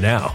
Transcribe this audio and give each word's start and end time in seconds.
now. 0.00 0.34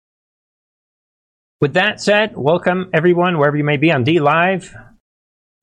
With 1.61 1.73
that 1.75 2.01
said, 2.01 2.33
welcome 2.35 2.89
everyone, 2.91 3.37
wherever 3.37 3.55
you 3.55 3.63
may 3.63 3.77
be 3.77 3.91
on 3.91 4.03
D 4.03 4.19
Live. 4.19 4.75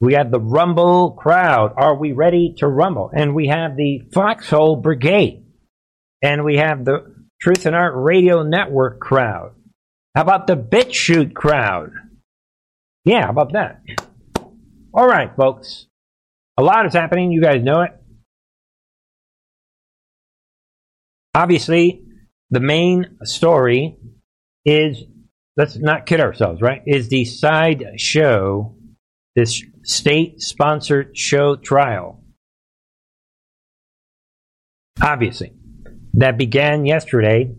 We 0.00 0.14
have 0.14 0.30
the 0.30 0.38
Rumble 0.38 1.10
crowd. 1.10 1.72
Are 1.76 1.98
we 1.98 2.12
ready 2.12 2.54
to 2.58 2.68
rumble? 2.68 3.10
And 3.12 3.34
we 3.34 3.48
have 3.48 3.76
the 3.76 4.02
Foxhole 4.14 4.76
Brigade. 4.76 5.44
And 6.22 6.44
we 6.44 6.58
have 6.58 6.84
the 6.84 7.16
Truth 7.42 7.66
and 7.66 7.74
Art 7.74 7.94
Radio 7.96 8.44
Network 8.44 9.00
crowd. 9.00 9.56
How 10.14 10.22
about 10.22 10.46
the 10.46 10.54
BitChute 10.54 11.34
crowd? 11.34 11.90
Yeah, 13.04 13.24
how 13.24 13.30
about 13.30 13.54
that? 13.54 13.80
All 14.94 15.06
right, 15.08 15.34
folks. 15.36 15.86
A 16.56 16.62
lot 16.62 16.86
is 16.86 16.94
happening. 16.94 17.32
You 17.32 17.42
guys 17.42 17.64
know 17.64 17.80
it. 17.80 17.90
Obviously, 21.34 22.04
the 22.50 22.60
main 22.60 23.18
story 23.24 23.96
is 24.64 25.02
let's 25.58 25.76
not 25.76 26.06
kid 26.06 26.20
ourselves, 26.20 26.62
right? 26.62 26.82
Is 26.86 27.08
the 27.08 27.24
side 27.24 27.84
show, 27.96 28.76
this 29.34 29.62
state 29.82 30.40
sponsored 30.40 31.18
show 31.18 31.56
trial. 31.56 32.22
Obviously, 35.02 35.52
that 36.14 36.38
began 36.38 36.86
yesterday. 36.86 37.54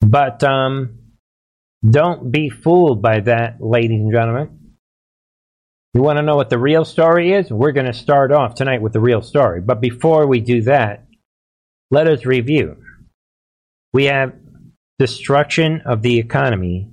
But 0.00 0.44
um, 0.44 0.98
don't 1.84 2.30
be 2.30 2.50
fooled 2.50 3.02
by 3.02 3.20
that, 3.20 3.60
ladies 3.60 4.00
and 4.00 4.12
gentlemen. 4.12 4.74
You 5.94 6.02
want 6.02 6.18
to 6.18 6.22
know 6.22 6.36
what 6.36 6.50
the 6.50 6.58
real 6.58 6.84
story 6.84 7.32
is? 7.32 7.50
We're 7.50 7.72
going 7.72 7.86
to 7.86 7.92
start 7.94 8.32
off 8.32 8.54
tonight 8.54 8.82
with 8.82 8.92
the 8.92 9.00
real 9.00 9.22
story. 9.22 9.60
But 9.60 9.80
before 9.80 10.26
we 10.26 10.40
do 10.40 10.62
that, 10.62 11.06
let 11.90 12.06
us 12.06 12.24
review. 12.24 12.76
We 13.92 14.04
have 14.04 14.34
destruction 14.98 15.82
of 15.86 16.02
the 16.02 16.18
economy. 16.18 16.90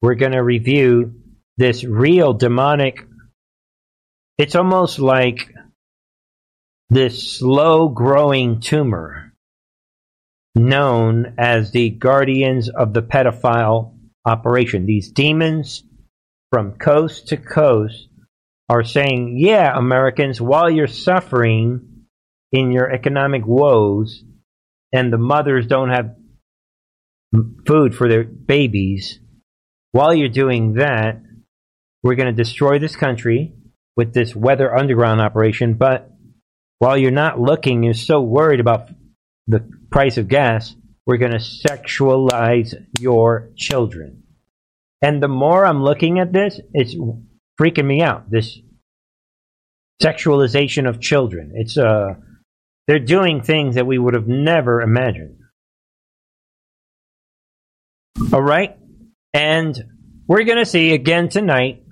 We're 0.00 0.14
going 0.14 0.32
to 0.32 0.42
review 0.42 1.20
this 1.56 1.84
real 1.84 2.32
demonic. 2.32 3.06
It's 4.38 4.54
almost 4.54 4.98
like 4.98 5.52
this 6.90 7.38
slow 7.38 7.88
growing 7.88 8.60
tumor 8.60 9.32
known 10.54 11.34
as 11.38 11.70
the 11.70 11.90
guardians 11.90 12.68
of 12.68 12.92
the 12.92 13.02
pedophile 13.02 13.94
operation. 14.24 14.86
These 14.86 15.10
demons 15.10 15.82
from 16.52 16.76
coast 16.76 17.28
to 17.28 17.36
coast 17.36 18.08
are 18.68 18.84
saying, 18.84 19.36
yeah, 19.38 19.76
Americans, 19.76 20.40
while 20.40 20.70
you're 20.70 20.86
suffering 20.86 22.06
in 22.52 22.70
your 22.70 22.90
economic 22.90 23.44
woes 23.44 24.22
and 24.92 25.12
the 25.12 25.18
mothers 25.18 25.66
don't 25.66 25.90
have 25.90 26.14
food 27.66 27.94
for 27.94 28.08
their 28.08 28.24
babies, 28.24 29.20
while 29.92 30.14
you're 30.14 30.28
doing 30.28 30.74
that, 30.74 31.22
we're 32.02 32.14
going 32.14 32.34
to 32.34 32.42
destroy 32.42 32.78
this 32.78 32.96
country 32.96 33.54
with 33.96 34.12
this 34.12 34.34
weather 34.34 34.74
underground 34.74 35.20
operation. 35.20 35.74
But 35.74 36.10
while 36.78 36.98
you're 36.98 37.10
not 37.10 37.40
looking, 37.40 37.82
you're 37.82 37.94
so 37.94 38.20
worried 38.20 38.60
about 38.60 38.88
the 39.46 39.68
price 39.90 40.18
of 40.18 40.28
gas, 40.28 40.74
we're 41.06 41.18
going 41.18 41.32
to 41.32 41.38
sexualize 41.38 42.74
your 42.98 43.50
children. 43.56 44.24
And 45.02 45.22
the 45.22 45.28
more 45.28 45.64
I'm 45.64 45.82
looking 45.82 46.18
at 46.18 46.32
this, 46.32 46.60
it's 46.72 46.96
freaking 47.60 47.86
me 47.86 48.02
out. 48.02 48.30
This 48.30 48.58
sexualization 50.02 50.88
of 50.88 51.00
children. 51.00 51.52
It's 51.54 51.78
uh 51.78 52.14
they're 52.86 52.98
doing 52.98 53.42
things 53.42 53.76
that 53.76 53.86
we 53.86 53.98
would 53.98 54.14
have 54.14 54.28
never 54.28 54.80
imagined. 54.82 55.38
All 58.32 58.42
right? 58.42 58.76
And 59.32 59.76
we're 60.26 60.44
going 60.44 60.58
to 60.58 60.66
see 60.66 60.92
again 60.92 61.28
tonight 61.28 61.82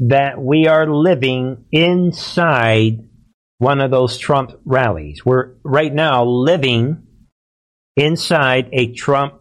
that 0.00 0.40
we 0.40 0.66
are 0.68 0.86
living 0.86 1.64
inside 1.72 3.08
one 3.58 3.80
of 3.80 3.90
those 3.90 4.18
Trump 4.18 4.52
rallies. 4.64 5.24
We're 5.24 5.54
right 5.64 5.92
now 5.92 6.24
living 6.24 7.04
inside 7.96 8.68
a 8.72 8.92
Trump 8.92 9.40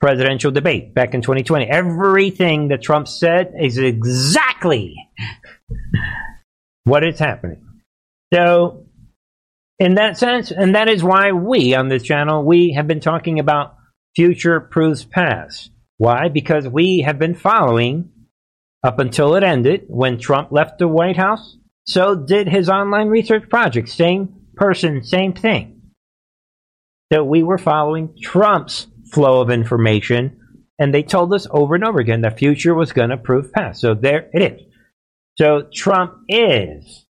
presidential 0.00 0.50
debate 0.50 0.94
back 0.94 1.14
in 1.14 1.22
2020. 1.22 1.66
Everything 1.66 2.68
that 2.68 2.82
Trump 2.82 3.08
said 3.08 3.54
is 3.58 3.78
exactly 3.78 4.94
what 6.84 7.04
is 7.04 7.18
happening. 7.18 7.64
So, 8.32 8.84
in 9.78 9.94
that 9.94 10.18
sense, 10.18 10.50
and 10.50 10.74
that 10.74 10.88
is 10.88 11.02
why 11.02 11.32
we 11.32 11.74
on 11.74 11.88
this 11.88 12.02
channel, 12.02 12.44
we 12.44 12.72
have 12.72 12.86
been 12.86 13.00
talking 13.00 13.38
about 13.38 13.77
future 14.18 14.58
proves 14.58 15.04
past. 15.04 15.70
Why? 15.96 16.28
Because 16.28 16.66
we 16.66 17.04
have 17.06 17.20
been 17.20 17.36
following 17.36 18.10
up 18.82 18.98
until 18.98 19.36
it 19.36 19.44
ended 19.44 19.84
when 19.86 20.18
Trump 20.18 20.50
left 20.50 20.80
the 20.80 20.88
White 20.88 21.16
House. 21.16 21.56
So 21.86 22.16
did 22.16 22.48
his 22.48 22.68
online 22.68 23.06
research 23.10 23.48
project. 23.48 23.88
Same 23.88 24.34
person, 24.56 25.04
same 25.04 25.34
thing. 25.34 25.82
So 27.12 27.22
we 27.22 27.44
were 27.44 27.58
following 27.58 28.16
Trump's 28.20 28.88
flow 29.12 29.40
of 29.40 29.50
information, 29.50 30.40
and 30.80 30.92
they 30.92 31.04
told 31.04 31.32
us 31.32 31.46
over 31.52 31.76
and 31.76 31.84
over 31.84 32.00
again 32.00 32.20
the 32.20 32.32
future 32.32 32.74
was 32.74 32.90
going 32.90 33.10
to 33.10 33.16
prove 33.16 33.52
past. 33.52 33.80
So 33.80 33.94
there 33.94 34.28
it 34.32 34.42
is. 34.52 34.60
So 35.36 35.68
Trump 35.72 36.14
is 36.28 37.06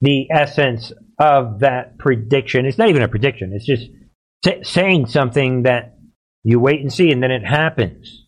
the 0.00 0.28
essence 0.30 0.90
of 1.20 1.60
that 1.60 1.98
prediction. 1.98 2.64
It's 2.64 2.78
not 2.78 2.88
even 2.88 3.02
a 3.02 3.08
prediction. 3.08 3.52
It's 3.52 3.66
just 3.66 3.90
t- 4.42 4.64
saying 4.64 5.08
something 5.08 5.64
that 5.64 5.93
you 6.44 6.60
wait 6.60 6.80
and 6.80 6.92
see, 6.92 7.10
and 7.10 7.22
then 7.22 7.30
it 7.30 7.44
happens. 7.44 8.26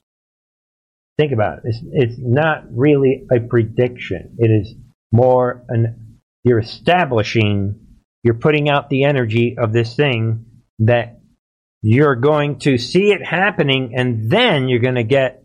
Think 1.19 1.33
about 1.33 1.59
it. 1.59 1.65
It's, 1.65 1.79
it's 1.93 2.15
not 2.19 2.65
really 2.71 3.27
a 3.31 3.41
prediction. 3.41 4.37
It 4.39 4.49
is 4.49 4.75
more 5.13 5.65
an 5.69 6.19
you're 6.43 6.59
establishing, 6.61 7.81
you're 8.23 8.35
putting 8.35 8.69
out 8.69 8.89
the 8.89 9.05
energy 9.05 9.57
of 9.59 9.73
this 9.73 9.97
thing 9.97 10.47
that 10.79 11.21
you're 11.83 12.15
going 12.15 12.61
to 12.61 12.79
see 12.79 13.13
it 13.13 13.25
happening, 13.25 13.95
and 13.97 14.31
then 14.31 14.69
you're 14.69 14.81
going 14.81 14.95
to 14.95 15.05
get 15.05 15.43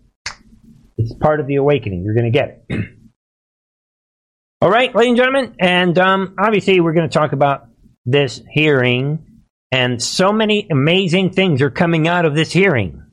it's 0.97 1.13
part 1.15 1.39
of 1.39 1.47
the 1.47 1.55
awakening. 1.55 2.03
You're 2.03 2.13
going 2.13 2.31
to 2.31 2.37
get 2.37 2.63
it. 2.69 2.85
All 4.61 4.69
right, 4.69 4.93
ladies 4.93 5.09
and 5.09 5.17
gentlemen, 5.17 5.55
and 5.59 5.97
um, 5.97 6.35
obviously 6.39 6.79
we're 6.79 6.93
going 6.93 7.09
to 7.09 7.13
talk 7.13 7.33
about 7.33 7.67
this 8.05 8.41
hearing, 8.51 9.25
and 9.71 10.01
so 10.01 10.31
many 10.33 10.67
amazing 10.69 11.31
things 11.31 11.61
are 11.61 11.69
coming 11.69 12.07
out 12.07 12.25
of 12.25 12.35
this 12.35 12.51
hearing, 12.51 13.03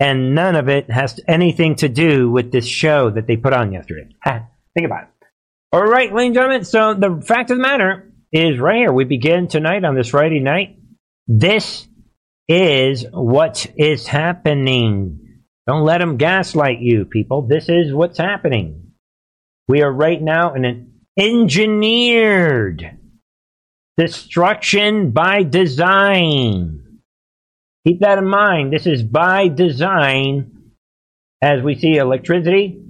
and 0.00 0.34
none 0.34 0.56
of 0.56 0.68
it 0.68 0.90
has 0.90 1.20
anything 1.28 1.76
to 1.76 1.88
do 1.88 2.30
with 2.30 2.50
this 2.50 2.66
show 2.66 3.10
that 3.10 3.26
they 3.26 3.36
put 3.36 3.52
on 3.52 3.72
yesterday. 3.72 4.08
Think 4.24 4.86
about 4.86 5.04
it. 5.04 5.08
All 5.72 5.84
right, 5.84 6.12
ladies 6.12 6.28
and 6.28 6.34
gentlemen. 6.34 6.64
So 6.64 6.94
the 6.94 7.22
fact 7.24 7.50
of 7.50 7.58
the 7.58 7.62
matter 7.62 8.12
is 8.32 8.58
right 8.58 8.78
here. 8.78 8.92
We 8.92 9.04
begin 9.04 9.48
tonight 9.48 9.84
on 9.84 9.94
this 9.94 10.08
Friday 10.08 10.40
night. 10.40 10.78
This 11.28 11.86
is 12.48 13.06
what 13.10 13.66
is 13.76 14.06
happening. 14.06 15.42
Don't 15.66 15.84
let 15.84 15.98
them 15.98 16.16
gaslight 16.16 16.80
you, 16.80 17.04
people. 17.04 17.42
This 17.42 17.68
is 17.68 17.92
what's 17.92 18.18
happening. 18.18 18.92
We 19.68 19.82
are 19.82 19.92
right 19.92 20.20
now 20.20 20.54
in 20.54 20.64
an 20.64 21.00
engineered 21.18 22.98
destruction 23.96 25.10
by 25.10 25.42
design. 25.42 27.00
Keep 27.86 28.00
that 28.00 28.18
in 28.18 28.26
mind. 28.26 28.72
This 28.72 28.86
is 28.86 29.02
by 29.02 29.48
design. 29.48 30.50
As 31.42 31.62
we 31.62 31.74
see 31.74 31.96
electricity, 31.96 32.80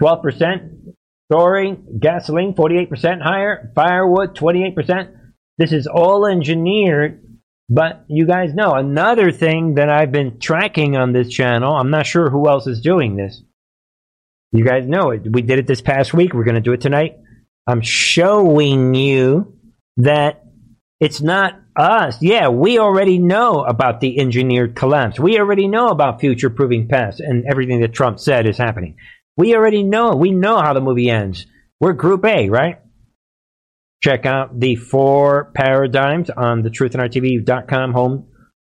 12% 0.00 0.92
soaring, 1.32 1.98
gasoline, 1.98 2.54
48% 2.54 3.22
higher, 3.22 3.72
firewood, 3.74 4.36
28%. 4.36 5.16
This 5.58 5.72
is 5.72 5.86
all 5.86 6.26
engineered 6.26 7.26
but 7.68 8.04
you 8.06 8.26
guys 8.26 8.54
know 8.54 8.72
another 8.72 9.32
thing 9.32 9.74
that 9.74 9.90
I've 9.90 10.12
been 10.12 10.38
tracking 10.38 10.96
on 10.96 11.12
this 11.12 11.28
channel. 11.28 11.74
I'm 11.74 11.90
not 11.90 12.06
sure 12.06 12.30
who 12.30 12.48
else 12.48 12.66
is 12.66 12.80
doing 12.80 13.16
this. 13.16 13.42
You 14.52 14.64
guys 14.64 14.86
know 14.86 15.10
it. 15.10 15.22
We 15.30 15.42
did 15.42 15.58
it 15.58 15.66
this 15.66 15.80
past 15.80 16.14
week. 16.14 16.32
We're 16.32 16.44
going 16.44 16.54
to 16.54 16.60
do 16.60 16.72
it 16.72 16.80
tonight. 16.80 17.16
I'm 17.66 17.80
showing 17.80 18.94
you 18.94 19.55
that 19.98 20.42
It's 20.98 21.20
not 21.20 21.60
us. 21.76 22.16
Yeah, 22.22 22.48
we 22.48 22.78
already 22.78 23.18
know 23.18 23.62
about 23.62 24.00
the 24.00 24.18
engineered 24.18 24.74
collapse. 24.74 25.20
We 25.20 25.38
already 25.38 25.68
know 25.68 25.88
about 25.88 26.20
future 26.20 26.48
proving 26.48 26.88
past 26.88 27.20
and 27.20 27.44
everything 27.50 27.82
that 27.82 27.92
Trump 27.92 28.18
said 28.18 28.46
is 28.48 28.56
happening. 28.56 28.96
We 29.36 29.54
already 29.54 29.82
know. 29.82 30.16
We 30.16 30.30
know 30.30 30.56
how 30.56 30.72
the 30.72 30.80
movie 30.80 31.10
ends. 31.10 31.44
We're 31.80 31.92
Group 31.92 32.24
A, 32.24 32.48
right? 32.48 32.80
Check 34.02 34.24
out 34.24 34.58
the 34.58 34.76
four 34.76 35.52
paradigms 35.54 36.30
on 36.30 36.62
the 36.62 36.70
truthandrtv.com 36.70 37.92
home 37.92 38.28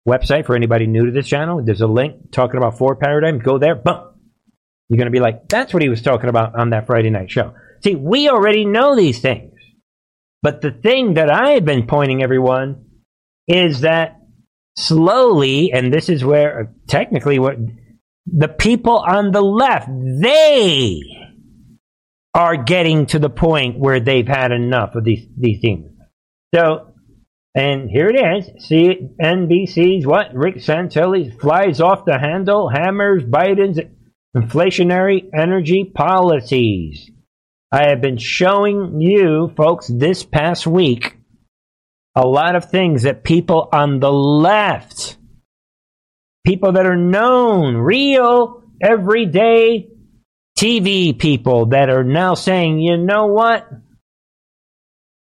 website 0.07 0.45
for 0.45 0.55
anybody 0.55 0.88
new 0.88 1.05
to 1.05 1.11
this 1.13 1.27
channel. 1.27 1.61
There's 1.63 1.81
a 1.81 1.88
link 1.88 2.31
talking 2.31 2.57
about 2.57 2.77
four 2.77 2.97
paradigms. 2.97 3.43
Go 3.43 3.57
there, 3.59 3.75
boom. 3.75 4.09
You're 4.89 4.97
going 4.97 5.05
to 5.05 5.11
be 5.11 5.19
like, 5.21 5.47
that's 5.47 5.73
what 5.73 5.83
he 5.83 5.89
was 5.89 6.01
talking 6.01 6.29
about 6.29 6.59
on 6.59 6.71
that 6.71 6.88
Friday 6.88 7.11
night 7.11 7.31
show. 7.31 7.53
See, 7.81 7.95
we 7.95 8.27
already 8.27 8.65
know 8.65 8.95
these 8.97 9.21
things. 9.21 9.49
But 10.41 10.62
the 10.62 10.72
thing 10.72 11.15
that 11.15 11.29
I 11.29 11.51
have 11.51 11.65
been 11.65 11.86
pointing 11.86 12.24
everyone 12.24 12.86
is 13.48 13.81
that 13.81 14.19
slowly, 14.77 15.72
and 15.74 15.93
this 15.93 16.10
is 16.10 16.24
where 16.24 16.60
uh, 16.60 16.63
technically 16.88 17.39
what 17.39 17.58
the 18.25 18.48
people 18.48 18.98
on 18.98 19.31
the 19.31 19.41
left, 19.41 19.89
they 20.22 21.01
are 22.34 22.55
getting 22.55 23.08
to 23.08 23.19
the 23.19 23.29
point 23.29 23.79
where 23.79 24.00
they've 24.00 24.27
had 24.27 24.51
enough 24.51 24.96
of 24.96 25.03
these, 25.03 25.27
these 25.38 25.60
things. 25.62 25.91
So, 26.53 26.93
and 27.55 27.89
here 27.89 28.08
it 28.08 28.15
is. 28.15 28.65
See 28.65 29.10
NBC's 29.22 30.05
what? 30.05 30.34
Rick 30.34 30.58
Santelli 30.58 31.38
flies 31.39 31.81
off 31.81 32.05
the 32.05 32.19
handle, 32.19 32.69
hammers 32.69 33.24
Biden's 33.24 33.79
inflationary 34.38 35.27
energy 35.34 35.91
policies. 35.93 37.10
I 37.71 37.89
have 37.89 38.01
been 38.01 38.17
showing 38.17 38.99
you 38.99 39.53
folks 39.55 39.88
this 39.88 40.23
past 40.23 40.65
week 40.65 41.17
a 42.15 42.27
lot 42.27 42.55
of 42.55 42.69
things 42.69 43.03
that 43.03 43.23
people 43.23 43.69
on 43.71 43.99
the 43.99 44.11
left, 44.11 45.17
people 46.45 46.73
that 46.73 46.85
are 46.88 46.97
known, 46.97 47.77
real, 47.77 48.63
everyday 48.81 49.88
TV 50.57 51.17
people 51.17 51.67
that 51.67 51.89
are 51.89 52.03
now 52.03 52.33
saying, 52.33 52.79
you 52.79 52.97
know 52.97 53.27
what? 53.27 53.67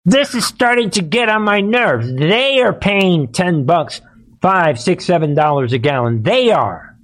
This 0.03 0.35
is 0.35 0.45
starting 0.45 0.91
to 0.91 1.01
get 1.01 1.29
on 1.29 1.41
my 1.41 1.61
nerves. 1.61 2.13
They 2.13 2.61
are 2.61 2.73
paying 2.73 3.31
10 3.31 3.65
bucks, 3.65 4.01
five, 4.41 4.79
six, 4.79 5.05
seven 5.05 5.33
dollars 5.33 5.73
a 5.73 5.79
gallon. 5.79 6.21
They 6.21 6.51
are. 6.51 6.94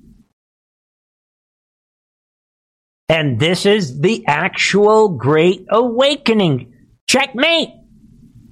And 3.12 3.38
this 3.38 3.66
is 3.66 4.00
the 4.00 4.24
actual 4.26 5.10
great 5.10 5.66
awakening. 5.70 6.74
Checkmate. 7.10 7.68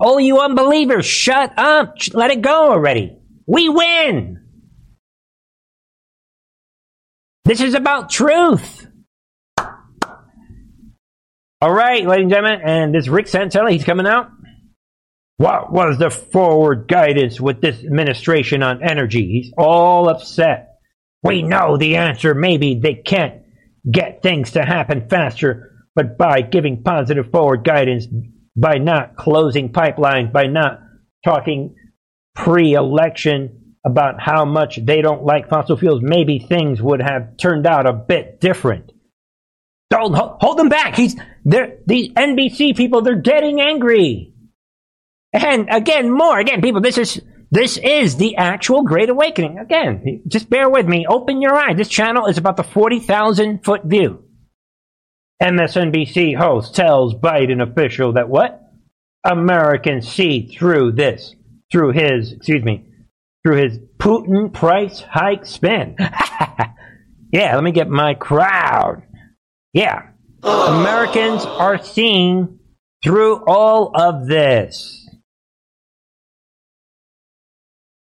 All 0.01 0.20
you 0.20 0.42
unbelievers, 0.42 1.06
shut 1.06 1.58
up. 1.58 1.96
Let 2.13 2.32
it 2.32 2.42
go 2.42 2.74
already. 2.74 3.18
We 3.48 3.70
win. 3.70 4.46
This 7.46 7.62
is 7.62 7.74
about 7.74 8.10
truth. 8.10 8.86
All 11.62 11.74
right, 11.74 12.06
ladies 12.06 12.24
and 12.24 12.30
gentlemen, 12.30 12.60
and 12.62 12.94
this 12.94 13.08
Rick 13.08 13.28
Santelli, 13.28 13.72
he's 13.72 13.86
coming 13.86 14.08
out. 14.08 14.30
What 15.38 15.72
was 15.72 15.98
the 16.00 16.10
forward 16.10 16.89
guidance 16.89 17.39
with 17.39 17.62
this 17.62 17.82
administration 17.82 18.62
on 18.62 18.84
energy? 18.84 19.25
He's 19.25 19.54
all 19.58 20.10
upset. 20.10 20.80
We 21.24 21.44
know 21.44 21.78
the 21.78 21.96
answer. 21.96 22.34
Maybe 22.36 22.78
they 22.78 22.96
can't 22.96 23.44
get 23.89 24.21
things 24.21 24.51
to 24.51 24.63
happen 24.63 25.07
faster, 25.09 25.86
but 25.95 26.17
by 26.17 26.41
giving 26.41 26.83
positive 26.83 27.31
forward 27.31 27.63
guidance, 27.63 28.07
by 28.55 28.77
not 28.77 29.15
closing 29.15 29.71
pipelines, 29.71 30.31
by 30.31 30.48
not 30.48 30.81
talking 31.24 31.75
pre 32.36 32.74
election 32.74 33.75
about 33.86 34.21
how 34.21 34.45
much 34.45 34.83
they 34.86 35.01
don't 35.01 35.24
like 35.24 35.50
fossil 35.50 35.77
fuels, 35.77 36.01
maybe 36.01 36.39
things 36.39 36.81
would 36.81 37.01
have 37.01 37.38
turned 37.38 37.65
out 37.65 37.88
a 37.88 37.93
bit 37.93 38.39
different. 38.39 38.91
Don't 39.89 40.13
hold 40.13 40.57
them 40.57 40.69
back. 40.69 40.95
He's 40.95 41.15
they're 41.45 41.77
the 41.88 42.12
NBC 42.15 42.75
people, 42.75 43.01
they're 43.01 43.15
getting 43.15 43.59
angry. 43.59 44.33
And 45.33 45.67
again, 45.71 46.12
more 46.12 46.39
again, 46.39 46.62
people, 46.62 46.81
this 46.81 46.98
is 46.98 47.21
this 47.51 47.77
is 47.77 48.18
the 48.18 48.36
actual 48.38 48.84
Great 48.84 49.10
Awakening. 49.10 49.58
Again, 49.58 50.22
just 50.27 50.50
bear 50.50 50.70
with 50.70 50.88
me. 50.88 51.06
Open 51.08 51.41
your 51.41 51.56
eye. 51.56 51.74
This 51.74 51.88
channel 51.88 52.27
is 52.27 52.38
about 52.38 52.58
the 52.58 52.63
40,000 52.63 53.63
foot 53.63 53.84
view. 53.84 54.24
MSNBC 55.41 56.36
host 56.38 56.75
tells 56.75 57.15
Biden 57.15 57.62
official 57.62 58.13
that 58.13 58.29
what? 58.29 58.62
Americans 59.24 60.08
see 60.08 60.48
through 60.48 60.91
this, 60.94 61.36
through 61.72 61.91
his, 61.91 62.34
excuse 62.34 62.63
me, 62.63 62.86
through 63.44 63.58
his 63.58 63.79
Putin 63.98 64.53
price 64.53 65.01
hike 65.01 65.46
spin. 65.46 65.96
yeah, 67.32 67.56
let 67.56 67.63
me 67.63 67.72
get 67.72 67.89
my 67.89 68.13
crowd. 68.13 69.03
Yeah. 69.74 70.08
Americans 70.44 71.46
are 71.46 71.82
seeing 71.84 72.60
through 73.03 73.44
all 73.46 73.91
of 73.96 74.27
this. 74.27 74.99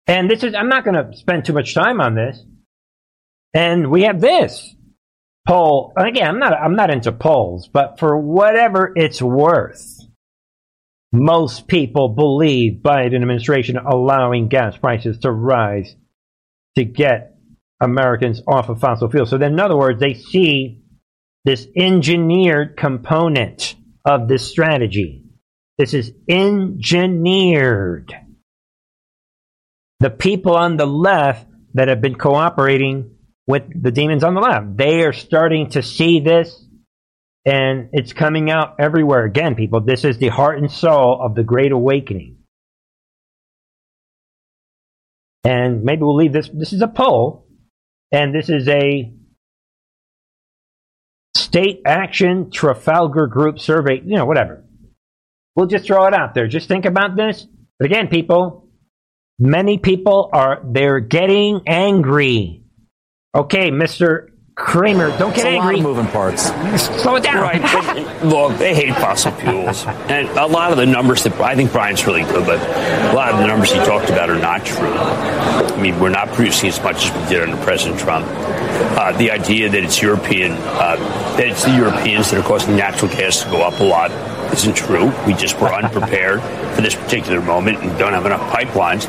And 0.08 0.30
this 0.30 0.44
is, 0.44 0.54
I'm 0.54 0.70
not 0.70 0.84
going 0.84 0.96
to 0.96 1.18
spend 1.18 1.46
too 1.46 1.54
much 1.54 1.74
time 1.74 2.02
on 2.02 2.16
this. 2.16 2.44
And 3.54 3.90
we 3.90 4.04
have 4.04 4.20
this 4.20 4.76
poll. 5.48 5.94
And 5.96 6.08
Again, 6.08 6.28
I'm 6.28 6.40
not, 6.40 6.54
I'm 6.54 6.76
not 6.76 6.90
into 6.90 7.12
polls, 7.12 7.70
but 7.72 8.00
for 8.00 8.18
whatever 8.18 8.92
it's 8.96 9.22
worth, 9.22 10.00
most 11.12 11.68
people 11.68 12.10
believe 12.10 12.82
Biden 12.82 13.16
administration 13.16 13.78
allowing 13.78 14.48
gas 14.48 14.76
prices 14.78 15.20
to 15.20 15.32
rise 15.32 15.96
to 16.76 16.84
get 16.84 17.36
Americans 17.80 18.42
off 18.48 18.70
of 18.70 18.80
fossil 18.80 19.10
fuels. 19.10 19.30
So 19.30 19.38
then, 19.38 19.54
in 19.54 19.60
other 19.60 19.78
words, 19.78 20.00
they 20.00 20.16
see 20.16 20.82
this 21.46 21.68
engineered 21.76 22.78
component 22.78 23.76
of 24.06 24.28
this 24.28 24.50
strategy. 24.50 25.24
This 25.78 25.94
is 25.94 26.12
engineered 26.28 28.14
the 30.04 30.10
people 30.10 30.56
on 30.56 30.76
the 30.76 30.86
left 30.86 31.48
that 31.76 31.88
have 31.88 32.02
been 32.02 32.16
cooperating 32.16 33.16
with 33.48 33.64
the 33.82 33.90
demons 33.90 34.24
on 34.24 34.34
the 34.34 34.42
left, 34.42 34.76
they 34.76 35.02
are 35.04 35.14
starting 35.14 35.70
to 35.70 35.82
see 35.82 36.20
this 36.20 36.66
and 37.46 37.90
it's 37.94 38.12
coming 38.12 38.50
out 38.50 38.76
everywhere. 38.80 39.24
Again, 39.24 39.56
people, 39.56 39.80
this 39.80 40.04
is 40.04 40.18
the 40.18 40.28
heart 40.28 40.58
and 40.58 40.70
soul 40.70 41.20
of 41.22 41.36
the 41.36 41.44
Great 41.44 41.72
Awakening. 41.72 42.38
And 45.46 45.84
maybe 45.84 46.02
we'll 46.02 46.16
leave 46.16 46.34
this. 46.34 46.50
This 46.54 46.74
is 46.74 46.82
a 46.82 46.88
poll, 46.88 47.48
and 48.12 48.34
this 48.34 48.50
is 48.50 48.68
a 48.68 49.14
state 51.36 51.82
action 51.86 52.50
Trafalgar 52.50 53.28
group 53.28 53.60
survey, 53.60 54.02
you 54.06 54.16
know, 54.16 54.26
whatever. 54.26 54.66
We'll 55.56 55.68
just 55.68 55.86
throw 55.86 56.06
it 56.08 56.14
out 56.14 56.34
there. 56.34 56.48
Just 56.48 56.68
think 56.68 56.86
about 56.86 57.16
this. 57.16 57.46
But 57.78 57.88
again, 57.88 58.08
people, 58.08 58.62
Many 59.40 59.78
people 59.78 60.30
are 60.32 60.62
they're 60.63 61.00
getting 61.00 61.62
angry. 61.68 62.63
Okay, 63.36 63.72
Mr. 63.72 64.30
Cramer, 64.56 65.18
don't 65.18 65.36
get 65.36 65.48
angry. 65.48 65.82
moving 65.82 66.06
parts. 66.06 66.44
Slow 67.02 67.16
it 67.16 67.24
down. 67.24 67.42
Right. 67.42 68.24
look, 68.24 68.56
they 68.60 68.75
hate 68.75 68.94
fossil 68.96 69.32
fuels. 69.32 69.84
And 69.86 70.30
a 70.30 70.46
lot 70.46 70.72
of 70.72 70.78
the 70.78 70.86
numbers 70.86 71.24
that 71.24 71.34
I 71.42 71.56
think 71.56 71.72
Brian's 71.72 72.06
really 72.06 72.22
good, 72.22 72.46
but 72.46 72.60
a 72.60 73.16
lot 73.16 73.34
of 73.34 73.40
the 73.40 73.48
numbers 73.48 73.72
he 73.72 73.80
talked 73.80 74.12
about 74.12 74.30
are 74.30 74.38
not 74.38 74.63
true. 74.63 74.86
I 74.86 75.82
mean, 75.82 76.00
we're 76.00 76.10
not 76.10 76.28
producing 76.30 76.70
as 76.70 76.80
much 76.84 77.08
as 77.08 77.12
we 77.12 77.30
did 77.30 77.42
under 77.50 77.62
President 77.63 78.00
Trump. 78.00 78.28
Uh, 78.30 79.18
the 79.18 79.32
idea 79.32 79.70
that 79.70 79.84
it's 79.84 80.00
European, 80.00 80.52
uh, 80.52 80.98
that 81.38 81.48
it's 81.48 81.63
the 81.63 81.75
Europeans 81.75 82.30
that 82.30 82.40
are 82.40 82.48
causing 82.48 82.75
natural 82.75 83.10
gas 83.10 83.44
to 83.44 83.50
go 83.50 83.63
up 83.63 83.80
a 83.80 83.84
lot 83.84 84.12
isn't 84.54 84.76
true. 84.76 85.12
We 85.26 85.34
just 85.34 85.60
were 85.60 85.74
unprepared 85.74 86.42
for 86.76 86.82
this 86.82 86.96
particular 86.96 87.42
moment 87.42 87.80
and 87.80 87.98
don't 87.98 88.14
have 88.14 88.26
enough 88.26 88.52
pipelines. 88.52 89.08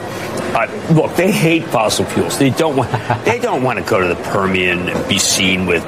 Uh, 0.55 0.93
look, 0.93 1.15
they 1.17 1.31
hate 1.31 1.65
fossil 1.65 2.05
fuels. 2.05 2.39
They 2.39 2.51
don't 2.51 2.77
want. 2.77 2.91
They 3.25 3.39
don't 3.39 3.63
want 3.63 3.79
to 3.79 3.85
go 3.85 4.01
to 4.01 4.09
the 4.09 4.23
Permian 4.31 4.89
and 4.89 5.09
be 5.09 5.19
seen 5.19 5.67
with 5.67 5.85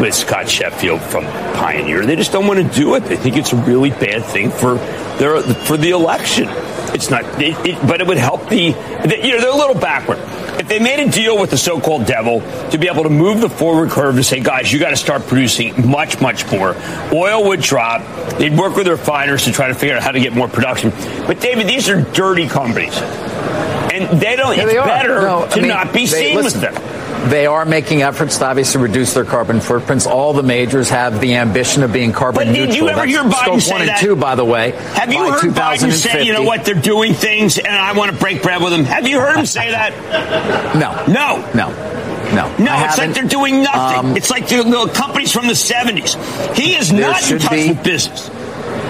with 0.00 0.14
Scott 0.14 0.48
Sheffield 0.48 1.00
from 1.00 1.24
Pioneer. 1.24 2.04
They 2.06 2.16
just 2.16 2.32
don't 2.32 2.46
want 2.46 2.60
to 2.60 2.74
do 2.74 2.94
it. 2.94 3.04
They 3.04 3.16
think 3.16 3.36
it's 3.36 3.52
a 3.52 3.56
really 3.56 3.90
bad 3.90 4.24
thing 4.24 4.50
for 4.50 4.74
their 5.18 5.40
for 5.42 5.76
the 5.76 5.90
election. 5.90 6.48
It's 6.92 7.08
not, 7.08 7.24
it, 7.40 7.54
it, 7.64 7.86
but 7.86 8.00
it 8.00 8.06
would 8.06 8.16
help 8.16 8.48
the, 8.48 8.72
the. 8.72 9.20
You 9.22 9.34
know, 9.34 9.40
they're 9.40 9.52
a 9.52 9.56
little 9.56 9.80
backward 9.80 10.18
if 10.60 10.68
they 10.68 10.78
made 10.78 11.00
a 11.00 11.10
deal 11.10 11.40
with 11.40 11.48
the 11.48 11.56
so-called 11.56 12.04
devil 12.04 12.40
to 12.70 12.76
be 12.76 12.86
able 12.86 13.02
to 13.04 13.08
move 13.08 13.40
the 13.40 13.48
forward 13.48 13.88
curve 13.88 14.16
to 14.16 14.22
say, 14.22 14.40
guys, 14.40 14.70
you 14.70 14.78
got 14.78 14.90
to 14.90 14.96
start 14.96 15.22
producing 15.22 15.88
much, 15.88 16.20
much 16.20 16.50
more, 16.52 16.76
oil 17.12 17.48
would 17.48 17.62
drop. 17.62 18.02
They'd 18.36 18.56
work 18.56 18.76
with 18.76 18.86
refiners 18.86 19.44
to 19.44 19.52
try 19.52 19.68
to 19.68 19.74
figure 19.74 19.96
out 19.96 20.02
how 20.02 20.12
to 20.12 20.20
get 20.20 20.34
more 20.34 20.48
production. 20.48 20.90
But 21.26 21.40
David, 21.40 21.66
these 21.66 21.88
are 21.88 22.02
dirty 22.12 22.46
companies, 22.46 22.94
and 22.98 24.20
they 24.20 24.36
don't. 24.36 24.54
Yeah, 24.54 24.64
it's 24.64 24.72
they 24.72 24.78
better 24.78 25.22
no, 25.22 25.46
to 25.46 25.52
I 25.52 25.56
mean, 25.56 25.68
not 25.68 25.94
be 25.94 26.00
they, 26.00 26.06
seen 26.06 26.36
listen, 26.36 26.60
with 26.60 26.74
them. 26.74 26.99
They 27.28 27.46
are 27.46 27.64
making 27.64 28.02
efforts 28.02 28.38
to 28.38 28.46
obviously 28.46 28.80
reduce 28.80 29.12
their 29.14 29.24
carbon 29.24 29.60
footprints. 29.60 30.06
All 30.06 30.32
the 30.32 30.42
majors 30.42 30.88
have 30.88 31.20
the 31.20 31.34
ambition 31.34 31.82
of 31.82 31.92
being 31.92 32.12
carbon 32.12 32.46
but 32.46 32.52
neutral. 32.52 32.66
Did 32.66 32.76
you 32.76 32.88
ever 32.88 33.00
That's 33.00 33.10
hear 33.10 33.22
Biden 33.22 33.60
say 33.60 33.72
one 33.72 33.86
that? 33.86 33.98
and 33.98 34.06
two, 34.06 34.16
by 34.16 34.34
the 34.34 34.44
way. 34.44 34.70
Have 34.70 35.12
you 35.12 35.30
heard 35.30 35.52
Biden 35.52 35.92
say, 35.92 36.24
you 36.24 36.32
know 36.32 36.42
what, 36.42 36.64
they're 36.64 36.74
doing 36.74 37.12
things 37.12 37.58
and 37.58 37.68
I 37.68 37.92
want 37.92 38.10
to 38.10 38.16
break 38.16 38.42
bread 38.42 38.62
with 38.62 38.72
them? 38.72 38.84
Have 38.84 39.06
you 39.06 39.20
heard 39.20 39.36
him 39.36 39.46
say 39.46 39.70
that? 39.70 39.92
No. 40.74 41.12
No. 41.12 41.50
No. 41.54 41.68
No. 42.34 42.56
No, 42.58 42.72
I 42.72 42.86
it's 42.86 42.98
like 42.98 43.12
they're 43.12 43.24
doing 43.24 43.62
nothing. 43.62 44.10
Um, 44.10 44.16
it's 44.16 44.30
like 44.30 44.48
the, 44.48 44.90
companies 44.94 45.32
from 45.32 45.46
the 45.46 45.54
70s. 45.54 46.56
He 46.56 46.74
is 46.74 46.92
not 46.92 47.30
in 47.30 47.38
touch 47.38 47.50
be- 47.50 47.68
with 47.70 47.82
business. 47.82 48.28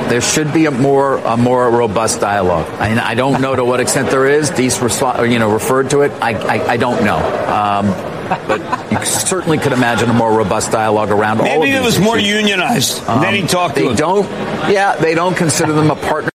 there 0.08 0.20
should 0.20 0.52
be 0.52 0.66
a 0.66 0.70
more 0.70 1.16
a 1.18 1.37
more 1.37 1.70
robust 1.70 2.20
dialogue. 2.20 2.66
And 2.80 3.00
I 3.00 3.14
don't 3.14 3.40
know 3.40 3.56
to 3.56 3.64
what 3.64 3.80
extent 3.80 4.10
there 4.10 4.26
is. 4.26 4.50
Deese 4.50 4.80
you 4.80 5.38
know 5.38 5.52
referred 5.52 5.90
to 5.90 6.02
it. 6.02 6.12
I 6.20 6.32
I, 6.32 6.72
I 6.72 6.76
don't 6.76 7.04
know. 7.04 7.16
Um, 7.16 8.10
but 8.46 8.92
you 8.92 9.04
certainly 9.04 9.58
could 9.58 9.72
imagine 9.72 10.08
a 10.08 10.12
more 10.12 10.32
robust 10.32 10.70
dialogue 10.70 11.10
around 11.10 11.40
all 11.40 11.46
of 11.46 11.60
Maybe 11.60 11.70
it 11.72 11.78
these 11.78 11.87
was 11.87 11.99
more 12.00 12.16
issues. 12.16 12.28
unionized. 12.40 13.02
Um, 13.08 13.20
then 13.20 13.34
he 13.34 13.46
talked 13.46 13.75
to 13.76 13.82
They 13.82 13.88
him. 13.90 13.96
don't. 13.96 14.25
Yeah, 14.70 14.96
they 14.96 15.14
don't 15.14 15.37
consider 15.37 15.72
them 15.72 15.90
a 15.90 15.96
partner. 15.96 16.30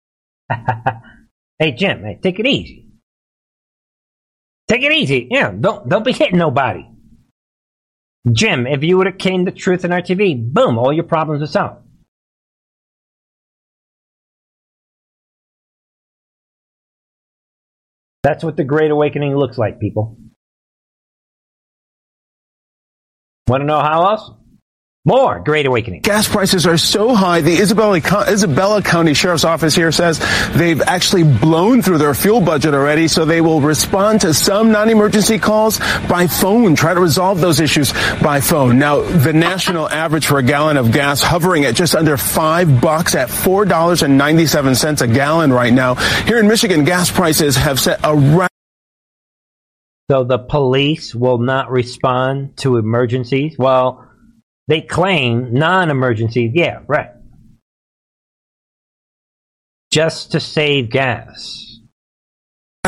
Hey 1.57 1.71
Jim, 1.71 2.03
hey, 2.03 2.19
take 2.21 2.37
it 2.39 2.45
easy. 2.45 2.89
Take 4.67 4.81
it 4.83 4.91
easy. 4.91 5.29
Yeah, 5.31 5.51
don't 5.57 5.87
don't 5.87 6.03
be 6.03 6.11
hitting 6.11 6.37
nobody. 6.37 6.85
Jim, 8.29 8.67
if 8.67 8.83
you 8.83 8.97
would 8.97 9.05
have 9.07 9.17
came 9.17 9.45
to 9.45 9.51
Truth 9.53 9.85
in 9.85 9.93
our 9.93 10.01
TV, 10.01 10.35
boom, 10.37 10.77
all 10.77 10.91
your 10.91 11.05
problems 11.05 11.41
are 11.41 11.47
solved. 11.47 11.77
That's 18.23 18.43
what 18.43 18.57
the 18.57 18.63
Great 18.63 18.91
Awakening 18.91 19.35
looks 19.35 19.57
like, 19.57 19.79
people. 19.79 20.17
Want 23.47 23.61
to 23.61 23.65
know 23.65 23.79
how 23.79 24.09
else? 24.09 24.31
More 25.07 25.39
Great 25.39 25.67
Awakening. 25.67 26.01
Gas 26.01 26.27
prices 26.27 26.65
are 26.65 26.79
so 26.79 27.13
high, 27.13 27.41
the 27.41 27.61
Isabella, 27.61 28.01
Isabella 28.27 28.81
County 28.81 29.13
Sheriff's 29.13 29.43
Office 29.43 29.75
here 29.75 29.91
says 29.91 30.19
they've 30.55 30.81
actually 30.81 31.23
blown 31.23 31.83
through 31.83 31.99
their 31.99 32.15
fuel 32.15 32.41
budget 32.41 32.73
already, 32.73 33.07
so 33.07 33.23
they 33.23 33.39
will 33.39 33.61
respond 33.61 34.21
to 34.21 34.33
some 34.33 34.71
non-emergency 34.71 35.37
calls 35.37 35.77
by 36.09 36.25
phone, 36.25 36.75
try 36.75 36.95
to 36.95 36.99
resolve 36.99 37.39
those 37.39 37.59
issues 37.59 37.93
by 38.19 38.41
phone. 38.41 38.79
Now, 38.79 39.01
the 39.01 39.31
national 39.31 39.87
average 39.91 40.25
for 40.25 40.39
a 40.39 40.43
gallon 40.43 40.77
of 40.77 40.91
gas 40.91 41.21
hovering 41.21 41.65
at 41.65 41.75
just 41.75 41.93
under 41.93 42.17
five 42.17 42.81
bucks 42.81 43.13
at 43.13 43.29
$4.97 43.29 45.01
a 45.01 45.07
gallon 45.07 45.53
right 45.53 45.71
now. 45.71 45.93
Here 46.23 46.39
in 46.39 46.47
Michigan, 46.47 46.83
gas 46.83 47.11
prices 47.11 47.55
have 47.57 47.79
set 47.79 47.99
a 48.03 48.15
record 48.15 48.54
So 50.09 50.24
the 50.24 50.38
police 50.38 51.15
will 51.15 51.39
not 51.39 51.71
respond 51.71 52.57
to 52.57 52.77
emergencies? 52.77 53.55
Well, 53.57 54.07
they 54.67 54.81
claim 54.81 55.53
non 55.53 55.89
emergencies. 55.89 56.51
Yeah, 56.53 56.79
right. 56.88 57.09
Just 59.91 60.33
to 60.33 60.39
save 60.39 60.89
gas. 60.89 61.75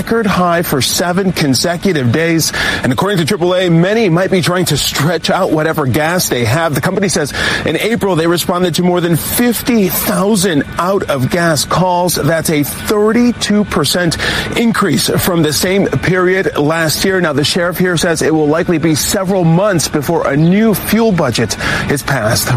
Record 0.07 0.25
high 0.25 0.61
for 0.61 0.81
seven 0.81 1.33
consecutive 1.33 2.13
days. 2.13 2.53
And 2.55 2.93
according 2.93 3.25
to 3.25 3.37
AAA, 3.37 3.69
many 3.69 4.07
might 4.07 4.31
be 4.31 4.39
trying 4.39 4.63
to 4.67 4.77
stretch 4.77 5.29
out 5.29 5.51
whatever 5.51 5.85
gas 5.85 6.29
they 6.29 6.45
have. 6.45 6.73
The 6.73 6.79
company 6.79 7.09
says 7.09 7.33
in 7.65 7.75
April 7.75 8.15
they 8.15 8.25
responded 8.25 8.75
to 8.75 8.83
more 8.83 9.01
than 9.01 9.17
50,000 9.17 10.63
out 10.77 11.09
of 11.09 11.29
gas 11.29 11.65
calls. 11.65 12.15
That's 12.15 12.49
a 12.49 12.61
32% 12.61 14.57
increase 14.57 15.09
from 15.09 15.43
the 15.43 15.51
same 15.51 15.87
period 15.87 16.55
last 16.55 17.03
year. 17.03 17.19
Now 17.19 17.33
the 17.33 17.43
sheriff 17.43 17.77
here 17.77 17.97
says 17.97 18.21
it 18.21 18.33
will 18.33 18.47
likely 18.47 18.77
be 18.77 18.95
several 18.95 19.43
months 19.43 19.89
before 19.89 20.25
a 20.31 20.37
new 20.37 20.73
fuel 20.73 21.11
budget 21.11 21.57
is 21.91 22.01
passed. 22.01 22.47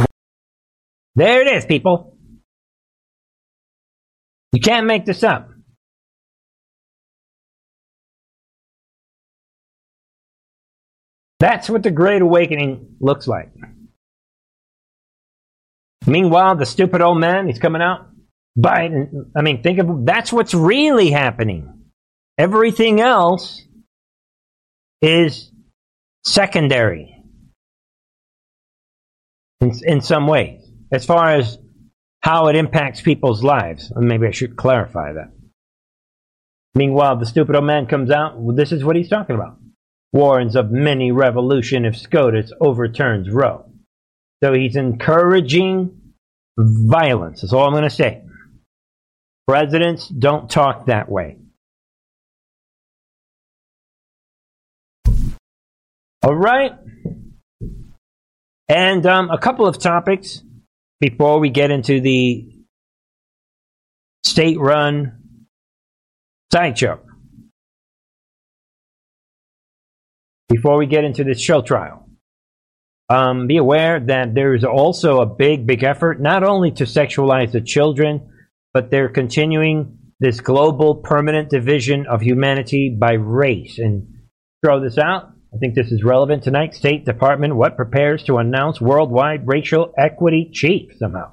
There 1.17 1.41
it 1.41 1.49
is, 1.49 1.67
people. 1.67 2.17
You 4.53 4.61
can't 4.61 4.87
make 4.87 5.05
this 5.05 5.25
up. 5.25 5.49
That's 11.41 11.71
what 11.71 11.83
the 11.83 11.91
Great 11.91 12.21
Awakening 12.21 12.97
looks 13.01 13.27
like. 13.27 13.51
Meanwhile, 16.07 16.57
the 16.57 16.67
stupid 16.67 17.01
old 17.01 17.19
man, 17.19 17.47
he's 17.47 17.59
coming 17.59 17.83
out. 17.83 18.09
Biden, 18.59 19.31
I 19.35 19.43
mean, 19.43 19.63
think 19.63 19.79
of 19.79 20.05
that's 20.05 20.33
what's 20.33 20.55
really 20.55 21.11
happening. 21.11 21.85
Everything 22.37 23.01
else 23.01 23.63
is 25.01 25.51
secondary 26.25 27.17
in, 29.61 29.73
in 29.85 30.01
some 30.03 30.27
ways, 30.27 30.61
as 30.93 31.07
far 31.07 31.31
as 31.31 31.59
how 32.23 32.49
it 32.49 32.57
impacts 32.57 33.01
people's 33.01 33.43
lives. 33.43 33.91
Maybe 33.97 34.27
I 34.27 34.31
should 34.31 34.57
clarify 34.57 35.15
that. 35.15 35.33
Meanwhile, 36.75 37.17
the 37.17 37.27
stupid 37.27 37.57
old 37.57 37.65
man 37.65 37.87
comes 37.87 38.11
out. 38.11 38.39
Well, 38.39 38.55
this 38.55 38.73
is 38.73 38.85
what 38.85 38.97
he's 38.97 39.09
talking 39.09 39.37
about. 39.37 39.57
Warns 40.13 40.57
of 40.57 40.71
many 40.71 41.13
revolution 41.13 41.85
if 41.85 41.97
SCOTUS 41.97 42.53
overturns 42.61 43.31
Roe. 43.31 43.71
So 44.43 44.53
he's 44.53 44.77
encouraging 44.77 46.01
violence. 46.59 47.43
That's 47.43 47.53
all 47.53 47.67
I'm 47.67 47.73
going 47.73 47.85
to 47.85 47.91
say. 47.91 48.23
Presidents 49.47 50.09
don't 50.09 50.51
talk 50.51 50.87
that 50.87 51.09
way. 51.09 51.37
All 56.23 56.35
right. 56.35 56.73
And 58.69 59.07
um, 59.07 59.31
a 59.31 59.39
couple 59.39 59.67
of 59.67 59.79
topics 59.79 60.43
before 61.01 61.41
we 61.41 61.51
get 61.51 61.71
into 61.71 62.01
the 62.01 62.47
state 64.25 64.59
run 64.61 65.47
sideshow. 66.53 67.01
Before 70.51 70.77
we 70.77 70.87
get 70.87 71.05
into 71.05 71.25
this 71.25 71.41
show 71.41 71.63
trial, 71.63 72.09
um, 73.09 73.47
be 73.47 73.57
aware 73.57 74.01
that 74.01 74.35
there's 74.35 74.65
also 74.65 75.21
a 75.21 75.27
big, 75.27 75.67
big 75.67 75.83
effort 75.83 76.21
not 76.21 76.43
only 76.43 76.71
to 76.73 76.85
sexualize 76.85 77.53
the 77.53 77.61
children, 77.61 78.29
but 78.75 78.91
they're 78.91 79.09
continuing 79.09 79.99
this 80.21 80.41
global 80.41 80.97
permanent 80.97 81.51
division 81.51 82.07
of 82.07 82.21
humanity 82.21 82.95
by 83.01 83.13
race. 83.13 83.79
And 83.79 84.07
throw 84.65 84.81
this 84.81 84.99
out. 84.99 85.31
I 85.53 85.59
think 85.59 85.75
this 85.75 85.91
is 85.91 86.05
relevant 86.05 86.45
tonight. 86.45 86.75
State 86.75 87.05
Department, 87.05 87.57
what 87.57 87.77
prepares 87.77 88.23
to 88.25 88.39
announce 88.39 88.81
worldwide 88.81 89.47
racial 89.47 89.93
equity 89.99 90.51
chief 90.53 90.93
somehow? 90.99 91.33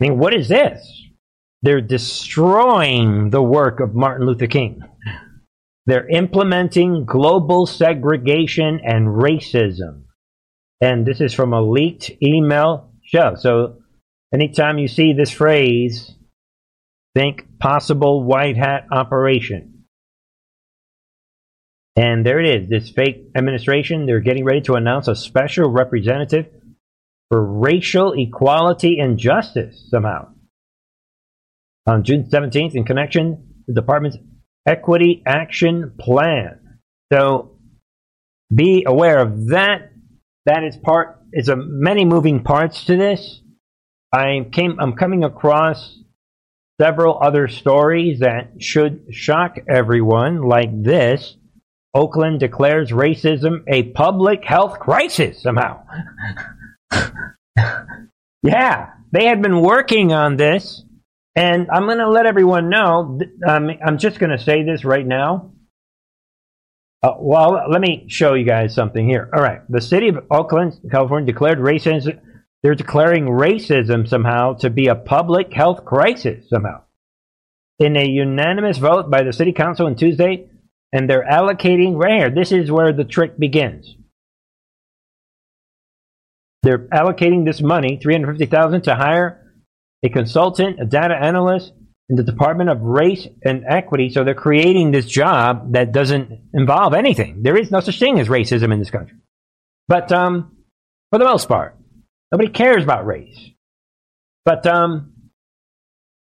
I 0.00 0.08
mean, 0.08 0.18
what 0.18 0.34
is 0.34 0.48
this? 0.48 0.86
They're 1.62 1.80
destroying 1.80 3.30
the 3.30 3.42
work 3.42 3.80
of 3.80 3.94
Martin 3.94 4.26
Luther 4.26 4.48
King. 4.48 4.80
They're 5.86 6.08
implementing 6.08 7.04
global 7.04 7.66
segregation 7.66 8.80
and 8.84 9.08
racism. 9.08 10.04
And 10.80 11.06
this 11.06 11.20
is 11.20 11.34
from 11.34 11.52
a 11.52 11.62
leaked 11.62 12.10
email 12.22 12.92
show. 13.04 13.34
So 13.36 13.78
anytime 14.32 14.78
you 14.78 14.88
see 14.88 15.12
this 15.12 15.30
phrase, 15.30 16.14
think 17.14 17.58
possible 17.58 18.24
white 18.24 18.56
hat 18.56 18.86
operation. 18.90 19.84
And 21.94 22.24
there 22.24 22.40
it 22.40 22.62
is, 22.62 22.68
this 22.68 22.90
fake 22.90 23.26
administration. 23.36 24.06
They're 24.06 24.20
getting 24.20 24.44
ready 24.44 24.62
to 24.62 24.74
announce 24.74 25.08
a 25.08 25.16
special 25.16 25.68
representative 25.68 26.46
for 27.28 27.44
racial 27.44 28.14
equality 28.16 28.98
and 28.98 29.18
justice 29.18 29.88
somehow. 29.90 30.28
On 31.86 32.02
June 32.04 32.24
17th, 32.32 32.74
in 32.74 32.84
connection 32.84 33.48
the 33.66 33.74
department's 33.74 34.16
Equity 34.66 35.22
Action 35.26 35.92
Plan. 35.98 36.78
So 37.12 37.58
be 38.54 38.84
aware 38.86 39.18
of 39.18 39.48
that. 39.48 39.92
That 40.46 40.64
is 40.64 40.76
part, 40.76 41.20
is 41.32 41.48
a 41.48 41.56
many 41.56 42.04
moving 42.04 42.42
parts 42.42 42.84
to 42.86 42.96
this. 42.96 43.40
I 44.12 44.46
came, 44.52 44.78
I'm 44.78 44.94
coming 44.94 45.24
across 45.24 45.98
several 46.80 47.18
other 47.22 47.48
stories 47.48 48.20
that 48.20 48.50
should 48.60 49.06
shock 49.10 49.56
everyone, 49.68 50.42
like 50.42 50.82
this. 50.82 51.36
Oakland 51.94 52.40
declares 52.40 52.90
racism 52.90 53.62
a 53.68 53.84
public 53.84 54.44
health 54.44 54.78
crisis 54.78 55.42
somehow. 55.42 55.84
yeah, 58.42 58.90
they 59.12 59.26
had 59.26 59.42
been 59.42 59.60
working 59.60 60.12
on 60.12 60.36
this, 60.36 60.84
and 61.34 61.68
I'm 61.70 61.84
going 61.84 61.98
to 61.98 62.10
let 62.10 62.26
everyone 62.26 62.68
know. 62.68 63.18
Um, 63.46 63.70
I'm 63.84 63.98
just 63.98 64.18
going 64.18 64.30
to 64.30 64.42
say 64.42 64.62
this 64.64 64.84
right 64.84 65.06
now. 65.06 65.52
Uh, 67.02 67.14
well, 67.18 67.64
let 67.68 67.80
me 67.80 68.06
show 68.08 68.34
you 68.34 68.44
guys 68.44 68.74
something 68.74 69.08
here. 69.08 69.28
All 69.34 69.42
right, 69.42 69.60
the 69.68 69.80
city 69.80 70.08
of 70.08 70.24
Oakland, 70.30 70.74
California, 70.90 71.32
declared 71.32 71.58
racism. 71.58 72.20
They're 72.62 72.76
declaring 72.76 73.24
racism 73.24 74.06
somehow 74.06 74.54
to 74.58 74.70
be 74.70 74.86
a 74.86 74.94
public 74.94 75.52
health 75.52 75.84
crisis 75.84 76.48
somehow. 76.48 76.82
In 77.80 77.96
a 77.96 78.06
unanimous 78.06 78.78
vote 78.78 79.10
by 79.10 79.24
the 79.24 79.32
city 79.32 79.52
council 79.52 79.86
on 79.86 79.96
Tuesday, 79.96 80.48
and 80.92 81.10
they're 81.10 81.26
allocating 81.26 81.96
right 81.96 82.20
here. 82.20 82.30
This 82.30 82.52
is 82.52 82.70
where 82.70 82.92
the 82.92 83.04
trick 83.04 83.36
begins. 83.36 83.96
They're 86.62 86.86
allocating 86.88 87.44
this 87.44 87.60
money, 87.60 87.98
350000 88.00 88.82
to 88.82 88.94
hire 88.94 89.41
a 90.04 90.08
consultant, 90.08 90.80
a 90.80 90.84
data 90.84 91.14
analyst 91.14 91.72
in 92.08 92.16
the 92.16 92.22
Department 92.22 92.70
of 92.70 92.82
Race 92.82 93.26
and 93.44 93.64
Equity. 93.68 94.10
So 94.10 94.24
they're 94.24 94.34
creating 94.34 94.90
this 94.90 95.06
job 95.06 95.72
that 95.72 95.92
doesn't 95.92 96.50
involve 96.52 96.94
anything. 96.94 97.42
There 97.42 97.56
is 97.56 97.70
no 97.70 97.80
such 97.80 97.98
thing 97.98 98.18
as 98.18 98.28
racism 98.28 98.72
in 98.72 98.78
this 98.78 98.90
country. 98.90 99.16
But 99.88 100.12
um, 100.12 100.56
for 101.10 101.18
the 101.18 101.24
most 101.24 101.48
part, 101.48 101.76
nobody 102.30 102.50
cares 102.50 102.84
about 102.84 103.06
race. 103.06 103.50
But 104.44 104.66
um, 104.66 105.12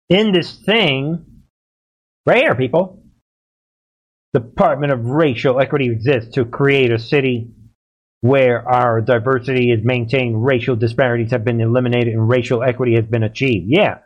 in 0.10 0.32
this 0.32 0.54
thing, 0.56 1.26
right 2.26 2.44
here, 2.44 2.56
people, 2.56 3.04
Department 4.34 4.92
of 4.92 5.06
Racial 5.06 5.60
Equity 5.60 5.90
exists 5.90 6.36
to 6.36 6.46
create 6.46 6.92
a 6.92 7.00
city 7.00 7.50
where 8.22 8.68
our 8.68 9.02
diversity 9.02 9.72
is 9.72 9.80
maintained, 9.84 10.44
racial 10.46 10.76
disparities 10.76 11.32
have 11.32 11.46
been 11.46 11.62
eliminated, 11.62 12.14
and 12.14 12.28
racial 12.28 12.64
equity 12.64 12.96
has 12.96 13.06
been 13.06 13.24
achieved. 13.24 13.66
Yeah, 13.70 14.00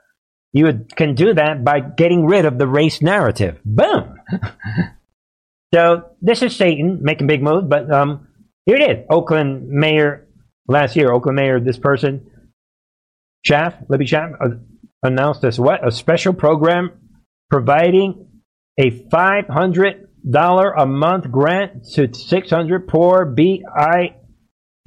you 0.52 0.86
can 0.96 1.16
do 1.16 1.34
that 1.34 1.64
by 1.64 1.80
getting 1.80 2.26
rid 2.26 2.46
of 2.46 2.60
the 2.60 2.68
race 2.68 3.02
narrative. 3.02 3.60
Boom. 3.66 4.16
so 5.74 6.04
this 6.22 6.44
is 6.44 6.56
Satan 6.56 7.00
making 7.02 7.28
big 7.28 7.42
moves, 7.42 7.68
but 7.68 7.92
um, 7.92 8.28
here 8.66 8.78
it 8.78 8.90
is. 8.90 9.06
Oakland 9.10 9.68
mayor 9.70 10.28
last 10.68 10.96
year. 10.96 11.12
Oakland 11.12 11.36
mayor, 11.36 11.60
this 11.60 11.80
person, 11.80 12.30
Schaaf, 13.48 13.84
Libby 13.90 14.06
Schaaf, 14.06 14.34
uh, 14.40 14.58
announced 15.02 15.42
this 15.42 15.58
what 15.58 15.86
a 15.86 15.92
special 15.92 16.34
program 16.34 16.92
providing 17.50 18.28
a 18.80 18.90
five 19.10 19.48
hundred 19.48 20.03
a 20.26 20.86
month 20.86 21.30
grant 21.32 21.86
to 21.94 22.14
six 22.14 22.50
hundred 22.50 22.88
poor 22.88 23.26
BI 23.26 24.16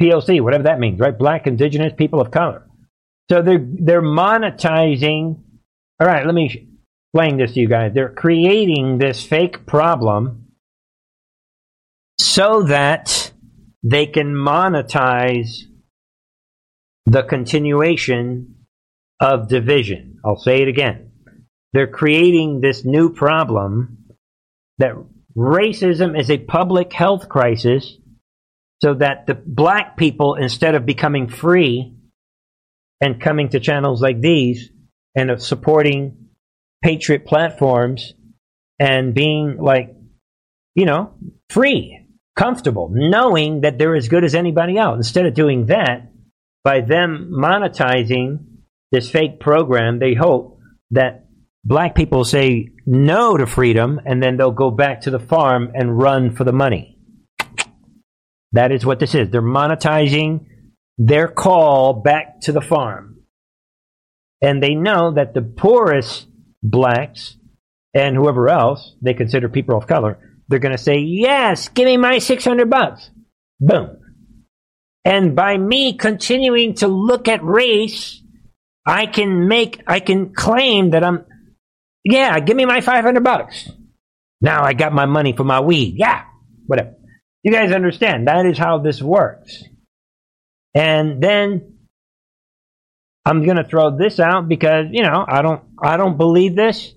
POC, 0.00 0.40
whatever 0.40 0.64
that 0.64 0.78
means, 0.78 1.00
right? 1.00 1.16
Black, 1.16 1.46
Indigenous, 1.46 1.92
people 1.96 2.20
of 2.20 2.30
color. 2.30 2.66
So 3.30 3.42
they're 3.42 3.64
they're 3.64 4.02
monetizing 4.02 5.42
all 5.98 6.06
right, 6.06 6.26
let 6.26 6.34
me 6.34 6.68
explain 7.14 7.38
this 7.38 7.54
to 7.54 7.60
you 7.60 7.68
guys. 7.68 7.92
They're 7.94 8.10
creating 8.10 8.98
this 8.98 9.24
fake 9.24 9.64
problem 9.64 10.48
so 12.18 12.64
that 12.64 13.32
they 13.82 14.06
can 14.06 14.34
monetize 14.34 15.62
the 17.06 17.22
continuation 17.22 18.56
of 19.20 19.48
division. 19.48 20.18
I'll 20.22 20.36
say 20.36 20.60
it 20.60 20.68
again. 20.68 21.12
They're 21.72 21.86
creating 21.86 22.60
this 22.60 22.84
new 22.84 23.14
problem 23.14 24.04
that 24.78 24.92
racism 25.36 26.18
is 26.18 26.30
a 26.30 26.38
public 26.38 26.92
health 26.92 27.28
crisis 27.28 27.96
so 28.82 28.94
that 28.94 29.26
the 29.26 29.34
black 29.34 29.96
people, 29.96 30.34
instead 30.34 30.74
of 30.74 30.86
becoming 30.86 31.28
free 31.28 31.94
and 33.00 33.20
coming 33.20 33.48
to 33.50 33.60
channels 33.60 34.02
like 34.02 34.20
these, 34.20 34.70
and 35.14 35.30
of 35.30 35.42
supporting 35.42 36.28
patriot 36.84 37.26
platforms 37.26 38.12
and 38.78 39.14
being 39.14 39.56
like, 39.58 39.96
you 40.74 40.84
know, 40.84 41.14
free, 41.48 42.06
comfortable, 42.36 42.90
knowing 42.92 43.62
that 43.62 43.78
they're 43.78 43.96
as 43.96 44.08
good 44.08 44.24
as 44.24 44.34
anybody 44.34 44.76
else. 44.76 44.98
Instead 44.98 45.24
of 45.24 45.34
doing 45.34 45.66
that, 45.66 46.12
by 46.62 46.82
them 46.82 47.32
monetizing 47.32 48.44
this 48.92 49.10
fake 49.10 49.40
program, 49.40 49.98
they 49.98 50.14
hope 50.14 50.60
that 50.90 51.25
black 51.66 51.96
people 51.96 52.24
say 52.24 52.68
no 52.86 53.36
to 53.36 53.44
freedom 53.44 54.00
and 54.06 54.22
then 54.22 54.36
they'll 54.36 54.52
go 54.52 54.70
back 54.70 55.00
to 55.00 55.10
the 55.10 55.18
farm 55.18 55.72
and 55.74 55.98
run 55.98 56.34
for 56.34 56.44
the 56.44 56.52
money. 56.52 56.96
That 58.52 58.70
is 58.70 58.86
what 58.86 59.00
this 59.00 59.14
is. 59.14 59.30
They're 59.30 59.42
monetizing 59.42 60.46
their 60.96 61.26
call 61.26 61.92
back 61.92 62.40
to 62.42 62.52
the 62.52 62.60
farm 62.60 63.16
and 64.40 64.62
they 64.62 64.76
know 64.76 65.12
that 65.12 65.34
the 65.34 65.42
poorest 65.42 66.28
blacks 66.62 67.36
and 67.92 68.14
whoever 68.14 68.48
else 68.48 68.94
they 69.02 69.14
consider 69.14 69.48
people 69.48 69.76
of 69.76 69.88
color, 69.88 70.18
they're 70.48 70.60
going 70.60 70.76
to 70.76 70.82
say, 70.82 70.98
"Yes, 70.98 71.68
give 71.68 71.86
me 71.86 71.96
my 71.96 72.18
600 72.18 72.70
bucks." 72.70 73.10
Boom. 73.58 73.98
And 75.04 75.34
by 75.34 75.56
me 75.56 75.96
continuing 75.96 76.74
to 76.76 76.88
look 76.88 77.26
at 77.26 77.42
race, 77.42 78.22
I 78.86 79.06
can 79.06 79.48
make 79.48 79.82
I 79.86 80.00
can 80.00 80.32
claim 80.32 80.90
that 80.90 81.02
I'm 81.02 81.24
yeah, 82.08 82.38
give 82.40 82.56
me 82.56 82.64
my 82.64 82.80
500 82.80 83.24
bucks. 83.24 83.68
Now 84.40 84.62
I 84.62 84.74
got 84.74 84.92
my 84.92 85.06
money 85.06 85.32
for 85.32 85.44
my 85.44 85.60
weed. 85.60 85.94
Yeah, 85.96 86.22
whatever. 86.66 86.94
You 87.42 87.52
guys 87.52 87.72
understand 87.72 88.28
that 88.28 88.46
is 88.46 88.58
how 88.58 88.78
this 88.78 89.02
works. 89.02 89.64
And 90.74 91.22
then 91.22 91.78
I'm 93.24 93.44
going 93.44 93.56
to 93.56 93.64
throw 93.64 93.96
this 93.96 94.20
out 94.20 94.48
because, 94.48 94.86
you 94.92 95.02
know, 95.02 95.24
I 95.26 95.42
don't 95.42 95.62
I 95.82 95.96
don't 95.96 96.16
believe 96.16 96.54
this. 96.54 96.94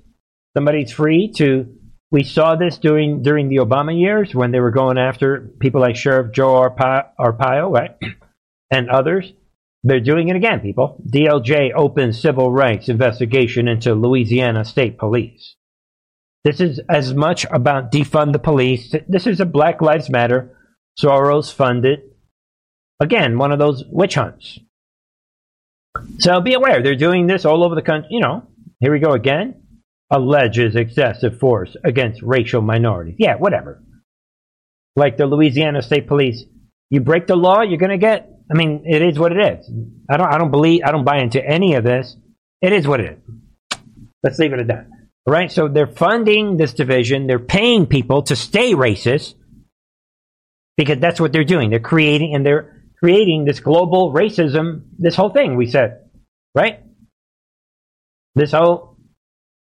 Somebody's 0.56 0.92
free 0.92 1.32
to 1.38 1.76
we 2.12 2.24
saw 2.24 2.56
this 2.56 2.78
during 2.78 3.24
during 3.24 3.50
the 3.50 3.58
Obama 3.58 4.00
years 4.00 4.36
when 4.36 4.52
they 4.52 4.60
were 4.60 4.72
going 4.72 4.98
after 4.98 5.50
people 5.60 5.82
like 5.82 5.96
Sheriff 5.96 6.34
Joe 6.34 6.70
Arpaio, 6.70 7.72
right? 7.72 7.98
and 8.72 8.90
others. 8.90 9.32
They're 9.84 10.00
doing 10.00 10.28
it 10.28 10.36
again, 10.36 10.60
people. 10.60 11.02
DOJ 11.10 11.72
opens 11.74 12.22
civil 12.22 12.52
rights 12.52 12.90
investigation 12.90 13.68
into 13.68 13.94
Louisiana 13.94 14.66
State 14.66 14.98
Police. 14.98 15.56
This 16.44 16.60
is 16.60 16.80
as 16.90 17.14
much 17.14 17.46
about 17.52 17.92
defund 17.92 18.34
the 18.34 18.40
police. 18.40 18.94
This 19.08 19.28
is 19.28 19.40
a 19.40 19.46
Black 19.46 19.82
Lives 19.82 20.10
Matter, 20.10 20.58
Soros 21.02 21.54
funded. 21.54 22.00
Again, 23.00 23.38
one 23.38 23.52
of 23.52 23.60
those 23.60 23.84
witch 23.90 24.16
hunts. 24.16 24.60
So 26.20 26.42
be 26.42 26.54
aware, 26.54 26.82
they're 26.82 26.96
doing 26.96 27.28
this 27.28 27.46
all 27.46 27.64
over 27.66 27.76
the 27.76 27.82
country. 27.82 28.10
You 28.12 28.22
know, 28.22 28.44
here 28.80 28.92
we 28.92 29.00
go 29.00 29.14
again. 29.14 29.64
Alleges 30.12 30.76
excessive 30.76 31.40
force 31.40 31.76
against 31.84 32.22
racial 32.22 32.62
minorities. 32.62 33.16
Yeah, 33.20 33.36
whatever. 33.36 33.84
Like 34.96 35.18
the 35.18 35.26
Louisiana 35.26 35.82
State 35.82 36.08
Police. 36.08 36.44
You 36.90 37.02
break 37.02 37.28
the 37.28 37.36
law, 37.36 37.62
you're 37.62 37.78
going 37.78 37.92
to 37.92 37.98
get. 37.98 38.30
I 38.52 38.56
mean, 38.56 38.84
it 38.86 39.02
is 39.02 39.20
what 39.20 39.32
it 39.32 39.60
is. 39.60 39.72
I 40.10 40.18
don't. 40.18 40.34
I 40.34 40.38
don't 40.38 40.52
believe. 40.52 40.82
I 40.86 40.92
don't 40.92 41.06
buy 41.06 41.20
into 41.20 41.44
any 41.44 41.76
of 41.76 41.84
this. 41.84 42.16
It 42.62 42.74
is 42.74 42.88
what 42.88 43.00
it 43.00 43.18
is. 43.18 43.80
Let's 44.24 44.40
leave 44.40 44.54
it 44.54 44.60
at 44.60 44.68
that. 44.68 44.88
All 45.26 45.34
right. 45.34 45.52
So 45.52 45.68
they're 45.68 45.88
funding 45.88 46.58
this 46.58 46.74
division. 46.74 47.28
They're 47.28 47.40
paying 47.40 47.86
people 47.86 48.24
to 48.24 48.36
stay 48.36 48.74
racist 48.74 49.36
because 50.78 51.00
that's 51.00 51.20
what 51.20 51.32
they're 51.32 51.44
doing. 51.44 51.70
They're 51.70 51.80
creating 51.80 52.34
and 52.36 52.46
they're 52.46 52.84
creating 53.00 53.46
this 53.46 53.60
global 53.60 54.12
racism, 54.12 54.84
this 54.98 55.16
whole 55.16 55.30
thing 55.30 55.56
we 55.56 55.68
said, 55.68 56.10
right? 56.56 56.82
This 58.36 58.52
whole 58.52 58.98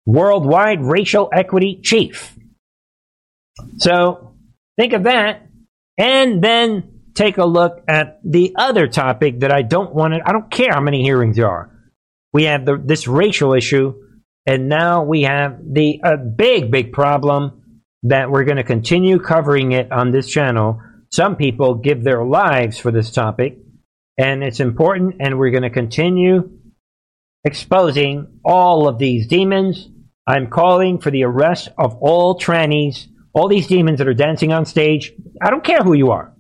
worldwide 0.05 0.83
racial 0.83 1.29
equity 1.33 1.81
chief. 1.83 2.37
So 3.79 4.37
think 4.79 4.93
of 4.93 5.05
that 5.05 5.47
and 5.99 6.43
then 6.43 6.96
take 7.17 7.39
a 7.39 7.45
look 7.45 7.83
at 7.89 8.21
the 8.25 8.55
other 8.57 8.87
topic 8.87 9.41
that 9.41 9.53
I 9.53 9.63
don't 9.63 9.95
want 9.95 10.15
to, 10.15 10.21
I 10.25 10.33
don't 10.33 10.51
care 10.51 10.73
how 10.73 10.81
many 10.81 11.03
hearings 11.03 11.37
there 11.37 11.49
are. 11.49 11.71
We 12.33 12.45
have 12.45 12.65
the, 12.65 12.77
this 12.77 13.09
racial 13.09 13.55
issue 13.55 13.95
and 14.47 14.69
now 14.69 15.03
we 15.03 15.23
have 15.23 15.59
the 15.65 16.01
a 16.05 16.17
big, 16.17 16.71
big 16.71 16.93
problem 16.93 17.83
that 18.05 18.31
we're 18.31 18.45
going 18.45 18.59
to 18.59 18.65
continue 18.65 19.19
covering 19.19 19.73
it 19.73 19.91
on 19.91 20.13
this 20.13 20.29
channel 20.29 20.81
some 21.11 21.37
people 21.37 21.77
give 21.77 22.05
their 22.05 22.25
lives 22.25 22.79
for 22.79 22.91
this 22.91 23.11
topic, 23.11 23.59
and 24.19 24.43
it's 24.43 24.61
important, 24.61 25.17
and 25.21 25.39
we're 25.39 25.51
going 25.51 25.63
to 25.63 25.71
continue 25.71 26.51
exposing 27.45 28.41
all 28.45 28.89
of 28.89 28.99
these 28.99 29.27
demons. 29.27 29.89
I'm 30.27 30.49
calling 30.49 31.01
for 31.01 31.11
the 31.11 31.25
arrest 31.25 31.69
of 31.79 31.97
all 32.01 32.39
trannies, 32.39 33.07
all 33.33 33.49
these 33.49 33.69
demons 33.69 33.99
that 33.99 34.09
are 34.09 34.15
dancing 34.15 34.53
on 34.53 34.67
stage. 34.67 35.13
I 35.41 35.51
don't 35.51 35.65
care 35.65 35.79
who 35.79 35.95
you 35.95 36.11
are. 36.11 36.35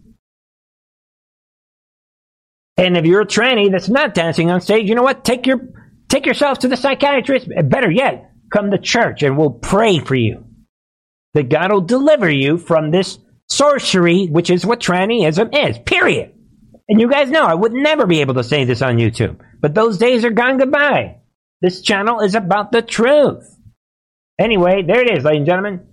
And 2.76 2.96
if 2.96 3.04
you're 3.06 3.22
a 3.22 3.26
tranny 3.26 3.70
that's 3.70 3.88
not 3.88 4.14
dancing 4.14 4.50
on 4.50 4.60
stage, 4.60 4.88
you 4.88 4.94
know 4.94 5.02
what? 5.02 5.24
Take 5.24 5.46
your 5.46 5.60
take 6.08 6.26
yourself 6.26 6.60
to 6.60 6.68
the 6.68 6.76
psychiatrist. 6.76 7.48
Better 7.64 7.90
yet, 7.90 8.30
come 8.52 8.70
to 8.70 8.78
church 8.78 9.22
and 9.22 9.36
we'll 9.36 9.50
pray 9.50 9.98
for 9.98 10.14
you. 10.14 10.44
That 11.34 11.48
God 11.48 11.72
will 11.72 11.80
deliver 11.80 12.30
you 12.30 12.58
from 12.58 12.90
this 12.90 13.18
sorcery, 13.48 14.26
which 14.26 14.50
is 14.50 14.66
what 14.66 14.80
trannyism 14.80 15.54
is, 15.68 15.78
period. 15.78 16.32
And 16.88 17.00
you 17.00 17.10
guys 17.10 17.30
know 17.30 17.44
I 17.44 17.54
would 17.54 17.72
never 17.72 18.06
be 18.06 18.20
able 18.20 18.34
to 18.34 18.44
say 18.44 18.64
this 18.64 18.82
on 18.82 18.96
YouTube, 18.96 19.40
but 19.60 19.74
those 19.74 19.98
days 19.98 20.24
are 20.24 20.30
gone 20.30 20.58
goodbye. 20.58 21.16
This 21.60 21.80
channel 21.80 22.20
is 22.20 22.34
about 22.34 22.72
the 22.72 22.82
truth. 22.82 23.44
Anyway, 24.38 24.82
there 24.82 25.00
it 25.00 25.16
is, 25.16 25.24
ladies 25.24 25.38
and 25.38 25.46
gentlemen. 25.46 25.86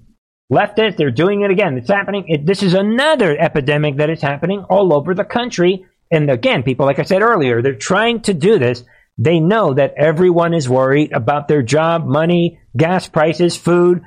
Leftists, 0.52 0.98
they're 0.98 1.10
doing 1.10 1.42
it 1.42 1.52
again. 1.52 1.78
It's 1.78 1.90
happening. 1.90 2.26
It, 2.28 2.46
this 2.46 2.62
is 2.62 2.74
another 2.74 3.36
epidemic 3.38 3.98
that 3.98 4.10
is 4.10 4.22
happening 4.22 4.66
all 4.70 4.94
over 4.94 5.16
the 5.16 5.24
country. 5.24 5.86
And 6.14 6.30
again, 6.30 6.62
people, 6.62 6.86
like 6.86 7.00
I 7.00 7.04
said 7.04 7.24
earlier, 7.24 7.64
they're 7.64 7.74
trying 7.74 8.22
to 8.22 8.36
do 8.36 8.60
this. 8.60 8.84
They 9.18 9.40
know 9.40 9.74
that 9.74 9.96
everyone 9.98 10.54
is 10.54 10.70
worried 10.70 11.12
about 11.12 11.48
their 11.48 11.64
job, 11.64 12.06
money, 12.06 12.60
gas 12.78 13.08
prices, 13.08 13.58
food, 13.58 14.04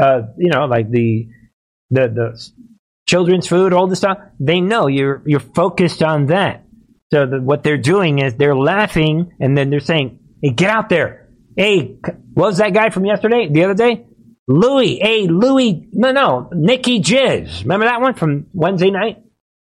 uh, 0.00 0.22
you 0.38 0.50
know, 0.50 0.64
like 0.64 0.90
the 0.90 1.28
the 1.90 2.08
the 2.08 2.50
children's 3.06 3.46
food, 3.46 3.74
all 3.74 3.86
this 3.86 3.98
stuff. 3.98 4.18
They 4.40 4.62
know 4.62 4.86
you're 4.86 5.22
you're 5.26 5.40
focused 5.40 6.02
on 6.02 6.26
that. 6.28 6.64
So 7.12 7.26
the, 7.26 7.40
what 7.40 7.62
they're 7.62 7.76
doing 7.76 8.18
is 8.18 8.34
they're 8.34 8.56
laughing 8.56 9.32
and 9.38 9.56
then 9.56 9.68
they're 9.68 9.80
saying, 9.80 10.18
"Hey, 10.40 10.50
get 10.50 10.70
out 10.70 10.88
there! 10.88 11.28
Hey, 11.54 11.98
what 12.34 12.46
was 12.48 12.58
that 12.58 12.72
guy 12.72 12.88
from 12.88 13.04
yesterday? 13.04 13.48
The 13.50 13.64
other 13.64 13.74
day? 13.74 14.06
Louis? 14.48 14.98
Hey, 15.02 15.26
Louis? 15.26 15.88
No, 15.92 16.12
no, 16.12 16.48
Nikki 16.52 17.00
Jizz. 17.00 17.62
Remember 17.62 17.86
that 17.86 18.00
one 18.00 18.14
from 18.14 18.46
Wednesday 18.54 18.90
night? 18.90 19.25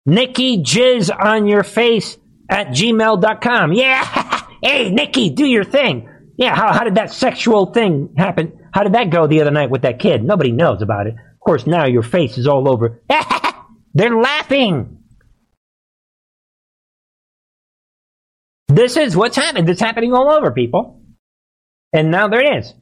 Nikki 0.05 0.61
Jizz 0.63 1.09
on 1.17 1.47
your 1.47 1.63
face 1.63 2.17
at 2.49 2.67
gmail.com. 2.67 3.73
Yeah. 3.73 4.45
hey, 4.63 4.91
Nikki, 4.91 5.29
do 5.29 5.45
your 5.45 5.63
thing. 5.63 6.09
Yeah. 6.37 6.55
How, 6.55 6.73
how 6.73 6.83
did 6.83 6.95
that 6.95 7.11
sexual 7.11 7.67
thing 7.67 8.13
happen? 8.17 8.59
How 8.73 8.83
did 8.83 8.93
that 8.93 9.09
go 9.09 9.27
the 9.27 9.41
other 9.41 9.51
night 9.51 9.69
with 9.69 9.83
that 9.83 9.99
kid? 9.99 10.23
Nobody 10.23 10.51
knows 10.51 10.81
about 10.81 11.07
it. 11.07 11.13
Of 11.13 11.39
course, 11.39 11.67
now 11.67 11.85
your 11.85 12.03
face 12.03 12.37
is 12.37 12.47
all 12.47 12.69
over. 12.71 13.01
They're 13.93 14.19
laughing. 14.19 14.99
This 18.67 18.97
is 18.97 19.15
what's 19.15 19.35
happening. 19.35 19.65
This 19.65 19.75
is 19.75 19.81
happening 19.81 20.13
all 20.13 20.31
over, 20.31 20.51
people. 20.51 21.01
And 21.93 22.09
now 22.09 22.27
there 22.27 22.41
it 22.41 22.57
is. 22.57 22.73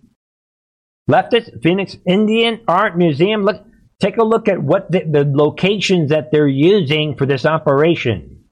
Leftist 1.09 1.61
Phoenix 1.61 1.97
Indian 2.07 2.61
Art 2.67 2.97
Museum. 2.97 3.43
Look, 3.43 3.61
take 4.01 4.17
a 4.17 4.23
look 4.23 4.47
at 4.47 4.61
what 4.61 4.91
the, 4.91 5.03
the 5.09 5.23
locations 5.23 6.09
that 6.09 6.31
they're 6.31 6.47
using 6.47 7.15
for 7.15 7.25
this 7.25 7.45
operation. 7.45 8.45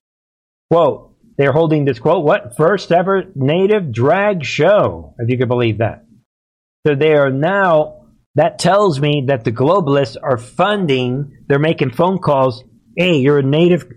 Quote, 0.72 1.16
they're 1.38 1.52
holding 1.52 1.86
this 1.86 2.00
quote, 2.00 2.24
what? 2.24 2.56
First 2.56 2.92
ever 2.92 3.24
native 3.34 3.92
drag 3.92 4.46
show, 4.46 5.16
if 5.18 5.30
you 5.30 5.38
could 5.38 5.48
believe 5.48 5.80
that. 5.80 6.06
So 6.86 6.96
they 6.96 7.14
are 7.14 7.32
now, 7.32 8.06
that 8.36 8.60
tells 8.60 9.00
me 9.00 9.26
that 9.28 9.44
the 9.44 9.52
globalists 9.52 10.18
are 10.22 10.38
funding, 10.38 11.46
they're 11.48 11.60
making 11.60 11.92
phone 11.92 12.20
calls. 12.20 12.64
Hey, 12.96 13.20
you're 13.20 13.40
a 13.40 13.44
native. 13.44 13.90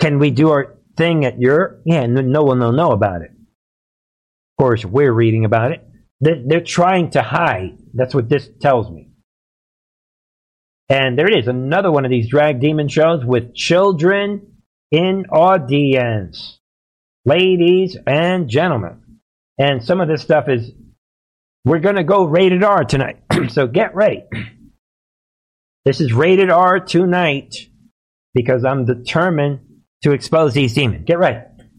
Can 0.00 0.18
we 0.18 0.30
do 0.30 0.50
our 0.50 0.78
thing 0.96 1.24
at 1.24 1.38
your, 1.38 1.80
yeah, 1.84 2.06
no 2.06 2.42
one 2.42 2.60
will 2.60 2.72
know 2.72 2.92
about 2.92 3.22
it. 3.22 3.30
Of 3.30 4.64
course, 4.64 4.84
we're 4.84 5.12
reading 5.12 5.44
about 5.44 5.72
it. 5.72 5.86
They're, 6.20 6.42
they're 6.44 6.60
trying 6.60 7.10
to 7.10 7.22
hide. 7.22 7.78
That's 7.94 8.14
what 8.14 8.28
this 8.28 8.48
tells 8.60 8.90
me. 8.90 9.09
And 10.90 11.16
there 11.16 11.28
it 11.28 11.38
is, 11.38 11.46
another 11.46 11.92
one 11.92 12.04
of 12.04 12.10
these 12.10 12.28
drag 12.28 12.60
demon 12.60 12.88
shows 12.88 13.24
with 13.24 13.54
children 13.54 14.56
in 14.90 15.26
audience. 15.30 16.58
Ladies 17.24 17.96
and 18.08 18.48
gentlemen. 18.48 19.20
And 19.56 19.84
some 19.84 20.00
of 20.00 20.08
this 20.08 20.20
stuff 20.20 20.48
is, 20.48 20.72
we're 21.64 21.78
going 21.78 21.94
to 21.94 22.02
go 22.02 22.24
rated 22.24 22.64
R 22.64 22.82
tonight. 22.82 23.22
so 23.50 23.68
get 23.68 23.94
ready. 23.94 24.24
This 25.84 26.00
is 26.00 26.12
rated 26.12 26.50
R 26.50 26.80
tonight 26.80 27.54
because 28.34 28.64
I'm 28.64 28.84
determined 28.84 29.60
to 30.02 30.10
expose 30.10 30.54
these 30.54 30.74
demons. 30.74 31.04
Get 31.06 31.18
ready. 31.18 31.38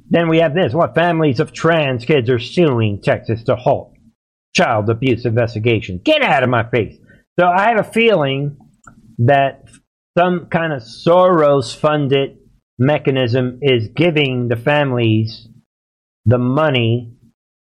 Then 0.09 0.29
we 0.29 0.37
have 0.37 0.53
this. 0.53 0.73
What 0.73 0.95
families 0.95 1.41
of 1.41 1.51
trans 1.51 2.05
kids 2.05 2.29
are 2.29 2.39
suing 2.39 3.01
Texas 3.01 3.43
to 3.43 3.57
halt 3.57 3.93
child 4.55 4.89
abuse 4.89 5.25
investigation? 5.25 5.99
Get 6.03 6.21
out 6.21 6.43
of 6.43 6.49
my 6.49 6.69
face. 6.69 6.97
So 7.37 7.45
I 7.45 7.69
have 7.69 7.79
a 7.79 7.91
feeling 7.91 8.57
that 9.25 9.65
some 10.17 10.47
kind 10.47 10.73
of 10.73 10.81
Soros 10.81 11.75
funded 11.75 12.37
mechanism 12.77 13.59
is 13.61 13.89
giving 13.95 14.47
the 14.47 14.55
families 14.55 15.47
the 16.25 16.37
money 16.37 17.13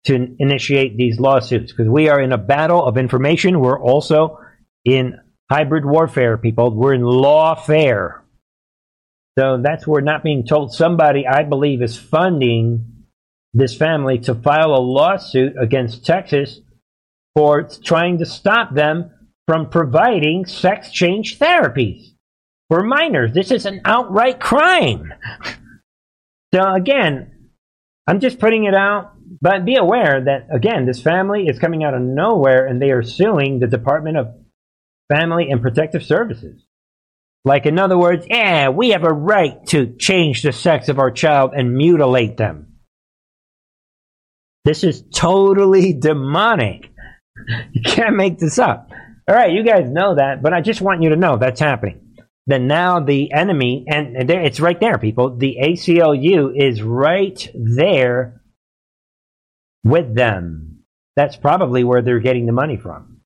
to 0.05 0.37
initiate 0.39 0.97
these 0.97 1.19
lawsuits 1.19 1.73
because 1.73 1.89
we 1.89 2.09
are 2.09 2.21
in 2.21 2.33
a 2.33 2.39
battle 2.39 2.85
of 2.85 2.97
information. 2.97 3.61
We're 3.61 3.81
also 3.81 4.39
in 4.85 5.19
hybrid 5.51 5.85
warfare, 5.85 6.39
people. 6.39 6.75
We're 6.75 6.95
in 6.95 7.03
lawfare. 7.03 8.21
So 9.39 9.61
that's 9.63 9.87
where 9.87 10.01
not 10.01 10.23
being 10.23 10.47
told. 10.47 10.73
Somebody, 10.73 11.27
I 11.27 11.43
believe, 11.43 11.83
is 11.83 11.97
funding 11.97 13.05
this 13.53 13.77
family 13.77 14.19
to 14.21 14.35
file 14.35 14.73
a 14.73 14.81
lawsuit 14.81 15.55
against 15.61 16.05
Texas 16.05 16.61
for 17.35 17.69
trying 17.85 18.19
to 18.19 18.27
stop 18.27 18.75
them 18.75 19.11
from 19.49 19.71
providing 19.71 20.45
sex 20.45 20.93
change 20.93 21.39
therapies 21.39 22.11
for 22.69 22.83
minors. 22.83 23.33
This 23.33 23.51
is 23.51 23.65
an 23.65 23.81
outright 23.87 24.39
crime. 24.41 25.11
so 26.55 26.75
again, 26.75 27.49
I'm 28.07 28.21
just 28.21 28.41
putting 28.41 28.65
it 28.65 28.75
out, 28.75 29.15
but 29.41 29.65
be 29.65 29.77
aware 29.77 30.23
that 30.23 30.49
again, 30.55 30.85
this 30.85 31.01
family 31.01 31.47
is 31.47 31.59
coming 31.59 31.83
out 31.83 31.95
of 31.95 32.03
nowhere 32.03 32.67
and 32.67 32.81
they 32.81 32.91
are 32.91 33.03
suing 33.03 33.59
the 33.59 33.67
Department 33.67 34.19
of 34.19 34.35
Family 35.11 35.51
and 35.51 35.63
Protective 35.63 36.05
Services. 36.05 36.63
Like, 37.47 37.65
in 37.65 37.79
other 37.79 37.97
words, 37.97 38.27
yeah, 38.29 38.69
we 38.69 38.91
have 38.91 39.05
a 39.05 39.09
right 39.09 39.65
to 39.69 39.97
change 39.97 40.43
the 40.43 40.53
sex 40.53 40.91
of 40.91 40.99
our 40.99 41.11
child 41.11 41.53
and 41.57 41.75
mutilate 41.75 42.37
them. 42.37 42.75
This 44.67 44.85
is 44.85 45.03
totally 45.15 45.95
demonic. 45.95 46.91
You 47.73 47.83
can't 47.83 48.17
make 48.17 48.41
this 48.41 48.59
up. 48.59 48.91
All 49.29 49.35
right, 49.35 49.53
you 49.53 49.63
guys 49.63 49.91
know 49.91 50.15
that, 50.15 50.43
but 50.43 50.55
I 50.55 50.63
just 50.63 50.81
want 50.81 51.03
you 51.03 51.11
to 51.11 51.17
know 51.17 51.37
that's 51.37 51.61
happening. 51.61 52.17
Then 52.47 52.67
now 52.67 53.01
the 53.01 53.31
enemy, 53.33 53.85
and 53.87 54.31
it's 54.31 54.59
right 54.59 54.81
there, 54.81 54.97
people. 54.99 55.37
The 55.37 55.59
ACLU 55.63 56.53
is 56.57 56.83
right 56.83 57.51
there 57.55 58.41
with 59.85 60.15
them. 60.15 60.85
That's 61.15 61.37
probably 61.37 61.85
where 61.85 62.01
they're 62.01 62.21
getting 62.21 62.47
the 62.47 62.53
money 62.53 62.79
from. 62.79 63.21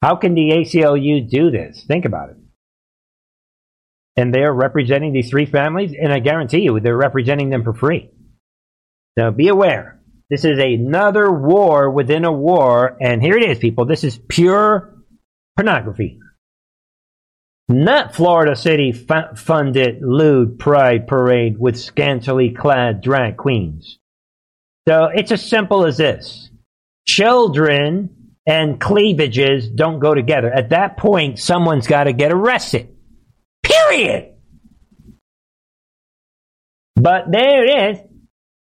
How 0.00 0.16
can 0.16 0.34
the 0.34 0.50
ACLU 0.50 1.28
do 1.28 1.50
this? 1.50 1.84
Think 1.86 2.06
about 2.06 2.30
it 2.30 2.36
and 4.16 4.34
they're 4.34 4.52
representing 4.52 5.12
these 5.12 5.28
three 5.28 5.46
families, 5.46 5.92
and 5.92 6.12
I 6.12 6.20
guarantee 6.20 6.60
you 6.60 6.80
they're 6.80 6.96
representing 6.96 7.50
them 7.50 7.62
for 7.62 7.74
free. 7.74 8.10
Now 9.16 9.30
be 9.30 9.48
aware. 9.48 10.00
This 10.30 10.44
is 10.44 10.58
another 10.58 11.30
war 11.30 11.90
within 11.90 12.24
a 12.24 12.32
war, 12.32 12.96
and 13.00 13.22
here 13.22 13.36
it 13.36 13.48
is, 13.48 13.58
people. 13.58 13.84
This 13.84 14.04
is 14.04 14.18
pure 14.28 14.94
pornography. 15.56 16.20
Not 17.68 18.14
Florida 18.14 18.54
City 18.54 18.92
funded 18.92 20.00
lewd 20.00 20.58
pride 20.58 21.08
parade 21.08 21.58
with 21.58 21.76
scantily 21.76 22.50
clad 22.50 23.00
drag 23.00 23.36
queens. 23.36 23.98
So 24.88 25.06
it's 25.12 25.32
as 25.32 25.44
simple 25.44 25.84
as 25.84 25.96
this. 25.96 26.50
Children 27.08 28.34
and 28.46 28.80
cleavages 28.80 29.68
don't 29.68 29.98
go 29.98 30.14
together. 30.14 30.52
At 30.52 30.70
that 30.70 30.96
point, 30.96 31.40
someone's 31.40 31.88
got 31.88 32.04
to 32.04 32.12
get 32.12 32.30
arrested. 32.32 32.94
Period. 33.64 34.34
But 36.94 37.32
there 37.32 37.64
it 37.64 37.96
is. 37.96 37.98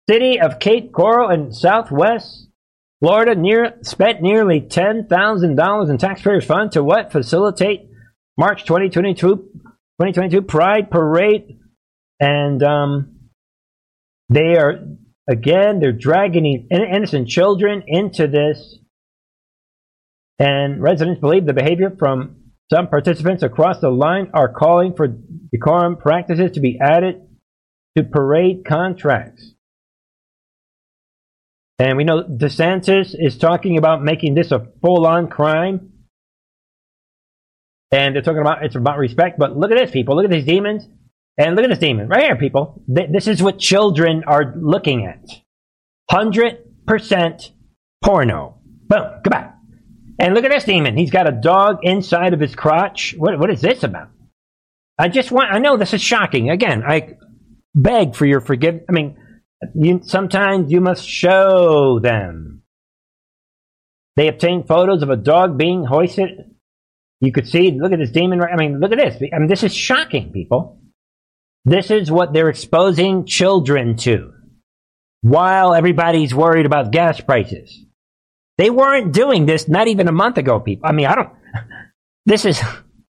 City 0.09 0.39
of 0.39 0.59
Cape 0.59 0.91
Coral 0.91 1.29
in 1.29 1.51
southwest 1.51 2.44
Florida 3.01 3.35
near, 3.35 3.77
spent 3.81 4.21
nearly 4.21 4.61
$10,000 4.61 5.89
in 5.89 5.97
taxpayers' 5.97 6.45
funds 6.45 6.73
to 6.73 6.83
what? 6.83 7.11
Facilitate 7.11 7.89
March 8.37 8.63
2022, 8.63 9.35
2022 9.35 10.41
Pride 10.41 10.89
Parade. 10.89 11.59
And 12.19 12.63
um, 12.63 13.29
they 14.29 14.55
are, 14.57 14.79
again, 15.29 15.79
they're 15.79 15.91
dragging 15.91 16.67
innocent 16.71 17.27
children 17.27 17.83
into 17.85 18.27
this. 18.27 18.79
And 20.39 20.81
residents 20.81 21.21
believe 21.21 21.45
the 21.45 21.53
behavior 21.53 21.95
from 21.97 22.37
some 22.71 22.87
participants 22.87 23.43
across 23.43 23.79
the 23.79 23.89
line 23.89 24.31
are 24.33 24.51
calling 24.51 24.93
for 24.95 25.07
decorum 25.07 25.97
practices 25.97 26.51
to 26.53 26.59
be 26.59 26.79
added 26.81 27.21
to 27.97 28.03
parade 28.03 28.65
contracts. 28.65 29.54
And 31.77 31.97
we 31.97 32.03
know 32.03 32.23
DeSantis 32.23 33.15
is 33.17 33.37
talking 33.37 33.77
about 33.77 34.03
making 34.03 34.35
this 34.35 34.51
a 34.51 34.67
full 34.81 35.05
on 35.05 35.27
crime. 35.27 35.91
And 37.91 38.15
they're 38.15 38.21
talking 38.21 38.41
about 38.41 38.63
it's 38.63 38.75
about 38.75 38.97
respect. 38.97 39.37
But 39.37 39.57
look 39.57 39.71
at 39.71 39.77
this, 39.77 39.91
people. 39.91 40.15
Look 40.15 40.25
at 40.25 40.31
these 40.31 40.45
demons. 40.45 40.87
And 41.37 41.55
look 41.55 41.65
at 41.65 41.69
this 41.69 41.79
demon 41.79 42.07
right 42.07 42.23
here, 42.23 42.37
people. 42.37 42.81
This 42.87 43.27
is 43.27 43.43
what 43.43 43.59
children 43.59 44.23
are 44.25 44.53
looking 44.57 45.05
at 45.05 45.27
100% 46.09 47.51
porno. 48.03 48.61
Boom. 48.87 49.19
Goodbye. 49.21 49.51
And 50.17 50.33
look 50.33 50.45
at 50.45 50.51
this 50.51 50.63
demon. 50.63 50.95
He's 50.95 51.11
got 51.11 51.27
a 51.27 51.33
dog 51.33 51.79
inside 51.83 52.33
of 52.33 52.39
his 52.39 52.55
crotch. 52.55 53.15
What, 53.17 53.37
what 53.37 53.49
is 53.49 53.59
this 53.59 53.83
about? 53.83 54.09
I 54.97 55.09
just 55.09 55.29
want, 55.29 55.51
I 55.51 55.59
know 55.59 55.75
this 55.75 55.93
is 55.93 56.01
shocking. 56.01 56.49
Again, 56.49 56.83
I 56.87 57.17
beg 57.73 58.15
for 58.15 58.25
your 58.25 58.39
forgiveness. 58.39 58.85
I 58.87 58.93
mean, 58.93 59.17
you, 59.73 60.01
sometimes 60.03 60.71
you 60.71 60.81
must 60.81 61.07
show 61.07 61.99
them. 61.99 62.61
They 64.15 64.27
obtained 64.27 64.67
photos 64.67 65.03
of 65.03 65.09
a 65.09 65.17
dog 65.17 65.57
being 65.57 65.83
hoisted. 65.83 66.29
You 67.21 67.31
could 67.31 67.47
see, 67.47 67.71
look 67.71 67.91
at 67.91 67.99
this 67.99 68.11
demon. 68.11 68.41
I 68.41 68.55
mean, 68.55 68.79
look 68.79 68.91
at 68.91 68.97
this. 68.97 69.21
I 69.33 69.39
mean, 69.39 69.47
this 69.47 69.63
is 69.63 69.73
shocking, 69.73 70.31
people. 70.31 70.79
This 71.65 71.89
is 71.89 72.11
what 72.11 72.31
they're 72.31 72.49
exposing 72.49 73.25
children 73.25 73.97
to 73.97 74.31
while 75.21 75.73
everybody's 75.73 76.35
worried 76.35 76.67
about 76.67 76.91
gas 76.91 77.19
prices. 77.19 77.83
They 78.57 78.69
weren't 78.69 79.11
doing 79.11 79.45
this 79.45 79.67
not 79.67 79.87
even 79.87 80.07
a 80.07 80.11
month 80.11 80.37
ago, 80.37 80.59
people. 80.59 80.87
I 80.87 80.91
mean, 80.93 81.07
I 81.07 81.15
don't. 81.15 81.29
This 82.27 82.43
is. 82.43 82.59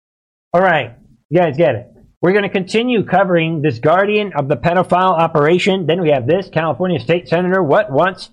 All 0.52 0.60
right. 0.60 0.96
You 1.30 1.40
guys 1.40 1.56
get 1.56 1.74
it. 1.74 1.95
We're 2.22 2.32
going 2.32 2.44
to 2.44 2.48
continue 2.48 3.04
covering 3.04 3.62
this 3.62 3.78
guardian 3.78 4.32
of 4.34 4.48
the 4.48 4.56
pedophile 4.56 5.18
operation. 5.18 5.86
Then 5.86 6.00
we 6.00 6.10
have 6.10 6.26
this 6.26 6.48
California 6.48 6.98
state 6.98 7.28
senator, 7.28 7.62
what 7.62 7.92
wants 7.92 8.30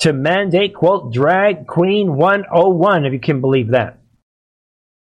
to 0.00 0.12
mandate, 0.12 0.74
quote, 0.74 1.12
drag 1.12 1.66
queen 1.66 2.16
101, 2.16 3.04
if 3.04 3.12
you 3.12 3.20
can 3.20 3.40
believe 3.40 3.70
that, 3.70 3.98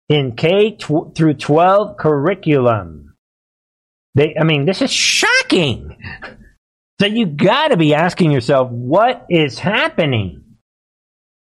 in 0.08 0.34
K 0.36 0.72
tw- 0.72 1.14
through 1.14 1.34
12 1.34 1.96
curriculum. 1.98 3.14
They, 4.14 4.34
I 4.40 4.44
mean, 4.44 4.64
this 4.64 4.82
is 4.82 4.92
shocking. 4.92 5.96
So 6.98 7.04
you 7.04 7.26
got 7.26 7.68
to 7.68 7.76
be 7.76 7.92
asking 7.92 8.32
yourself, 8.32 8.70
what 8.70 9.26
is 9.28 9.58
happening? 9.58 10.42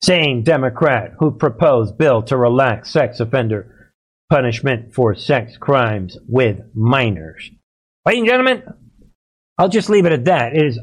Same 0.04 0.44
Democrat 0.44 1.14
who 1.20 1.32
proposed 1.32 1.98
bill 1.98 2.24
to 2.24 2.36
relax 2.36 2.92
sex 2.92 3.22
offender 3.22 3.79
punishment 4.30 4.94
for 4.94 5.16
sex 5.16 5.58
crimes 5.58 6.18
with 6.28 6.62
minors. 6.74 7.50
Ladies 8.06 8.22
and 8.22 8.30
gentlemen, 8.30 8.64
I'll 9.58 9.70
just 9.70 9.90
leave 9.90 10.06
it 10.06 10.12
at 10.12 10.26
that. 10.26 10.56
It 10.56 10.66
is, 10.66 10.80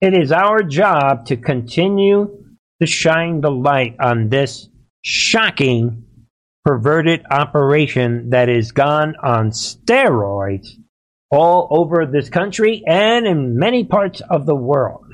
it 0.00 0.14
is 0.14 0.32
our 0.32 0.62
job 0.62 1.26
to 1.26 1.36
continue 1.36 2.44
to 2.80 2.86
shine 2.86 3.40
the 3.40 3.50
light 3.50 3.96
on 4.00 4.28
this 4.28 4.68
shocking, 5.02 6.04
perverted 6.64 7.24
operation 7.30 8.30
that 8.30 8.48
is 8.48 8.72
gone 8.72 9.14
on 9.22 9.50
steroids 9.50 10.68
all 11.30 11.68
over 11.70 12.06
this 12.06 12.28
country 12.28 12.82
and 12.86 13.26
in 13.26 13.58
many 13.58 13.84
parts 13.84 14.20
of 14.30 14.46
the 14.46 14.54
world, 14.54 15.06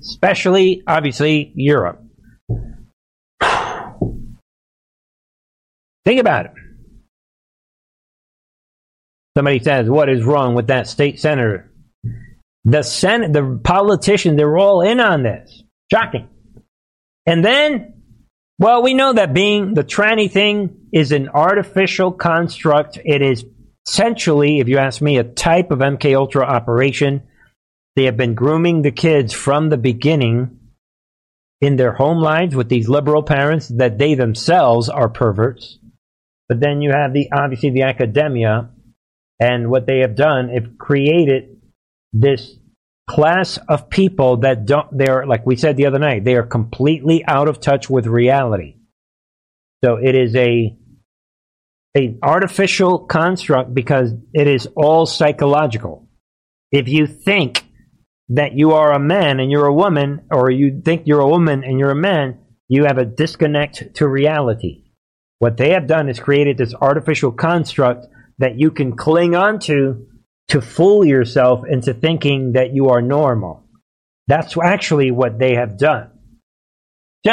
especially, 0.00 0.82
obviously, 0.86 1.52
Europe. 1.54 2.01
Think 6.04 6.20
about 6.20 6.46
it. 6.46 6.52
Somebody 9.36 9.60
says, 9.60 9.88
What 9.88 10.08
is 10.08 10.24
wrong 10.24 10.54
with 10.54 10.68
that 10.68 10.88
state 10.88 11.20
senator? 11.20 11.70
The 12.64 12.82
Senate, 12.82 13.32
the 13.32 13.60
politicians, 13.62 14.36
they're 14.36 14.58
all 14.58 14.82
in 14.82 15.00
on 15.00 15.22
this. 15.22 15.62
Shocking. 15.90 16.28
And 17.26 17.44
then, 17.44 18.02
well, 18.58 18.82
we 18.82 18.94
know 18.94 19.12
that 19.12 19.34
being 19.34 19.74
the 19.74 19.84
tranny 19.84 20.30
thing 20.30 20.88
is 20.92 21.12
an 21.12 21.28
artificial 21.28 22.12
construct. 22.12 22.98
It 23.04 23.22
is 23.22 23.44
essentially, 23.86 24.58
if 24.58 24.68
you 24.68 24.78
ask 24.78 25.00
me, 25.00 25.18
a 25.18 25.24
type 25.24 25.70
of 25.70 25.80
MK 25.80 26.16
Ultra 26.16 26.44
operation. 26.44 27.22
They 27.96 28.04
have 28.04 28.16
been 28.16 28.34
grooming 28.34 28.82
the 28.82 28.90
kids 28.90 29.32
from 29.32 29.68
the 29.68 29.76
beginning 29.76 30.58
in 31.60 31.76
their 31.76 31.92
home 31.92 32.18
lives 32.18 32.54
with 32.56 32.68
these 32.68 32.88
liberal 32.88 33.22
parents 33.22 33.68
that 33.68 33.98
they 33.98 34.14
themselves 34.14 34.88
are 34.88 35.08
perverts. 35.08 35.78
But 36.52 36.60
then 36.60 36.82
you 36.82 36.90
have 36.90 37.14
the 37.14 37.30
obviously 37.32 37.70
the 37.70 37.84
academia 37.84 38.68
and 39.40 39.70
what 39.70 39.86
they 39.86 40.00
have 40.00 40.14
done, 40.14 40.50
have 40.50 40.76
created 40.76 41.62
this 42.12 42.56
class 43.08 43.58
of 43.70 43.88
people 43.88 44.36
that 44.40 44.66
don't 44.66 44.86
they're 44.92 45.24
like 45.24 45.46
we 45.46 45.56
said 45.56 45.78
the 45.78 45.86
other 45.86 45.98
night, 45.98 46.24
they 46.26 46.34
are 46.34 46.42
completely 46.42 47.24
out 47.26 47.48
of 47.48 47.58
touch 47.58 47.88
with 47.88 48.06
reality. 48.06 48.76
So 49.82 49.96
it 49.96 50.14
is 50.14 50.36
a 50.36 50.76
a 51.96 52.18
artificial 52.22 53.06
construct 53.06 53.72
because 53.72 54.12
it 54.34 54.46
is 54.46 54.68
all 54.76 55.06
psychological. 55.06 56.06
If 56.70 56.86
you 56.86 57.06
think 57.06 57.64
that 58.28 58.58
you 58.58 58.72
are 58.72 58.92
a 58.92 59.00
man 59.00 59.40
and 59.40 59.50
you're 59.50 59.64
a 59.64 59.74
woman, 59.74 60.26
or 60.30 60.50
you 60.50 60.82
think 60.84 61.04
you're 61.06 61.20
a 61.20 61.28
woman 61.28 61.64
and 61.64 61.78
you're 61.78 61.92
a 61.92 61.94
man, 61.94 62.40
you 62.68 62.84
have 62.84 62.98
a 62.98 63.06
disconnect 63.06 63.94
to 63.94 64.06
reality. 64.06 64.82
What 65.42 65.56
they 65.56 65.70
have 65.70 65.88
done 65.88 66.08
is 66.08 66.20
created 66.20 66.56
this 66.56 66.72
artificial 66.72 67.32
construct 67.32 68.06
that 68.38 68.60
you 68.60 68.70
can 68.70 68.96
cling 68.96 69.34
onto 69.34 70.06
to 70.50 70.60
fool 70.60 71.04
yourself 71.04 71.64
into 71.68 71.94
thinking 71.94 72.52
that 72.52 72.72
you 72.72 72.90
are 72.90 73.02
normal. 73.02 73.64
That's 74.28 74.56
actually 74.56 75.10
what 75.10 75.40
they 75.40 75.56
have 75.56 75.76
done. 75.76 76.12
So, 77.26 77.32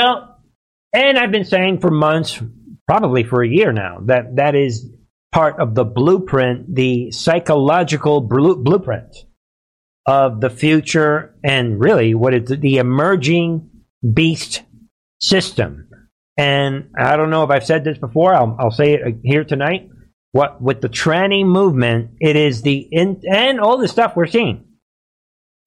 and 0.91 1.19
I've 1.19 1.31
been 1.31 1.45
saying 1.45 1.81
for 1.81 1.91
months, 1.91 2.41
probably 2.87 3.25
for 3.25 3.43
a 3.43 3.47
year 3.47 3.71
now, 3.71 3.99
that 4.05 4.37
that 4.37 4.55
is 4.55 4.89
part 5.31 5.59
of 5.59 5.75
the 5.75 5.85
blueprint, 5.85 6.73
the 6.73 7.11
psychological 7.11 8.21
blueprint 8.21 9.17
of 10.07 10.41
the 10.41 10.49
future 10.49 11.35
and 11.43 11.79
really 11.79 12.15
what 12.15 12.33
is 12.33 12.49
the 12.49 12.77
emerging 12.77 13.69
beast 14.11 14.63
system. 15.21 15.88
And 16.39 16.91
I 16.97 17.17
don't 17.17 17.31
know 17.31 17.43
if 17.43 17.49
I've 17.49 17.65
said 17.65 17.83
this 17.83 17.97
before, 17.97 18.33
I'll, 18.33 18.55
I'll 18.57 18.71
say 18.71 18.93
it 18.93 19.17
here 19.25 19.43
tonight. 19.43 19.89
What 20.31 20.61
with 20.61 20.79
the 20.79 20.87
tranny 20.87 21.45
movement, 21.45 22.11
it 22.21 22.37
is 22.37 22.61
the 22.61 22.77
in, 22.77 23.21
and 23.29 23.59
all 23.59 23.77
the 23.77 23.89
stuff 23.89 24.15
we're 24.15 24.25
seeing. 24.25 24.63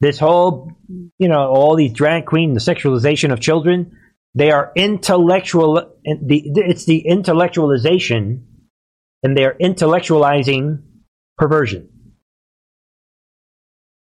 This 0.00 0.18
whole, 0.18 0.72
you 1.18 1.28
know, 1.28 1.46
all 1.50 1.76
these 1.76 1.92
drag 1.92 2.24
queen, 2.24 2.54
the 2.54 2.60
sexualization 2.60 3.34
of 3.34 3.40
children, 3.40 3.98
they 4.34 4.50
are 4.50 4.72
intellectual. 4.74 5.92
It's 6.04 6.86
the 6.86 7.04
intellectualization, 7.06 8.44
and 9.22 9.36
they 9.36 9.44
are 9.44 9.56
intellectualizing 9.60 10.84
perversion. 11.36 11.90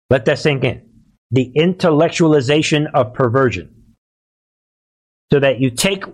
Let 0.10 0.23
that 0.26 0.39
sink 0.39 0.63
in. 0.63 0.89
The 1.32 1.52
intellectualization 1.58 2.86
of 2.93 3.13
perversion. 3.13 3.95
So 5.34 5.41
that 5.41 5.60
you 5.60 5.69
take 5.69 6.06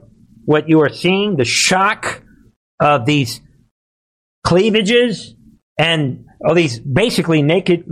what 0.49 0.67
you 0.67 0.81
are 0.81 0.89
seeing, 0.89 1.35
the 1.35 1.45
shock 1.45 2.23
of 2.79 3.05
these 3.05 3.39
cleavages 4.43 5.35
and 5.77 6.25
all 6.43 6.55
these 6.55 6.79
basically 6.79 7.41
naked 7.41 7.87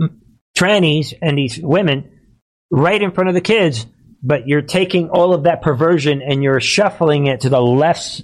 trannies 0.56 1.14
and 1.22 1.38
these 1.38 1.60
women 1.62 2.10
right 2.70 3.00
in 3.00 3.12
front 3.12 3.28
of 3.28 3.34
the 3.34 3.40
kids 3.40 3.86
but 4.22 4.48
you're 4.48 4.62
taking 4.62 5.10
all 5.10 5.32
of 5.32 5.44
that 5.44 5.62
perversion 5.62 6.22
and 6.22 6.42
you're 6.42 6.60
shuffling 6.60 7.26
it 7.26 7.42
to 7.42 7.48
the 7.48 7.60
left, 7.60 8.22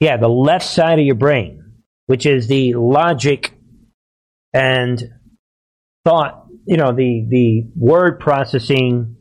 yeah, 0.00 0.16
the 0.16 0.28
left 0.28 0.66
side 0.66 0.98
of 0.98 1.04
your 1.04 1.14
brain, 1.14 1.62
which 2.06 2.26
is 2.26 2.48
the 2.48 2.74
logic 2.74 3.52
and 4.52 5.02
thought, 6.04 6.46
you 6.64 6.76
know, 6.76 6.92
the, 6.92 7.26
the 7.28 7.64
word 7.76 8.20
processing, 8.20 9.16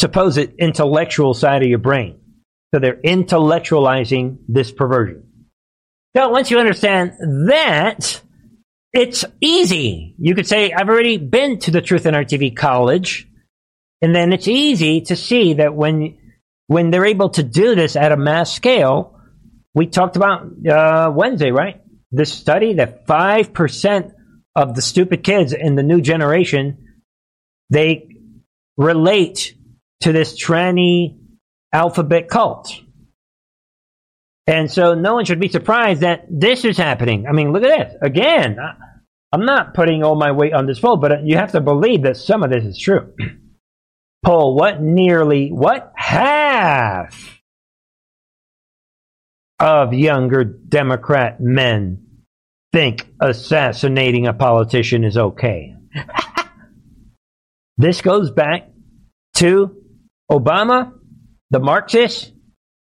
supposed 0.00 0.38
intellectual 0.58 1.34
side 1.34 1.62
of 1.62 1.68
your 1.68 1.78
brain. 1.78 2.20
So 2.72 2.80
they're 2.80 3.00
intellectualizing 3.00 4.38
this 4.48 4.70
perversion. 4.70 5.24
So 6.16 6.28
once 6.28 6.50
you 6.50 6.58
understand 6.58 7.12
that, 7.48 8.20
it's 8.92 9.24
easy. 9.40 10.14
You 10.18 10.34
could 10.34 10.46
say, 10.46 10.72
I've 10.72 10.88
already 10.88 11.18
been 11.18 11.58
to 11.60 11.70
the 11.70 11.80
Truth 11.80 12.06
in 12.06 12.14
Our 12.14 12.24
TV 12.24 12.54
college. 12.54 13.28
And 14.02 14.14
then 14.14 14.32
it's 14.32 14.48
easy 14.48 15.02
to 15.02 15.16
see 15.16 15.54
that 15.54 15.74
when 15.74 16.16
when 16.66 16.90
they're 16.90 17.06
able 17.06 17.30
to 17.30 17.42
do 17.42 17.74
this 17.74 17.96
at 17.96 18.12
a 18.12 18.16
mass 18.16 18.52
scale, 18.52 19.18
we 19.74 19.86
talked 19.86 20.16
about 20.16 20.46
uh, 20.66 21.10
Wednesday, 21.14 21.50
right? 21.50 21.82
This 22.12 22.32
study 22.32 22.74
that 22.74 23.06
five 23.06 23.52
percent 23.52 24.12
of 24.56 24.74
the 24.74 24.82
stupid 24.82 25.22
kids 25.22 25.52
in 25.52 25.74
the 25.74 25.82
new 25.82 26.00
generation 26.00 26.86
they 27.70 28.08
relate 28.76 29.54
to 30.00 30.12
this 30.12 30.42
tranny 30.42 31.18
alphabet 31.72 32.28
cult. 32.28 32.74
And 34.46 34.70
so 34.70 34.94
no 34.94 35.14
one 35.14 35.24
should 35.24 35.40
be 35.40 35.48
surprised 35.48 36.00
that 36.00 36.26
this 36.28 36.64
is 36.64 36.76
happening. 36.76 37.26
I 37.28 37.32
mean, 37.32 37.52
look 37.52 37.62
at 37.62 37.90
this. 37.90 37.98
Again, 38.02 38.58
I'm 39.32 39.44
not 39.44 39.74
putting 39.74 40.02
all 40.02 40.16
my 40.16 40.32
weight 40.32 40.52
on 40.52 40.66
this 40.66 40.78
fold, 40.78 41.00
but 41.00 41.24
you 41.24 41.36
have 41.36 41.52
to 41.52 41.60
believe 41.60 42.02
that 42.02 42.16
some 42.16 42.42
of 42.42 42.50
this 42.50 42.64
is 42.64 42.78
true. 42.78 43.12
poll 44.24 44.54
what 44.54 44.82
nearly 44.82 45.48
what 45.48 45.92
half 45.94 47.40
of 49.58 49.94
younger 49.94 50.44
Democrat 50.44 51.40
men 51.40 52.06
think 52.72 53.06
assassinating 53.20 54.26
a 54.26 54.32
politician 54.32 55.04
is 55.04 55.16
okay. 55.16 55.74
this 57.78 58.00
goes 58.00 58.30
back 58.30 58.68
to 59.34 59.79
Obama, 60.30 60.92
the 61.50 61.58
Marxists, 61.58 62.30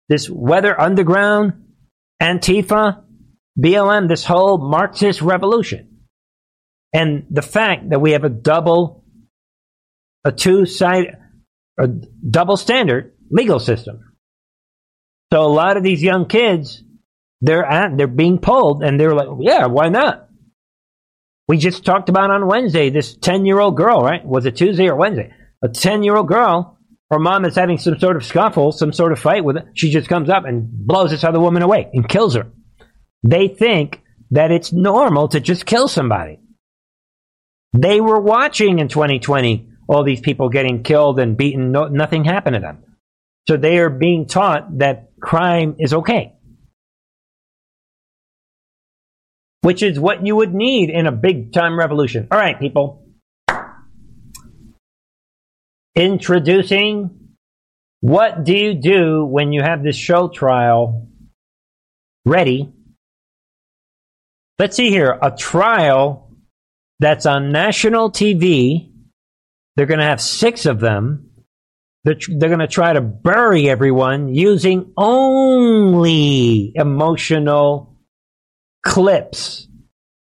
this 0.08 0.30
weather 0.30 0.80
underground, 0.80 1.54
Antifa, 2.22 3.04
BLM, 3.58 4.08
this 4.08 4.24
whole 4.24 4.58
Marxist 4.58 5.22
revolution. 5.22 6.00
And 6.94 7.26
the 7.30 7.42
fact 7.42 7.90
that 7.90 8.00
we 8.00 8.12
have 8.12 8.24
a 8.24 8.30
double, 8.30 9.04
a 10.26 10.32
two 10.32 10.66
side, 10.66 11.18
a 11.80 11.88
double 11.88 12.58
standard 12.58 13.14
legal 13.32 13.60
system. 13.60 14.00
So 15.32 15.42
a 15.42 15.48
lot 15.48 15.78
of 15.78 15.84
these 15.84 16.02
young 16.02 16.28
kids, 16.28 16.84
they're 17.42 17.66
at, 17.66 17.96
they're 17.96 18.08
being 18.08 18.40
pulled, 18.40 18.84
and 18.84 19.00
they're 19.00 19.14
like, 19.14 19.28
yeah, 19.40 19.68
why 19.68 19.90
not? 19.90 20.28
We 21.48 21.58
just 21.58 21.86
talked 21.86 22.10
about 22.10 22.32
on 22.32 22.48
Wednesday 22.48 22.90
this 22.90 23.16
ten 23.16 23.46
year 23.46 23.60
old 23.60 23.78
girl, 23.78 24.02
right? 24.02 24.26
Was 24.26 24.46
it 24.46 24.56
Tuesday 24.56 24.88
or 24.88 24.96
Wednesday? 24.96 25.32
A 25.64 25.70
ten 25.70 26.04
year 26.04 26.16
old 26.16 26.28
girl 26.28 26.79
her 27.10 27.20
mom 27.20 27.46
is 27.46 27.56
having 27.56 27.78
some 27.78 28.00
sort 28.00 28.18
of 28.18 28.26
scuffle, 28.26 28.72
some 28.72 28.94
sort 28.94 29.12
of 29.12 29.20
fight 29.20 29.44
with 29.44 29.58
it. 29.58 29.66
She 29.74 29.90
just 29.90 30.08
comes 30.08 30.30
up 30.30 30.46
and 30.46 30.70
blows 30.72 31.10
this 31.10 31.24
other 31.24 31.40
woman 31.40 31.64
away 31.64 31.90
and 31.94 32.08
kills 32.08 32.36
her. 32.36 32.52
They 33.24 33.48
think 33.48 34.02
that 34.32 34.52
it's 34.52 34.72
normal 34.72 35.28
to 35.30 35.40
just 35.40 35.66
kill 35.66 35.88
somebody. 35.88 36.40
They 37.74 38.00
were 38.00 38.20
watching 38.20 38.80
in 38.80 38.88
2020 38.88 39.70
all 39.88 40.04
these 40.04 40.22
people 40.22 40.50
getting 40.50 40.84
killed 40.84 41.20
and 41.20 41.36
beaten. 41.36 41.72
No, 41.72 41.88
nothing 41.88 42.24
happened 42.24 42.56
to 42.56 42.60
them. 42.60 42.84
So 43.48 43.58
they 43.58 43.80
are 43.80 43.90
being 43.90 44.28
taught 44.28 44.78
that 44.78 45.10
crime 45.20 45.76
is 45.80 45.94
okay. 45.94 46.36
Which 49.62 49.82
is 49.82 50.00
what 50.00 50.26
you 50.26 50.36
would 50.36 50.54
need 50.54 50.92
in 50.92 51.08
a 51.08 51.12
big 51.12 51.54
time 51.54 51.78
revolution. 51.78 52.28
All 52.32 52.38
right, 52.38 52.60
people. 52.60 53.09
Introducing 55.96 57.20
what 58.02 58.46
do 58.46 58.54
you 58.54 58.74
do 58.76 59.26
when 59.26 59.52
you 59.52 59.62
have 59.62 59.84
this 59.84 59.96
show 59.96 60.30
trial 60.30 61.08
ready? 62.26 62.72
Let's 64.58 64.76
see 64.78 64.90
here. 64.90 65.18
A 65.22 65.32
trial 65.32 66.32
that's 67.00 67.26
on 67.26 67.52
national 67.52 68.12
TV. 68.12 68.92
They're 69.76 69.86
going 69.86 70.00
to 70.00 70.06
have 70.06 70.22
six 70.22 70.66
of 70.66 70.80
them. 70.80 71.30
They're, 72.06 72.16
they're 72.30 72.50
going 72.50 72.60
to 72.60 72.68
try 72.68 72.94
to 72.94 73.02
bury 73.02 73.70
everyone 73.70 74.34
using 74.34 74.94
only 74.96 76.72
emotional 76.76 77.98
clips 78.84 79.68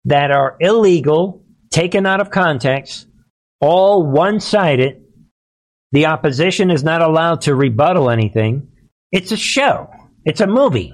that 0.05 0.31
are 0.31 0.57
illegal, 0.59 1.43
taken 1.69 2.05
out 2.05 2.19
of 2.19 2.31
context, 2.31 3.07
all 3.61 4.03
one 4.03 4.39
sided. 4.39 5.03
The 5.91 6.05
opposition 6.05 6.71
is 6.71 6.83
not 6.83 7.01
allowed 7.01 7.41
to 7.41 7.55
rebuttal 7.55 8.09
anything. 8.09 8.67
It's 9.11 9.31
a 9.31 9.37
show, 9.37 9.89
it's 10.25 10.41
a 10.41 10.47
movie. 10.47 10.93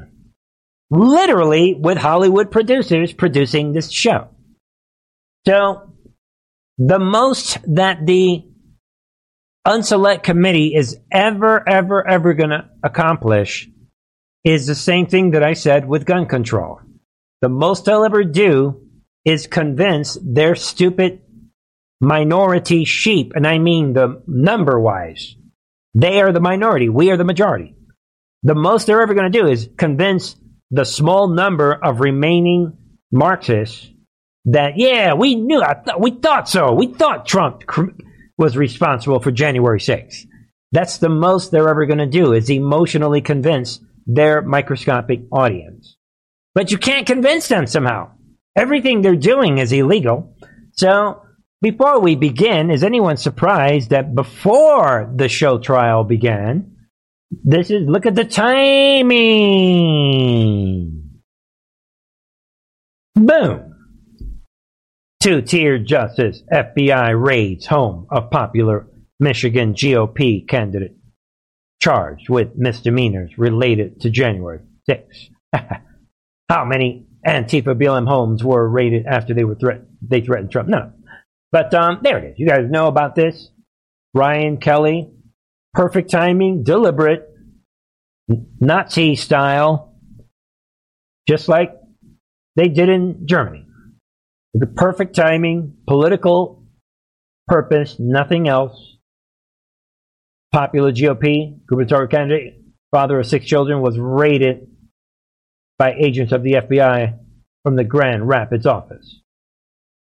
Literally, 0.92 1.74
with 1.74 1.98
Hollywood 1.98 2.52
producers 2.52 3.12
producing 3.12 3.74
this 3.74 3.92
show. 3.92 4.30
So, 5.48 5.94
the 6.78 7.00
most 7.00 7.58
that 7.76 8.06
the 8.06 8.46
unselect 9.68 10.24
committee 10.24 10.76
is 10.76 10.98
ever, 11.12 11.68
ever, 11.68 12.08
ever 12.08 12.34
going 12.34 12.52
to 12.52 12.70
accomplish 12.84 13.68
is 14.44 14.68
the 14.68 14.76
same 14.76 15.08
thing 15.08 15.32
that 15.32 15.44
I 15.44 15.54
said 15.54 15.88
with 15.88 16.06
gun 16.06 16.28
control. 16.28 16.80
The 17.42 17.50
most 17.50 17.86
they'll 17.86 18.06
ever 18.06 18.24
do 18.24 18.82
is 19.26 19.48
convince 19.48 20.18
their 20.22 20.56
stupid 20.56 21.22
minority 22.06 22.86
sheep, 22.86 23.34
and 23.36 23.48
I 23.48 23.58
mean 23.58 23.94
the 23.94 24.22
number 24.28 24.80
wise. 24.80 25.36
They 25.96 26.22
are 26.22 26.32
the 26.32 26.40
minority. 26.40 26.88
We 26.88 27.10
are 27.12 27.18
the 27.18 27.24
majority. 27.24 27.76
The 28.44 28.56
most 28.56 28.86
they're 28.86 29.02
ever 29.02 29.16
going 29.16 29.32
to 29.32 29.40
do 29.40 29.48
is 29.48 29.70
convince 29.78 30.36
the 30.70 30.86
small 30.86 31.28
number 31.28 31.74
of 31.74 32.00
remaining 32.00 32.78
Marxists 33.12 33.90
that, 34.46 34.74
yeah, 34.78 35.14
we 35.14 35.36
knew, 35.36 35.62
th- 35.62 35.98
we 36.00 36.12
thought 36.12 36.48
so. 36.48 36.74
We 36.74 36.88
thought 36.88 37.26
Trump 37.26 37.66
cr- 37.66 37.96
was 38.38 38.56
responsible 38.56 39.20
for 39.20 39.32
January 39.32 39.80
6th. 39.80 40.28
That's 40.72 41.00
the 41.00 41.10
most 41.10 41.52
they're 41.52 41.70
ever 41.70 41.86
going 41.86 42.00
to 42.00 42.06
do 42.06 42.34
is 42.34 42.50
emotionally 42.50 43.22
convince 43.22 43.80
their 44.06 44.42
microscopic 44.42 45.22
audience. 45.32 45.96
But 46.54 46.72
you 46.72 46.78
can't 46.78 47.08
convince 47.08 47.48
them 47.48 47.66
somehow. 47.66 48.12
Everything 48.56 49.02
they're 49.02 49.16
doing 49.16 49.58
is 49.58 49.72
illegal. 49.72 50.36
So 50.74 51.25
before 51.66 52.00
we 52.00 52.16
begin, 52.16 52.70
is 52.70 52.84
anyone 52.84 53.18
surprised 53.18 53.90
that 53.90 54.14
before 54.14 55.12
the 55.16 55.28
show 55.28 55.58
trial 55.58 56.04
began, 56.04 56.76
this 57.44 57.72
is 57.72 57.88
look 57.88 58.06
at 58.06 58.14
the 58.14 58.24
timing. 58.24 59.16
Boom. 63.16 63.74
Two 65.20 65.42
tier 65.42 65.80
justice 65.80 66.44
FBI 66.54 67.20
raids 67.20 67.66
home 67.66 68.06
of 68.12 68.30
popular 68.30 68.86
Michigan 69.20 69.74
GOP 69.74 70.48
candidate 70.48 70.96
charged 71.82 72.30
with 72.30 72.50
misdemeanors 72.56 73.40
related 73.40 74.02
to 74.02 74.12
January 74.12 74.60
6. 74.88 75.30
How 76.48 76.64
many 76.64 77.08
Antifa 77.26 77.74
BLM 77.74 78.08
homes 78.08 78.44
were 78.44 78.70
raided 78.70 79.08
after 79.08 79.34
they 79.34 79.46
were 79.46 79.56
threat 79.56 79.82
they 80.08 80.22
threatened 80.22 80.52
Trump? 80.52 80.70
No. 80.70 80.92
But 81.52 81.74
um, 81.74 82.00
there 82.04 82.18
it 82.18 82.32
is. 82.32 82.40
You 82.40 82.48
guys 82.48 82.70
know 82.70 82.88
about 82.88 83.16
this. 83.16 83.50
Ryan 84.14 84.58
Kelley, 84.58 85.12
perfect 85.74 86.10
timing, 86.10 86.64
deliberate, 86.64 87.30
Nazi 88.60 89.16
style, 89.16 89.94
just 91.28 91.48
like 91.48 91.72
they 92.56 92.70
did 92.70 92.90
in 92.90 93.28
Germany. 93.28 93.66
The 94.54 94.68
perfect 94.68 95.16
timing, 95.16 95.76
political 95.86 96.64
purpose, 97.48 97.98
nothing 98.00 98.48
else. 98.48 98.98
Popular 100.54 100.94
GOP 100.94 101.60
gubernatorial 101.68 102.08
candidate, 102.08 102.62
father 102.92 103.20
of 103.20 103.28
six 103.28 103.46
children, 103.46 103.82
was 103.82 104.00
raided 104.00 104.68
by 105.78 105.94
agents 105.94 106.32
of 106.32 106.44
the 106.44 106.54
FBI 106.54 107.18
from 107.64 107.76
the 107.76 107.84
Grand 107.84 108.28
Rapids 108.28 108.66
office. 108.66 109.20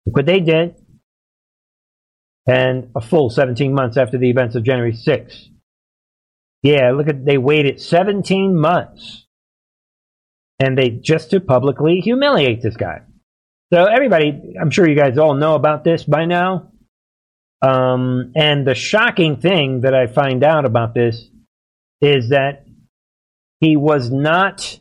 Look 0.06 0.16
what 0.16 0.26
they 0.26 0.38
did. 0.38 0.76
And 2.46 2.90
a 2.94 3.00
full 3.00 3.28
17 3.30 3.74
months 3.74 3.96
after 3.96 4.18
the 4.18 4.30
events 4.30 4.54
of 4.54 4.62
January 4.62 4.92
6th. 4.92 5.48
Yeah, 6.62 6.92
look 6.92 7.08
at, 7.08 7.24
they 7.24 7.38
waited 7.38 7.80
17 7.80 8.54
months. 8.58 9.26
And 10.58 10.78
they 10.78 10.90
just 10.90 11.30
to 11.30 11.40
publicly 11.40 12.00
humiliate 12.00 12.62
this 12.62 12.76
guy. 12.76 13.02
So 13.72 13.84
everybody, 13.84 14.54
I'm 14.60 14.70
sure 14.70 14.88
you 14.88 14.96
guys 14.96 15.18
all 15.18 15.34
know 15.34 15.54
about 15.54 15.84
this 15.84 16.04
by 16.04 16.24
now. 16.24 16.70
Um, 17.62 18.32
and 18.36 18.66
the 18.66 18.74
shocking 18.74 19.38
thing 19.38 19.80
that 19.80 19.94
I 19.94 20.06
find 20.06 20.44
out 20.44 20.64
about 20.64 20.94
this 20.94 21.28
is 22.00 22.28
that 22.28 22.64
he 23.60 23.76
was 23.76 24.10
not 24.10 24.78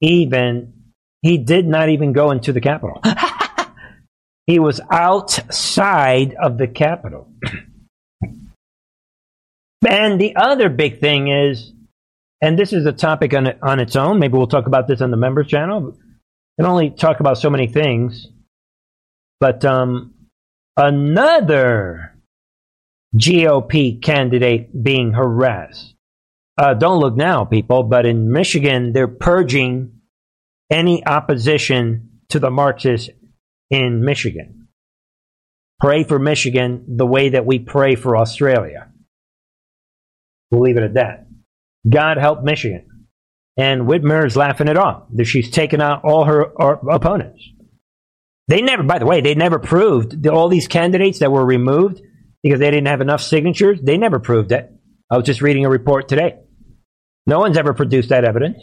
even, 0.00 0.92
he 1.22 1.38
did 1.38 1.66
not 1.66 1.88
even 1.88 2.12
go 2.12 2.30
into 2.30 2.52
the 2.52 2.60
Capitol. 2.60 3.02
he 4.48 4.58
was 4.58 4.80
outside 4.90 6.34
of 6.42 6.58
the 6.58 6.66
Capitol. 6.66 7.30
and 9.88 10.20
the 10.20 10.34
other 10.34 10.68
big 10.68 10.98
thing 10.98 11.28
is, 11.28 11.72
and 12.42 12.58
this 12.58 12.72
is 12.72 12.86
a 12.86 12.92
topic 12.92 13.32
on, 13.34 13.46
on 13.62 13.78
its 13.78 13.94
own, 13.94 14.18
maybe 14.18 14.36
we'll 14.36 14.48
talk 14.48 14.66
about 14.66 14.88
this 14.88 15.00
on 15.00 15.12
the 15.12 15.16
members 15.16 15.46
channel 15.46 15.96
can 16.58 16.66
only 16.66 16.90
talk 16.90 17.20
about 17.20 17.38
so 17.38 17.50
many 17.50 17.68
things. 17.68 18.26
But 19.38 19.64
um, 19.64 20.14
another 20.76 22.16
GOP 23.16 24.02
candidate 24.02 24.82
being 24.82 25.12
harassed. 25.12 25.94
Uh, 26.60 26.74
don't 26.74 26.98
look 26.98 27.14
now, 27.14 27.44
people, 27.44 27.84
but 27.84 28.04
in 28.04 28.32
Michigan, 28.32 28.92
they're 28.92 29.06
purging 29.06 30.00
any 30.68 31.06
opposition 31.06 32.10
to 32.30 32.40
the 32.40 32.50
Marxists 32.50 33.08
in 33.70 34.04
Michigan. 34.04 34.68
Pray 35.80 36.04
for 36.04 36.18
Michigan 36.18 36.96
the 36.96 37.06
way 37.06 37.30
that 37.30 37.46
we 37.46 37.58
pray 37.58 37.94
for 37.94 38.16
Australia. 38.16 38.88
We'll 40.50 40.62
leave 40.62 40.76
it 40.76 40.82
at 40.82 40.94
that. 40.94 41.26
God 41.88 42.18
help 42.18 42.42
Michigan. 42.42 42.86
And 43.56 43.82
Whitmer 43.82 44.24
is 44.24 44.36
laughing 44.36 44.68
it 44.68 44.76
off. 44.76 45.04
That 45.14 45.26
she's 45.26 45.50
taken 45.50 45.80
out 45.80 46.04
all 46.04 46.24
her, 46.24 46.42
opponents. 46.90 47.42
They 48.46 48.62
never, 48.62 48.82
by 48.82 48.98
the 48.98 49.06
way, 49.06 49.20
they 49.20 49.34
never 49.34 49.58
proved 49.58 50.26
all 50.26 50.48
these 50.48 50.68
candidates 50.68 51.18
that 51.18 51.30
were 51.30 51.44
removed 51.44 52.00
because 52.42 52.60
they 52.60 52.70
didn't 52.70 52.86
have 52.86 53.00
enough 53.00 53.20
signatures. 53.20 53.78
They 53.82 53.98
never 53.98 54.18
proved 54.18 54.52
it. 54.52 54.72
I 55.10 55.16
was 55.16 55.26
just 55.26 55.42
reading 55.42 55.64
a 55.64 55.70
report 55.70 56.08
today. 56.08 56.38
No 57.26 57.40
one's 57.40 57.58
ever 57.58 57.74
produced 57.74 58.08
that 58.08 58.24
evidence 58.24 58.58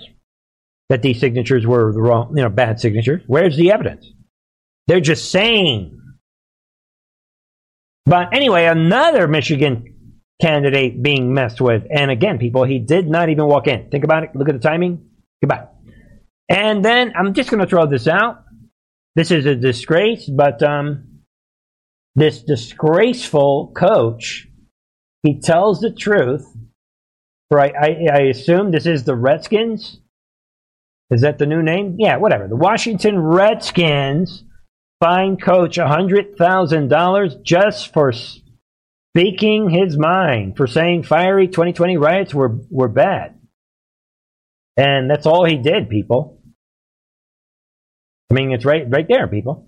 that 0.89 1.01
these 1.01 1.19
signatures 1.19 1.65
were 1.67 1.91
the 1.93 2.01
wrong, 2.01 2.33
you 2.35 2.43
know, 2.43 2.49
bad 2.49 2.79
signatures. 2.79 3.21
Where's 3.27 3.57
the 3.57 3.71
evidence? 3.71 4.05
They're 4.87 5.01
just 5.01 5.31
saying. 5.31 5.99
But 8.05 8.33
anyway, 8.33 8.65
another 8.65 9.27
Michigan 9.27 9.95
candidate 10.41 11.01
being 11.01 11.33
messed 11.33 11.61
with. 11.61 11.83
And 11.89 12.11
again, 12.11 12.37
people, 12.37 12.63
he 12.63 12.79
did 12.79 13.07
not 13.07 13.29
even 13.29 13.45
walk 13.45 13.67
in. 13.67 13.89
Think 13.89 14.03
about 14.03 14.23
it. 14.23 14.35
Look 14.35 14.49
at 14.49 14.53
the 14.53 14.59
timing. 14.59 15.09
Goodbye. 15.41 15.67
And 16.49 16.85
then 16.85 17.13
I'm 17.15 17.33
just 17.33 17.49
going 17.49 17.61
to 17.61 17.67
throw 17.67 17.87
this 17.87 18.07
out. 18.07 18.43
This 19.15 19.31
is 19.31 19.45
a 19.45 19.55
disgrace, 19.55 20.29
but 20.29 20.61
um, 20.61 21.21
this 22.15 22.43
disgraceful 22.43 23.71
coach, 23.75 24.47
he 25.23 25.39
tells 25.39 25.79
the 25.79 25.91
truth. 25.91 26.45
Right? 27.49 27.73
I, 27.79 28.07
I 28.13 28.21
assume 28.23 28.71
this 28.71 28.85
is 28.85 29.03
the 29.03 29.15
Redskins. 29.15 29.99
Is 31.11 31.21
that 31.21 31.37
the 31.37 31.45
new 31.45 31.61
name? 31.61 31.95
Yeah, 31.99 32.17
whatever. 32.17 32.47
The 32.47 32.55
Washington 32.55 33.19
Redskins 33.19 34.43
fine 34.99 35.37
coach 35.37 35.77
a 35.77 35.85
$100,000 35.85 37.43
just 37.43 37.93
for 37.93 38.13
speaking 39.15 39.69
his 39.69 39.97
mind 39.97 40.57
for 40.57 40.67
saying 40.67 41.03
fiery 41.03 41.47
2020 41.47 41.97
riots 41.97 42.33
were, 42.33 42.57
were 42.69 42.87
bad. 42.87 43.39
And 44.77 45.09
that's 45.09 45.25
all 45.25 45.45
he 45.45 45.57
did, 45.57 45.89
people. 45.89 46.41
I 48.29 48.33
mean, 48.33 48.51
it's 48.51 48.65
right, 48.65 48.85
right 48.89 49.07
there, 49.07 49.27
people. 49.27 49.67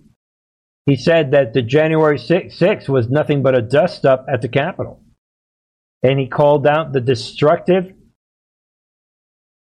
He 0.86 0.95
said 0.95 1.32
that 1.32 1.53
the 1.53 1.61
January 1.61 2.17
6th, 2.17 2.57
6th 2.57 2.89
was 2.89 3.09
nothing 3.09 3.43
but 3.43 3.55
a 3.55 3.61
dust 3.61 4.05
up 4.05 4.25
at 4.32 4.41
the 4.41 4.47
Capitol. 4.47 5.01
And 6.03 6.19
he 6.19 6.28
called 6.28 6.65
out 6.65 6.93
the 6.93 7.01
destructive 7.01 7.93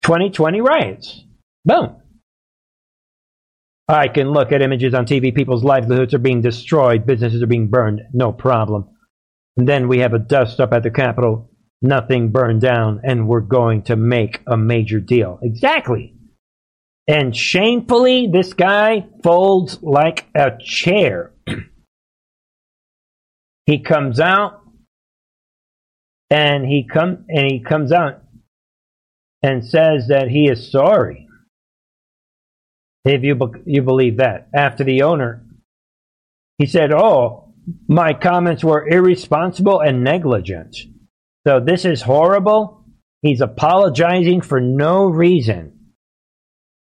2020 0.02 0.60
riots. 0.60 1.24
Boom. 1.64 1.96
I 3.88 4.08
can 4.08 4.32
look 4.32 4.52
at 4.52 4.60
images 4.60 4.92
on 4.92 5.06
TV. 5.06 5.34
People's 5.34 5.64
livelihoods 5.64 6.12
are 6.12 6.18
being 6.18 6.42
destroyed. 6.42 7.06
Businesses 7.06 7.42
are 7.42 7.46
being 7.46 7.70
burned. 7.70 8.02
No 8.12 8.32
problem. 8.32 8.90
And 9.56 9.66
then 9.66 9.88
we 9.88 10.00
have 10.00 10.12
a 10.12 10.18
dust 10.18 10.60
up 10.60 10.72
at 10.72 10.82
the 10.82 10.90
Capitol. 10.90 11.50
Nothing 11.80 12.30
burned 12.30 12.60
down. 12.60 13.00
And 13.02 13.26
we're 13.26 13.40
going 13.40 13.84
to 13.84 13.96
make 13.96 14.42
a 14.46 14.58
major 14.58 15.00
deal. 15.00 15.38
Exactly. 15.42 16.14
And 17.06 17.34
shamefully, 17.34 18.28
this 18.30 18.52
guy 18.52 19.06
folds 19.24 19.82
like 19.82 20.26
a 20.34 20.50
chair. 20.60 21.32
he 23.66 23.78
comes 23.78 24.20
out 24.20 24.60
and 26.28 26.66
he 26.66 26.86
come 26.86 27.24
and 27.30 27.50
he 27.50 27.60
comes 27.60 27.90
out 27.90 28.22
and 29.42 29.64
says 29.64 30.08
that 30.08 30.28
he 30.28 30.50
is 30.50 30.70
sorry 30.70 31.27
if 33.04 33.22
you, 33.22 33.34
be- 33.34 33.62
you 33.66 33.82
believe 33.82 34.18
that. 34.18 34.48
After 34.54 34.84
the 34.84 35.02
owner, 35.02 35.44
he 36.58 36.66
said, 36.66 36.92
Oh, 36.92 37.54
my 37.86 38.14
comments 38.14 38.64
were 38.64 38.86
irresponsible 38.86 39.80
and 39.80 40.04
negligent. 40.04 40.76
So 41.46 41.60
this 41.60 41.84
is 41.84 42.02
horrible. 42.02 42.84
He's 43.22 43.40
apologizing 43.40 44.42
for 44.42 44.60
no 44.60 45.06
reason. 45.06 45.92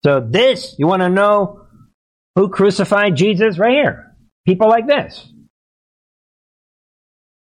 So 0.03 0.26
this, 0.28 0.76
you 0.78 0.88
want 0.88 1.01
to 1.01 1.09
know 1.09 1.66
who 2.36 2.49
crucified 2.49 3.16
Jesus? 3.16 3.57
Right 3.57 3.74
here. 3.74 4.16
People 4.45 4.70
like 4.70 4.88
this. 4.88 5.28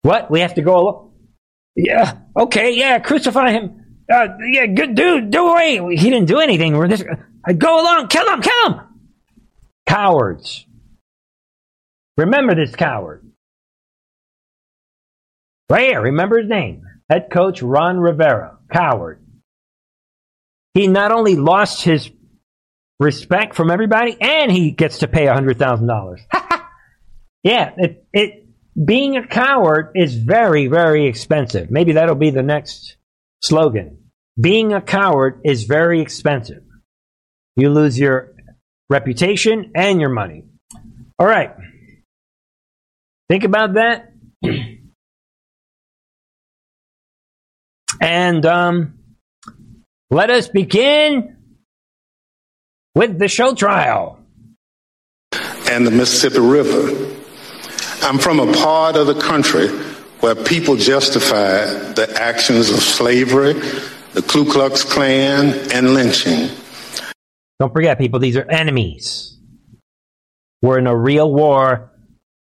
What? 0.03 0.31
We 0.31 0.41
have 0.41 0.55
to 0.55 0.63
go. 0.63 1.15
Yeah. 1.75 2.19
Okay. 2.37 2.73
Yeah. 2.75 2.99
Crucify 2.99 3.53
him. 3.53 3.82
Uh, 4.13 4.29
yeah. 4.51 4.67
Good 4.67 4.95
dude. 4.95 5.31
Do 5.31 5.49
away. 5.49 5.97
He 5.97 6.11
didn't 6.11 6.27
do 6.27 6.39
anything. 6.39 6.77
We're 6.77 6.89
this. 6.89 7.03
I 7.45 7.53
go 7.55 7.81
along, 7.81 8.09
kill 8.09 8.29
him, 8.29 8.41
kill 8.41 8.73
him! 8.73 8.81
Cowards. 9.87 10.67
Remember 12.17 12.55
this 12.55 12.75
coward. 12.75 13.29
Right 15.69 15.89
here, 15.89 16.03
remember 16.03 16.39
his 16.39 16.49
name. 16.49 16.85
Head 17.11 17.29
coach 17.33 17.63
Ron 17.63 17.99
Rivera. 17.99 18.59
Coward. 18.73 19.25
He 20.75 20.87
not 20.87 21.13
only 21.13 21.35
lost 21.35 21.83
his 21.83 22.11
respect 23.01 23.55
from 23.55 23.71
everybody, 23.71 24.17
and 24.21 24.51
he 24.53 24.71
gets 24.71 24.99
to 24.99 25.09
pay 25.09 25.27
$100,000. 25.27 26.21
yeah, 27.43 27.73
it, 27.77 28.07
it, 28.13 28.47
being 28.83 29.17
a 29.17 29.27
coward 29.27 29.93
is 29.95 30.15
very, 30.15 30.69
very 30.69 31.07
expensive. 31.07 31.71
Maybe 31.71 31.93
that'll 31.93 32.15
be 32.15 32.31
the 32.31 32.43
next 32.43 32.97
slogan. 33.43 34.02
Being 34.41 34.73
a 34.73 34.81
coward 34.81 35.41
is 35.45 35.65
very 35.65 36.01
expensive. 36.01 36.63
You 37.57 37.71
lose 37.71 37.99
your 37.99 38.35
reputation 38.89 39.73
and 39.75 40.01
your 40.01 40.11
money. 40.11 40.45
All 41.19 41.27
right. 41.27 41.55
Think 43.29 43.45
about 43.45 43.75
that. 43.75 44.13
And 48.03 48.45
um, 48.47 48.99
let 50.11 50.29
us 50.29 50.49
begin 50.49 51.37
with 52.97 53.17
the 53.17 53.29
show 53.29 53.55
trial. 53.55 54.19
And 55.71 55.87
the 55.87 55.93
Mississippi 55.93 56.41
River. 56.41 57.17
I'm 58.03 58.19
from 58.19 58.41
a 58.41 58.53
part 58.55 58.97
of 58.97 59.07
the 59.07 59.15
country 59.21 59.69
where 60.19 60.35
people 60.35 60.75
justify 60.75 61.67
the 61.93 62.13
actions 62.21 62.71
of 62.71 62.81
slavery, 62.81 63.55
the 64.13 64.23
Ku 64.23 64.45
Klux 64.45 64.85
Klan, 64.85 65.55
and 65.73 65.95
lynching. 65.95 66.51
Don't 67.59 67.73
forget, 67.73 67.99
people, 67.99 68.21
these 68.21 68.37
are 68.37 68.49
enemies. 68.51 69.39
We're 70.61 70.79
in 70.79 70.87
a 70.87 70.97
real 70.97 71.33
war. 71.33 71.93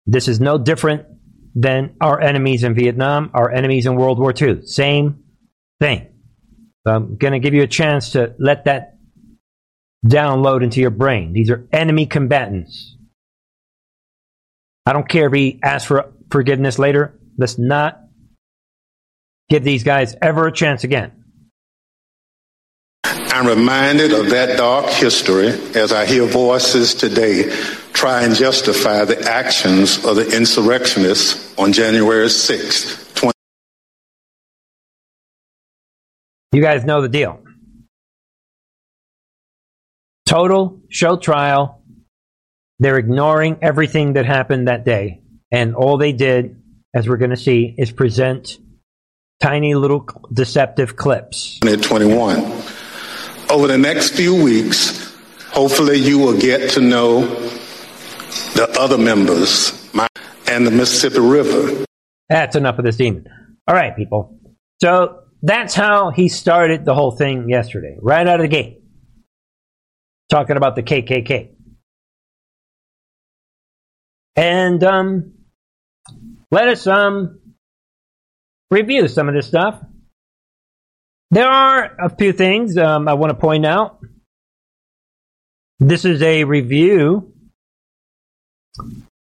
This 0.06 0.28
is 0.28 0.40
no 0.40 0.58
different 0.58 1.06
than 1.56 1.96
our 2.02 2.20
enemies 2.20 2.64
in 2.64 2.74
Vietnam, 2.74 3.32
our 3.34 3.52
enemies 3.52 3.86
in 3.86 3.96
World 3.96 4.20
War 4.20 4.34
II. 4.40 4.66
Same 4.66 5.24
thing. 5.80 6.08
I'm 6.86 7.18
going 7.18 7.34
to 7.34 7.40
give 7.40 7.54
you 7.54 7.64
a 7.64 7.68
chance 7.68 8.12
to 8.12 8.34
let 8.40 8.66
that 8.66 8.98
download 10.06 10.64
into 10.64 10.80
your 10.80 10.90
brain. 10.90 11.34
These 11.34 11.50
are 11.52 11.68
enemy 11.72 12.06
combatants. 12.06 12.96
I 14.86 14.94
don't 14.94 15.08
care 15.08 15.28
if 15.28 15.34
he 15.34 15.60
asks 15.62 15.88
for 15.88 16.14
forgiveness 16.32 16.80
later. 16.80 17.20
Let's 17.38 17.60
not 17.60 18.00
give 19.50 19.64
these 19.64 19.84
guys 19.84 20.16
ever 20.22 20.48
a 20.48 20.52
chance 20.52 20.84
again. 20.84 21.19
I'm 23.32 23.46
reminded 23.46 24.12
of 24.12 24.32
that 24.32 24.58
dark 24.58 24.88
history 24.88 25.50
as 25.76 25.94
I 25.94 26.06
hear 26.06 26.26
voices 26.26 26.96
today 26.96 27.44
try 27.94 28.24
and 28.24 28.34
justify 28.34 29.06
the 29.06 29.20
actions 29.30 30.04
of 30.04 30.16
the 30.16 30.36
insurrectionists 30.36 31.54
on 31.58 31.72
January 31.72 32.28
6th, 32.28 33.14
20. 33.16 33.34
You 36.54 36.62
guys 36.62 36.86
know 36.86 37.02
the 37.02 37.10
deal. 37.10 37.44
Total 40.26 40.82
show 40.90 41.18
trial. 41.18 41.84
They're 42.80 42.98
ignoring 42.98 43.60
everything 43.62 44.14
that 44.14 44.26
happened 44.26 44.68
that 44.68 44.86
day. 44.86 45.22
And 45.52 45.76
all 45.76 45.98
they 45.98 46.14
did, 46.14 46.62
as 46.96 47.08
we're 47.08 47.18
going 47.18 47.32
to 47.32 47.38
see, 47.38 47.76
is 47.78 47.92
present 47.92 48.58
tiny 49.40 49.76
little 49.76 50.08
deceptive 50.34 50.96
clips. 50.96 51.60
2021. 51.60 52.79
Over 53.50 53.68
the 53.68 53.78
next 53.78 54.12
few 54.12 54.36
weeks, 54.44 55.18
hopefully 55.48 55.98
you 55.98 56.20
will 56.20 56.38
get 56.40 56.72
to 56.72 56.82
know 56.82 57.22
the 58.54 58.76
other 58.80 58.98
members 58.98 59.90
and 60.48 60.68
the 60.68 60.72
Mississippi 60.72 61.20
River. 61.20 61.86
That's 62.28 62.56
enough 62.56 62.78
of 62.78 62.86
this 62.86 62.98
demon. 62.98 63.26
All 63.68 63.74
right, 63.74 63.96
people. 63.96 64.40
So 64.82 65.24
that's 65.42 65.74
how 65.74 66.12
he 66.12 66.30
started 66.30 66.86
the 66.86 66.94
whole 66.94 67.12
thing 67.12 67.50
yesterday, 67.50 67.98
right 68.00 68.28
out 68.28 68.40
of 68.40 68.44
the 68.44 68.50
gate. 68.50 68.84
Talking 70.30 70.58
about 70.58 70.76
the 70.76 70.84
KKK. 70.84 71.50
And 74.36 74.84
um, 74.84 75.34
let 76.52 76.68
us 76.68 76.86
um, 76.86 77.40
review 78.70 79.08
some 79.08 79.28
of 79.28 79.36
this 79.36 79.48
stuff. 79.48 79.82
There 81.32 81.48
are 81.48 81.96
a 82.00 82.10
few 82.10 82.34
things 82.34 82.76
um, 82.78 83.08
I 83.08 83.14
want 83.14 83.30
to 83.30 83.36
point 83.36 83.66
out. 83.66 84.00
This 85.80 86.04
is 86.04 86.22
a 86.22 86.44
review 86.44 87.34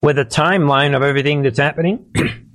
with 0.02 0.20
a 0.20 0.26
timeline 0.26 0.96
of 0.96 1.02
everything 1.02 1.44
that's 1.44 1.58
happening. 1.58 2.14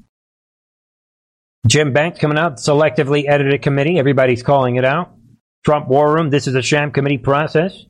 Jim 1.67 1.93
Banks 1.93 2.19
coming 2.19 2.39
out, 2.39 2.57
selectively 2.57 3.25
edited 3.27 3.63
committee. 3.63 3.99
Everybody's 3.99 4.43
calling 4.43 4.77
it 4.77 4.85
out. 4.85 5.15
Trump 5.65 5.89
War 5.89 6.15
Room, 6.15 6.31
this 6.31 6.47
is 6.47 6.55
a 6.55 6.63
sham 6.63 6.93
committee 6.93 7.19
process. 7.19 7.85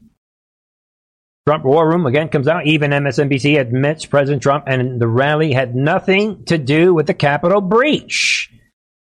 Trump 1.46 1.64
War 1.64 1.88
Room 1.88 2.06
again 2.06 2.28
comes 2.28 2.46
out. 2.46 2.66
Even 2.66 2.92
MSNBC 2.92 3.58
admits 3.58 4.06
President 4.06 4.42
Trump 4.42 4.64
and 4.66 5.00
the 5.00 5.08
rally 5.08 5.52
had 5.52 5.74
nothing 5.74 6.44
to 6.44 6.58
do 6.58 6.94
with 6.94 7.06
the 7.06 7.14
Capitol 7.14 7.60
breach. 7.60 8.52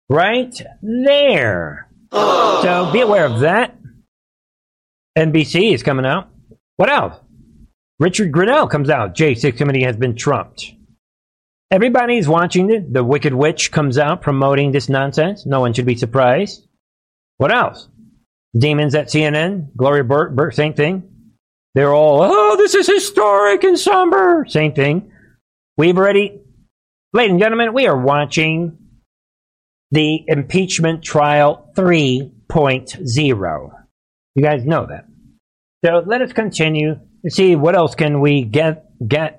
Right 0.09 0.59
there. 0.81 1.88
Oh. 2.11 2.61
So 2.63 2.91
be 2.91 3.01
aware 3.01 3.25
of 3.25 3.41
that. 3.41 3.77
NBC 5.17 5.73
is 5.73 5.83
coming 5.83 6.05
out. 6.05 6.29
What 6.77 6.89
else? 6.89 7.19
Richard 7.99 8.31
Grenell 8.31 8.69
comes 8.69 8.89
out. 8.89 9.15
J6 9.15 9.57
committee 9.57 9.83
has 9.83 9.97
been 9.97 10.15
trumped. 10.15 10.73
Everybody's 11.71 12.27
watching 12.27 12.71
it. 12.71 12.91
The 12.91 13.03
Wicked 13.03 13.33
Witch 13.33 13.71
comes 13.71 13.97
out 13.97 14.21
promoting 14.21 14.71
this 14.71 14.89
nonsense. 14.89 15.45
No 15.45 15.59
one 15.59 15.73
should 15.73 15.85
be 15.85 15.95
surprised. 15.95 16.65
What 17.37 17.53
else? 17.53 17.87
Demons 18.57 18.95
at 18.95 19.07
CNN. 19.07 19.75
Gloria 19.75 20.03
Burke, 20.03 20.35
Burke 20.35 20.53
same 20.53 20.73
thing. 20.73 21.03
They're 21.75 21.93
all, 21.93 22.21
oh, 22.23 22.57
this 22.57 22.73
is 22.73 22.87
historic 22.87 23.63
and 23.63 23.77
somber. 23.77 24.45
Same 24.47 24.73
thing. 24.73 25.11
We've 25.77 25.97
already, 25.97 26.41
ladies 27.13 27.31
and 27.31 27.39
gentlemen, 27.39 27.73
we 27.73 27.87
are 27.87 27.97
watching 27.97 28.77
the 29.91 30.23
impeachment 30.27 31.03
trial 31.03 31.71
3.0. 31.75 33.69
You 34.35 34.43
guys 34.43 34.65
know 34.65 34.85
that. 34.85 35.05
So 35.83 36.03
let 36.05 36.21
us 36.21 36.33
continue 36.33 36.95
to 37.23 37.31
see 37.31 37.55
what 37.55 37.75
else 37.75 37.95
can 37.95 38.21
we 38.21 38.43
get 38.43 38.85
get 39.07 39.38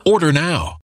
Order 0.05 0.31
now. 0.31 0.80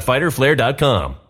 www.fighterflare.com. 0.00 1.29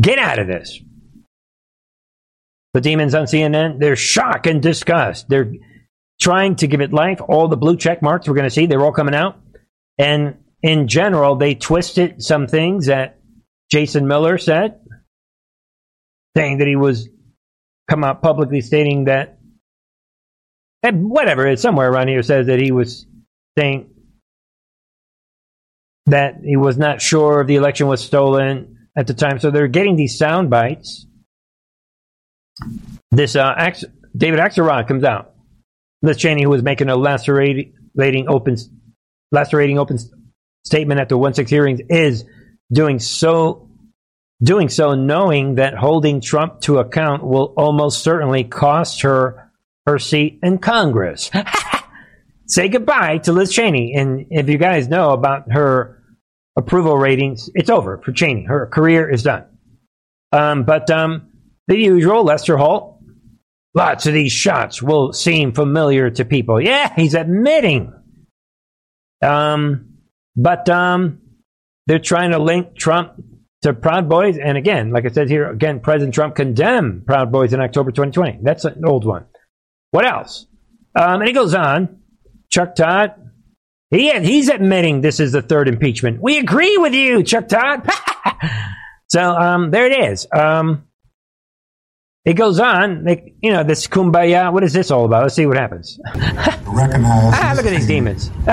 Get 0.00 0.18
out 0.18 0.38
of 0.38 0.46
this. 0.46 0.80
The 2.74 2.80
demons 2.80 3.14
on 3.14 3.26
CNN, 3.26 3.78
they're 3.78 3.96
shock 3.96 4.46
and 4.46 4.62
disgust. 4.62 5.28
They're 5.28 5.52
trying 6.20 6.56
to 6.56 6.66
give 6.66 6.80
it 6.80 6.92
life. 6.92 7.20
All 7.28 7.48
the 7.48 7.56
blue 7.56 7.76
check 7.76 8.00
marks 8.00 8.26
we're 8.26 8.34
going 8.34 8.44
to 8.44 8.50
see, 8.50 8.66
they're 8.66 8.82
all 8.82 8.92
coming 8.92 9.14
out. 9.14 9.38
And 9.98 10.36
in 10.62 10.88
general, 10.88 11.36
they 11.36 11.54
twisted 11.54 12.22
some 12.22 12.46
things 12.46 12.86
that 12.86 13.20
Jason 13.70 14.06
Miller 14.06 14.38
said, 14.38 14.80
saying 16.36 16.58
that 16.58 16.66
he 16.66 16.76
was 16.76 17.08
come 17.88 18.04
out 18.04 18.22
publicly 18.22 18.60
stating 18.62 19.04
that, 19.04 19.38
and 20.82 21.10
whatever, 21.10 21.46
it's 21.46 21.62
somewhere 21.62 21.90
around 21.90 22.08
here 22.08 22.22
says 22.22 22.46
that 22.46 22.58
he 22.58 22.72
was 22.72 23.06
saying 23.56 23.90
that 26.06 26.36
he 26.44 26.56
was 26.56 26.78
not 26.78 27.00
sure 27.00 27.40
if 27.40 27.46
the 27.46 27.56
election 27.56 27.86
was 27.86 28.02
stolen 28.02 28.88
at 28.96 29.06
the 29.06 29.14
time. 29.14 29.38
So 29.38 29.50
they're 29.50 29.68
getting 29.68 29.96
these 29.96 30.18
sound 30.18 30.50
bites. 30.50 31.06
This 33.10 33.36
uh, 33.36 33.54
Ax- 33.56 33.84
David 34.16 34.40
Axelrod 34.40 34.88
comes 34.88 35.04
out. 35.04 35.34
Liz 36.02 36.16
Cheney, 36.16 36.42
who 36.42 36.50
was 36.50 36.62
making 36.62 36.88
a 36.88 36.96
lacerating 36.96 38.26
open, 38.28 38.56
lacerating 39.30 39.78
open 39.78 39.98
statement 40.64 41.00
at 41.00 41.08
the 41.08 41.16
one 41.16 41.34
six 41.34 41.50
hearings, 41.50 41.80
is 41.88 42.24
doing 42.72 42.98
so, 42.98 43.70
doing 44.42 44.68
so, 44.68 44.94
knowing 44.94 45.56
that 45.56 45.74
holding 45.74 46.20
Trump 46.20 46.60
to 46.62 46.78
account 46.78 47.22
will 47.22 47.54
almost 47.56 48.02
certainly 48.02 48.44
cost 48.44 49.02
her 49.02 49.50
her 49.86 49.98
seat 49.98 50.40
in 50.42 50.58
Congress. 50.58 51.30
Say 52.52 52.68
goodbye 52.68 53.16
to 53.24 53.32
Liz 53.32 53.50
Cheney, 53.50 53.94
and 53.94 54.26
if 54.28 54.46
you 54.46 54.58
guys 54.58 54.86
know 54.86 55.12
about 55.12 55.50
her 55.50 56.02
approval 56.54 56.98
ratings, 56.98 57.48
it's 57.54 57.70
over 57.70 57.96
for 58.04 58.12
Cheney. 58.12 58.44
Her 58.44 58.66
career 58.66 59.08
is 59.08 59.22
done. 59.22 59.46
Um, 60.32 60.64
but 60.64 60.90
um, 60.90 61.30
the 61.66 61.78
usual, 61.78 62.24
Lester 62.24 62.58
Holt. 62.58 62.98
Lots 63.74 64.04
of 64.04 64.12
these 64.12 64.32
shots 64.32 64.82
will 64.82 65.14
seem 65.14 65.52
familiar 65.52 66.10
to 66.10 66.26
people. 66.26 66.60
Yeah, 66.60 66.92
he's 66.94 67.14
admitting. 67.14 67.90
Um, 69.22 69.94
but 70.36 70.68
um, 70.68 71.20
they're 71.86 72.00
trying 72.00 72.32
to 72.32 72.38
link 72.38 72.76
Trump 72.76 73.14
to 73.62 73.72
Proud 73.72 74.10
Boys. 74.10 74.36
And 74.36 74.58
again, 74.58 74.90
like 74.90 75.06
I 75.06 75.08
said 75.08 75.30
here, 75.30 75.48
again, 75.50 75.80
President 75.80 76.14
Trump 76.14 76.34
condemned 76.34 77.06
Proud 77.06 77.32
Boys 77.32 77.54
in 77.54 77.60
October 77.62 77.92
2020. 77.92 78.40
That's 78.42 78.66
an 78.66 78.84
old 78.86 79.06
one. 79.06 79.24
What 79.90 80.04
else? 80.04 80.46
Um, 80.94 81.22
and 81.22 81.28
he 81.28 81.32
goes 81.32 81.54
on. 81.54 82.01
Chuck 82.52 82.74
Todd, 82.76 83.14
he, 83.90 84.12
he's 84.20 84.48
admitting 84.48 85.00
this 85.00 85.18
is 85.20 85.32
the 85.32 85.40
third 85.42 85.68
impeachment. 85.68 86.20
We 86.20 86.38
agree 86.38 86.76
with 86.76 86.92
you, 86.92 87.22
Chuck 87.22 87.48
Todd. 87.48 87.88
so 89.08 89.22
um, 89.22 89.70
there 89.70 89.86
it 89.86 90.12
is. 90.12 90.26
Um, 90.32 90.86
it 92.26 92.34
goes 92.34 92.60
on, 92.60 93.04
like, 93.04 93.34
you 93.42 93.50
know, 93.50 93.64
this 93.64 93.86
kumbaya. 93.88 94.52
What 94.52 94.62
is 94.64 94.72
this 94.72 94.90
all 94.90 95.06
about? 95.06 95.22
Let's 95.22 95.34
see 95.34 95.46
what 95.46 95.56
happens. 95.56 95.98
Recognize. 96.14 97.32
ah, 97.34 97.54
look 97.56 97.66
at 97.66 97.70
these 97.70 97.86
demons. 97.86 98.28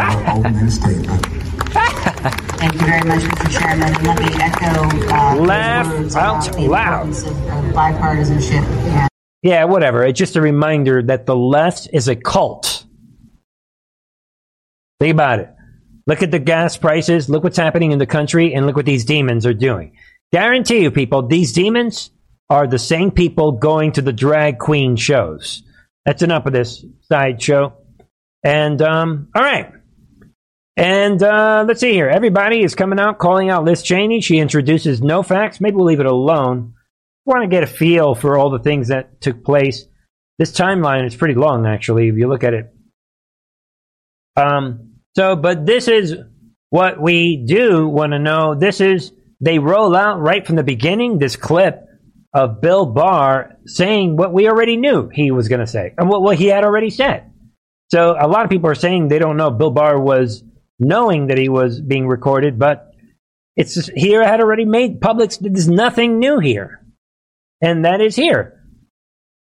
Thank 2.59 2.73
you 2.73 2.79
very 2.79 3.07
much, 3.07 3.21
Mr. 3.21 3.59
Chairman. 3.59 3.95
And 3.95 4.07
let 4.07 4.19
me 4.19 4.27
echo 4.41 5.13
uh, 5.13 5.35
Laugh 5.35 6.15
out 6.15 6.47
about 6.47 6.55
the 6.55 6.67
loud. 6.67 7.09
of, 7.09 7.17
of 7.27 7.73
bipartisanship. 7.75 8.63
And 8.63 9.09
Yeah, 9.43 9.65
whatever. 9.65 10.03
It's 10.03 10.17
just 10.17 10.35
a 10.35 10.41
reminder 10.41 11.03
that 11.03 11.25
the 11.25 11.35
left 11.35 11.89
is 11.93 12.07
a 12.07 12.15
cult. 12.15 12.78
Think 14.99 15.13
about 15.13 15.39
it. 15.39 15.49
Look 16.07 16.23
at 16.23 16.31
the 16.31 16.39
gas 16.39 16.77
prices. 16.77 17.29
Look 17.29 17.43
what's 17.43 17.57
happening 17.57 17.91
in 17.91 17.99
the 17.99 18.05
country, 18.05 18.53
and 18.53 18.65
look 18.65 18.75
what 18.75 18.85
these 18.85 19.05
demons 19.05 19.45
are 19.45 19.53
doing. 19.53 19.95
Guarantee 20.31 20.81
you, 20.81 20.91
people, 20.91 21.27
these 21.27 21.53
demons 21.53 22.11
are 22.49 22.67
the 22.67 22.79
same 22.79 23.11
people 23.11 23.53
going 23.53 23.91
to 23.93 24.01
the 24.01 24.13
drag 24.13 24.57
queen 24.57 24.95
shows. 24.95 25.63
That's 26.05 26.23
enough 26.23 26.45
of 26.45 26.53
this 26.53 26.83
sideshow. 27.01 27.73
And 28.43 28.81
um, 28.81 29.29
all 29.35 29.43
right. 29.43 29.71
And 30.75 31.21
uh, 31.21 31.65
let's 31.67 31.81
see 31.81 31.91
here. 31.91 32.07
Everybody 32.07 32.63
is 32.63 32.73
coming 32.73 32.99
out 32.99 33.19
calling 33.19 33.49
out 33.49 33.65
Liz 33.65 33.83
Cheney. 33.83 34.21
She 34.21 34.39
introduces 34.39 35.01
no 35.01 35.23
facts. 35.23 35.59
Maybe 35.59 35.75
we'll 35.75 35.85
leave 35.85 35.99
it 35.99 36.05
alone. 36.05 36.73
Want 37.25 37.43
to 37.43 37.47
get 37.47 37.63
a 37.63 37.67
feel 37.67 38.15
for 38.15 38.37
all 38.37 38.49
the 38.49 38.59
things 38.59 38.87
that 38.87 39.21
took 39.21 39.43
place. 39.43 39.85
This 40.39 40.51
timeline 40.53 41.05
is 41.05 41.15
pretty 41.15 41.35
long, 41.35 41.67
actually, 41.67 42.07
if 42.07 42.15
you 42.15 42.27
look 42.27 42.43
at 42.43 42.53
it. 42.53 42.73
Um, 44.37 44.88
so, 45.15 45.35
but 45.35 45.65
this 45.65 45.87
is 45.87 46.15
what 46.69 47.01
we 47.01 47.43
do 47.45 47.87
want 47.87 48.11
to 48.13 48.19
know. 48.19 48.55
This 48.55 48.81
is, 48.81 49.11
they 49.41 49.59
roll 49.59 49.95
out 49.95 50.19
right 50.19 50.45
from 50.45 50.55
the 50.55 50.63
beginning 50.63 51.17
this 51.17 51.35
clip 51.35 51.85
of 52.33 52.61
Bill 52.61 52.85
Barr 52.85 53.57
saying 53.65 54.15
what 54.15 54.33
we 54.33 54.47
already 54.47 54.77
knew 54.77 55.09
he 55.09 55.31
was 55.31 55.47
going 55.47 55.61
to 55.61 55.67
say 55.67 55.93
and 55.97 56.07
what, 56.09 56.21
what 56.21 56.37
he 56.37 56.45
had 56.45 56.63
already 56.63 56.89
said. 56.89 57.31
So 57.91 58.15
a 58.19 58.27
lot 58.27 58.43
of 58.43 58.51
people 58.51 58.69
are 58.69 58.75
saying 58.75 59.07
they 59.07 59.17
don't 59.17 59.37
know 59.37 59.49
Bill 59.49 59.71
Barr 59.71 59.99
was 59.99 60.43
knowing 60.77 61.27
that 61.27 61.39
he 61.39 61.49
was 61.49 61.81
being 61.81 62.07
recorded, 62.07 62.59
but 62.59 62.91
it's 63.55 63.73
just, 63.73 63.91
here 63.95 64.21
I 64.21 64.27
had 64.27 64.41
already 64.41 64.65
made 64.65 65.01
public. 65.01 65.31
There's 65.41 65.67
nothing 65.67 66.19
new 66.19 66.39
here, 66.39 66.85
and 67.61 67.83
that 67.83 67.99
is 67.99 68.15
here. 68.15 68.63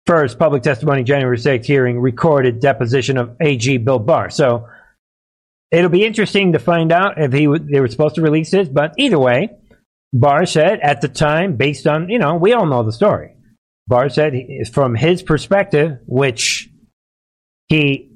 First 0.08 0.40
public 0.40 0.64
testimony, 0.64 1.04
January 1.04 1.38
6th 1.38 1.66
hearing, 1.66 2.00
recorded 2.00 2.62
deposition 2.62 3.18
of 3.18 3.36
AG 3.42 3.78
Bill 3.80 4.00
Barr. 4.00 4.30
So 4.30 4.68
it'll 5.72 5.90
be 5.90 6.06
interesting 6.06 6.54
to 6.54 6.60
find 6.60 6.92
out 6.92 7.20
if 7.20 7.34
he 7.34 7.46
w- 7.46 7.66
they 7.72 7.80
were 7.80 7.88
supposed 7.88 8.16
to 8.16 8.22
release 8.22 8.52
this. 8.52 8.68
But 8.68 8.94
either 8.98 9.20
way, 9.20 9.50
Barr 10.14 10.46
said 10.46 10.80
at 10.82 11.02
the 11.02 11.08
time, 11.08 11.56
based 11.56 11.88
on 11.88 12.10
you 12.10 12.20
know, 12.20 12.36
we 12.36 12.54
all 12.54 12.66
know 12.66 12.84
the 12.84 12.92
story. 12.92 13.36
Barr 13.88 14.10
said 14.10 14.34
he- 14.34 14.64
from 14.72 14.96
his 14.96 15.22
perspective, 15.24 16.00
which 16.06 16.70
he 17.68 18.12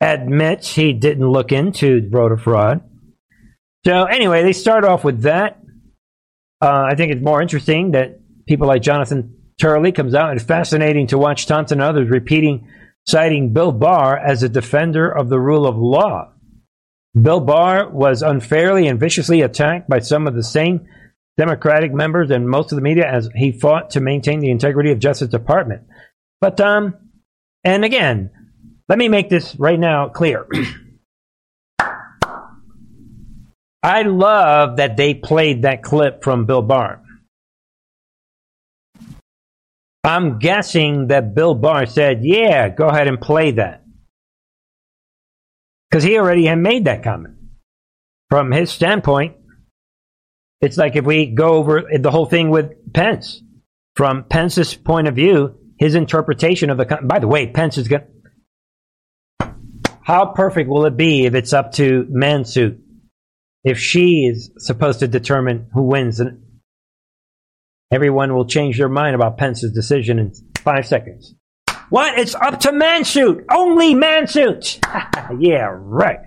admits 0.00 0.74
he 0.74 0.92
didn't 0.92 1.28
look 1.28 1.52
into 1.52 2.08
voter 2.10 2.36
fraud. 2.36 2.82
So 3.84 4.04
anyway, 4.04 4.42
they 4.42 4.52
start 4.52 4.84
off 4.84 5.04
with 5.04 5.22
that. 5.22 5.58
Uh, 6.60 6.86
I 6.90 6.94
think 6.94 7.12
it's 7.12 7.22
more 7.24 7.42
interesting 7.42 7.92
that 7.92 8.20
people 8.46 8.68
like 8.68 8.82
Jonathan 8.82 9.36
Turley 9.60 9.92
comes 9.92 10.14
out. 10.14 10.34
It's 10.36 10.44
fascinating 10.44 11.08
to 11.08 11.18
watch 11.18 11.46
Thompson 11.46 11.80
and 11.80 11.88
others 11.88 12.08
repeating, 12.08 12.68
citing 13.06 13.52
Bill 13.52 13.72
Barr 13.72 14.16
as 14.18 14.42
a 14.42 14.48
defender 14.48 15.08
of 15.08 15.28
the 15.28 15.38
rule 15.40 15.66
of 15.66 15.76
law. 15.76 16.31
Bill 17.20 17.40
Barr 17.40 17.90
was 17.90 18.22
unfairly 18.22 18.86
and 18.86 18.98
viciously 18.98 19.42
attacked 19.42 19.88
by 19.88 19.98
some 19.98 20.26
of 20.26 20.34
the 20.34 20.42
same 20.42 20.86
Democratic 21.36 21.92
members 21.92 22.30
and 22.30 22.48
most 22.48 22.72
of 22.72 22.76
the 22.76 22.82
media 22.82 23.06
as 23.10 23.28
he 23.34 23.52
fought 23.52 23.90
to 23.90 24.00
maintain 24.00 24.40
the 24.40 24.50
integrity 24.50 24.90
of 24.92 24.98
Justice 24.98 25.28
Department. 25.28 25.82
But 26.40 26.60
um, 26.60 26.94
and 27.64 27.84
again, 27.84 28.30
let 28.88 28.98
me 28.98 29.08
make 29.08 29.28
this 29.28 29.54
right 29.56 29.78
now 29.78 30.08
clear. 30.08 30.46
I 33.82 34.02
love 34.02 34.76
that 34.76 34.96
they 34.96 35.14
played 35.14 35.62
that 35.62 35.82
clip 35.82 36.22
from 36.22 36.46
Bill 36.46 36.62
Barr. 36.62 37.02
I'm 40.04 40.38
guessing 40.38 41.08
that 41.08 41.34
Bill 41.34 41.54
Barr 41.54 41.86
said, 41.86 42.20
yeah, 42.22 42.68
go 42.68 42.88
ahead 42.88 43.08
and 43.08 43.20
play 43.20 43.52
that. 43.52 43.81
Because 45.92 46.04
he 46.04 46.16
already 46.16 46.46
had 46.46 46.58
made 46.58 46.86
that 46.86 47.04
comment. 47.04 47.34
From 48.30 48.50
his 48.50 48.70
standpoint, 48.70 49.36
it's 50.62 50.78
like 50.78 50.96
if 50.96 51.04
we 51.04 51.26
go 51.26 51.56
over 51.56 51.82
the 52.00 52.10
whole 52.10 52.24
thing 52.24 52.48
with 52.48 52.94
Pence. 52.94 53.42
From 53.94 54.24
Pence's 54.24 54.74
point 54.74 55.06
of 55.06 55.14
view, 55.14 55.54
his 55.78 55.94
interpretation 55.94 56.70
of 56.70 56.78
the. 56.78 56.98
By 57.02 57.18
the 57.18 57.28
way, 57.28 57.46
Pence 57.48 57.76
is 57.76 57.88
going 57.88 58.04
How 60.00 60.32
perfect 60.34 60.70
will 60.70 60.86
it 60.86 60.96
be 60.96 61.26
if 61.26 61.34
it's 61.34 61.52
up 61.52 61.72
to 61.72 62.06
Mansuit? 62.10 62.78
If 63.62 63.78
she 63.78 64.24
is 64.24 64.50
supposed 64.56 65.00
to 65.00 65.08
determine 65.08 65.68
who 65.74 65.82
wins, 65.82 66.20
and 66.20 66.42
everyone 67.92 68.32
will 68.32 68.46
change 68.46 68.78
their 68.78 68.88
mind 68.88 69.14
about 69.14 69.36
Pence's 69.36 69.72
decision 69.72 70.18
in 70.18 70.32
five 70.56 70.86
seconds. 70.86 71.34
What? 71.92 72.18
It's 72.18 72.34
up 72.34 72.60
to 72.60 72.70
Mansuit. 72.70 73.44
Only 73.50 73.94
Mansuit. 73.94 74.78
yeah, 75.38 75.68
right. 75.70 76.20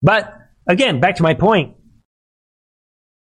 But 0.00 0.32
again, 0.66 1.00
back 1.00 1.16
to 1.16 1.22
my 1.22 1.34
point. 1.34 1.76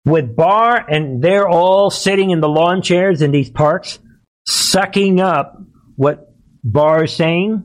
With 0.05 0.37
Barr 0.37 0.89
and 0.89 1.20
they're 1.20 1.49
all 1.49 1.91
sitting 1.91 2.31
in 2.31 2.41
the 2.41 2.49
lawn 2.49 2.81
chairs 2.81 3.22
in 3.22 3.33
these 3.33 3.51
parks, 3.51 3.99
sucking 4.47 5.18
up 5.18 5.59
what 5.97 6.33
Barr 6.62 7.05
is 7.05 7.16
saying. 7.16 7.64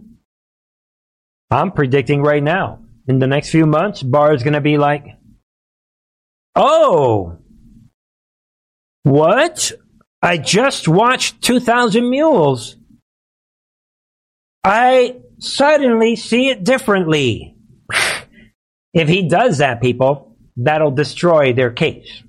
I'm 1.52 1.72
predicting 1.72 2.24
right 2.24 2.42
now, 2.42 2.80
in 3.08 3.20
the 3.20 3.28
next 3.28 3.52
few 3.52 3.68
months, 3.68 4.02
Barr 4.02 4.34
is 4.34 4.42
going 4.42 4.54
to 4.54 4.60
be 4.60 4.80
like, 4.80 5.06
oh, 6.56 7.38
what? 9.04 9.72
I 10.20 10.40
just 10.40 10.88
watched 10.88 11.44
2,000 11.44 12.10
Mules. 12.10 12.76
I 14.64 15.18
suddenly 15.40 16.16
see 16.16 16.50
it 16.50 16.64
differently. 16.64 17.56
if 18.94 19.08
he 19.08 19.28
does 19.28 19.60
that, 19.60 19.82
people, 19.82 20.36
that'll 20.58 20.92
destroy 20.92 21.54
their 21.54 21.72
case. 21.72 22.24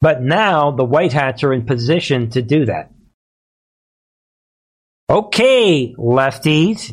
But 0.00 0.20
now 0.20 0.72
the 0.72 0.84
White 0.84 1.12
Hats 1.12 1.44
are 1.44 1.52
in 1.52 1.64
position 1.64 2.30
to 2.30 2.42
do 2.42 2.66
that. 2.66 2.90
Okay, 5.08 5.94
lefties, 5.96 6.92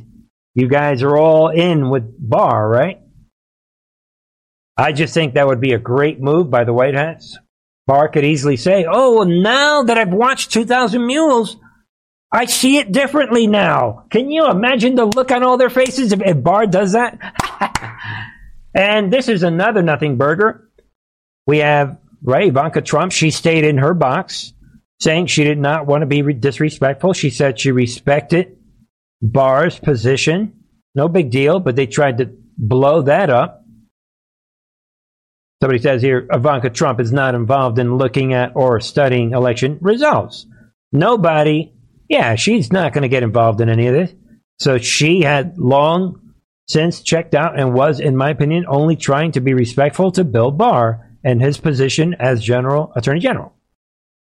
you 0.53 0.67
guys 0.67 1.01
are 1.03 1.17
all 1.17 1.49
in 1.49 1.89
with 1.89 2.03
Barr, 2.19 2.69
right? 2.69 2.99
I 4.77 4.91
just 4.91 5.13
think 5.13 5.33
that 5.33 5.47
would 5.47 5.61
be 5.61 5.73
a 5.73 5.79
great 5.79 6.21
move 6.21 6.49
by 6.49 6.63
the 6.63 6.73
White 6.73 6.93
Hats. 6.93 7.37
Barr 7.87 8.09
could 8.09 8.23
easily 8.23 8.57
say, 8.57 8.85
Oh, 8.89 9.17
well, 9.17 9.25
now 9.25 9.83
that 9.83 9.97
I've 9.97 10.13
watched 10.13 10.51
2,000 10.51 11.05
Mules, 11.05 11.57
I 12.31 12.45
see 12.45 12.77
it 12.77 12.91
differently 12.91 13.47
now. 13.47 14.05
Can 14.11 14.29
you 14.29 14.49
imagine 14.49 14.95
the 14.95 15.05
look 15.05 15.31
on 15.31 15.43
all 15.43 15.57
their 15.57 15.69
faces 15.69 16.11
if, 16.11 16.21
if 16.21 16.43
Barr 16.43 16.67
does 16.67 16.91
that? 16.91 17.17
and 18.75 19.11
this 19.11 19.27
is 19.27 19.41
another 19.41 19.81
nothing 19.81 20.17
burger. 20.17 20.69
We 21.47 21.59
have, 21.59 21.97
right, 22.21 22.47
Ivanka 22.49 22.81
Trump. 22.81 23.11
She 23.11 23.31
stayed 23.31 23.65
in 23.65 23.79
her 23.79 23.95
box 23.95 24.53
saying 24.99 25.27
she 25.27 25.43
did 25.43 25.57
not 25.57 25.87
want 25.87 26.01
to 26.01 26.05
be 26.05 26.21
re- 26.21 26.33
disrespectful. 26.33 27.13
She 27.13 27.29
said 27.29 27.59
she 27.59 27.71
respected 27.71 28.57
Barr's 29.21 29.79
position. 29.79 30.53
No 30.93 31.07
big 31.07 31.31
deal, 31.31 31.59
but 31.59 31.75
they 31.75 31.87
tried 31.87 32.19
to 32.19 32.29
blow 32.57 33.01
that 33.03 33.29
up. 33.29 33.63
Somebody 35.61 35.81
says 35.81 36.01
here 36.01 36.27
Ivanka 36.31 36.69
Trump 36.69 36.99
is 36.99 37.11
not 37.11 37.35
involved 37.35 37.79
in 37.79 37.97
looking 37.97 38.33
at 38.33 38.51
or 38.55 38.79
studying 38.79 39.33
election 39.33 39.77
results. 39.81 40.45
Nobody, 40.91 41.73
yeah, 42.09 42.35
she's 42.35 42.71
not 42.71 42.91
going 42.91 43.03
to 43.03 43.07
get 43.07 43.23
involved 43.23 43.61
in 43.61 43.69
any 43.69 43.87
of 43.87 43.93
this. 43.93 44.13
So 44.59 44.77
she 44.77 45.21
had 45.21 45.57
long 45.57 46.33
since 46.67 47.01
checked 47.01 47.33
out 47.33 47.57
and 47.57 47.73
was, 47.73 47.99
in 47.99 48.17
my 48.17 48.29
opinion, 48.29 48.65
only 48.67 48.95
trying 48.95 49.31
to 49.33 49.41
be 49.41 49.53
respectful 49.53 50.11
to 50.11 50.23
Bill 50.23 50.51
Barr 50.51 51.15
and 51.23 51.41
his 51.41 51.57
position 51.57 52.15
as 52.19 52.43
General 52.43 52.91
Attorney 52.95 53.19
General. 53.19 53.53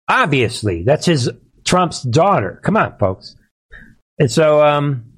Obviously, 0.07 0.84
that's 0.84 1.05
his 1.05 1.30
Trump's 1.65 2.01
daughter. 2.01 2.59
Come 2.63 2.78
on, 2.78 2.97
folks. 2.97 3.36
And 4.19 4.30
so, 4.30 4.63
um, 4.63 5.13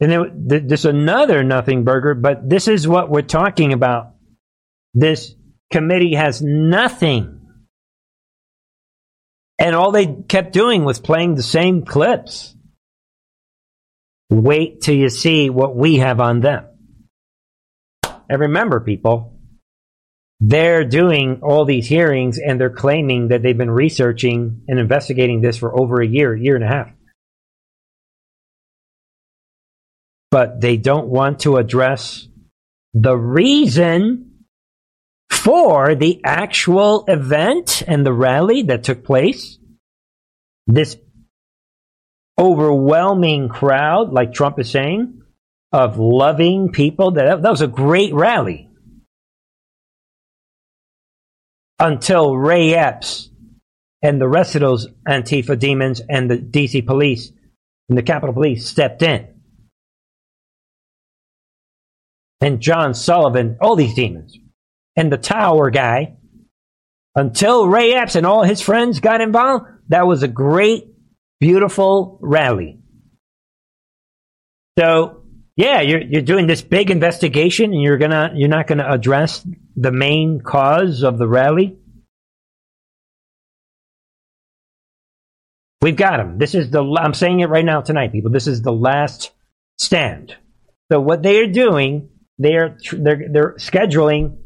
and 0.00 0.10
then 0.10 0.48
th- 0.48 0.62
there's 0.66 0.84
another 0.84 1.42
nothing 1.42 1.84
burger, 1.84 2.14
but 2.14 2.48
this 2.48 2.68
is 2.68 2.88
what 2.88 3.10
we're 3.10 3.22
talking 3.22 3.72
about. 3.72 4.14
This 4.94 5.34
committee 5.70 6.14
has 6.14 6.40
nothing. 6.42 7.37
And 9.58 9.74
all 9.74 9.90
they 9.90 10.06
kept 10.06 10.52
doing 10.52 10.84
was 10.84 11.00
playing 11.00 11.34
the 11.34 11.42
same 11.42 11.84
clips. 11.84 12.54
Wait 14.30 14.80
till 14.82 14.94
you 14.94 15.08
see 15.08 15.50
what 15.50 15.74
we 15.74 15.96
have 15.96 16.20
on 16.20 16.40
them. 16.40 16.66
And 18.28 18.40
remember, 18.40 18.80
people, 18.80 19.38
they're 20.40 20.84
doing 20.84 21.40
all 21.42 21.64
these 21.64 21.86
hearings 21.86 22.38
and 22.38 22.60
they're 22.60 22.70
claiming 22.70 23.28
that 23.28 23.42
they've 23.42 23.56
been 23.56 23.70
researching 23.70 24.62
and 24.68 24.78
investigating 24.78 25.40
this 25.40 25.56
for 25.56 25.76
over 25.78 26.00
a 26.00 26.06
year, 26.06 26.36
year 26.36 26.54
and 26.54 26.64
a 26.64 26.68
half. 26.68 26.90
But 30.30 30.60
they 30.60 30.76
don't 30.76 31.08
want 31.08 31.40
to 31.40 31.56
address 31.56 32.28
the 32.92 33.16
reason 33.16 34.27
before 35.48 35.94
the 35.94 36.20
actual 36.24 37.06
event 37.08 37.82
and 37.86 38.04
the 38.04 38.12
rally 38.12 38.64
that 38.64 38.84
took 38.84 39.02
place, 39.02 39.58
this 40.66 40.98
overwhelming 42.38 43.48
crowd, 43.48 44.12
like 44.12 44.34
Trump 44.34 44.58
is 44.58 44.70
saying, 44.70 45.22
of 45.72 45.98
loving 45.98 46.70
people, 46.70 47.12
that, 47.12 47.40
that 47.40 47.50
was 47.50 47.62
a 47.62 47.66
great 47.66 48.12
rally. 48.12 48.68
Until 51.78 52.36
Ray 52.36 52.74
Epps 52.74 53.30
and 54.02 54.20
the 54.20 54.28
rest 54.28 54.54
of 54.54 54.60
those 54.60 54.86
Antifa 55.08 55.58
demons 55.58 56.02
and 56.10 56.30
the 56.30 56.36
DC 56.36 56.84
police 56.86 57.32
and 57.88 57.96
the 57.96 58.02
Capitol 58.02 58.34
Police 58.34 58.68
stepped 58.68 59.00
in. 59.00 59.26
And 62.42 62.60
John 62.60 62.92
Sullivan, 62.92 63.56
all 63.62 63.76
these 63.76 63.94
demons, 63.94 64.38
and 64.98 65.12
the 65.12 65.16
Tower 65.16 65.70
guy, 65.70 66.16
until 67.14 67.68
Ray 67.68 67.94
Epps 67.94 68.16
and 68.16 68.26
all 68.26 68.42
his 68.42 68.60
friends 68.60 68.98
got 68.98 69.20
involved, 69.20 69.66
that 69.90 70.08
was 70.08 70.24
a 70.24 70.28
great, 70.28 70.88
beautiful 71.38 72.18
rally. 72.20 72.80
So, 74.76 75.22
yeah, 75.56 75.82
you're 75.82 76.02
you're 76.02 76.22
doing 76.22 76.48
this 76.48 76.62
big 76.62 76.90
investigation, 76.90 77.72
and 77.72 77.80
you're 77.80 77.98
gonna 77.98 78.32
you're 78.34 78.48
not 78.48 78.66
gonna 78.66 78.88
address 78.88 79.46
the 79.76 79.92
main 79.92 80.40
cause 80.40 81.04
of 81.04 81.16
the 81.16 81.28
rally. 81.28 81.76
We've 85.80 85.96
got 85.96 86.18
him. 86.18 86.38
This 86.38 86.56
is 86.56 86.70
the. 86.70 86.82
I'm 86.82 87.14
saying 87.14 87.38
it 87.38 87.48
right 87.48 87.64
now 87.64 87.82
tonight, 87.82 88.10
people. 88.10 88.32
This 88.32 88.48
is 88.48 88.62
the 88.62 88.72
last 88.72 89.30
stand. 89.78 90.34
So 90.90 91.00
what 91.00 91.22
they 91.22 91.40
are 91.40 91.46
doing, 91.46 92.08
they 92.38 92.56
are 92.56 92.76
they're 92.92 93.28
they're 93.30 93.54
scheduling 93.58 94.38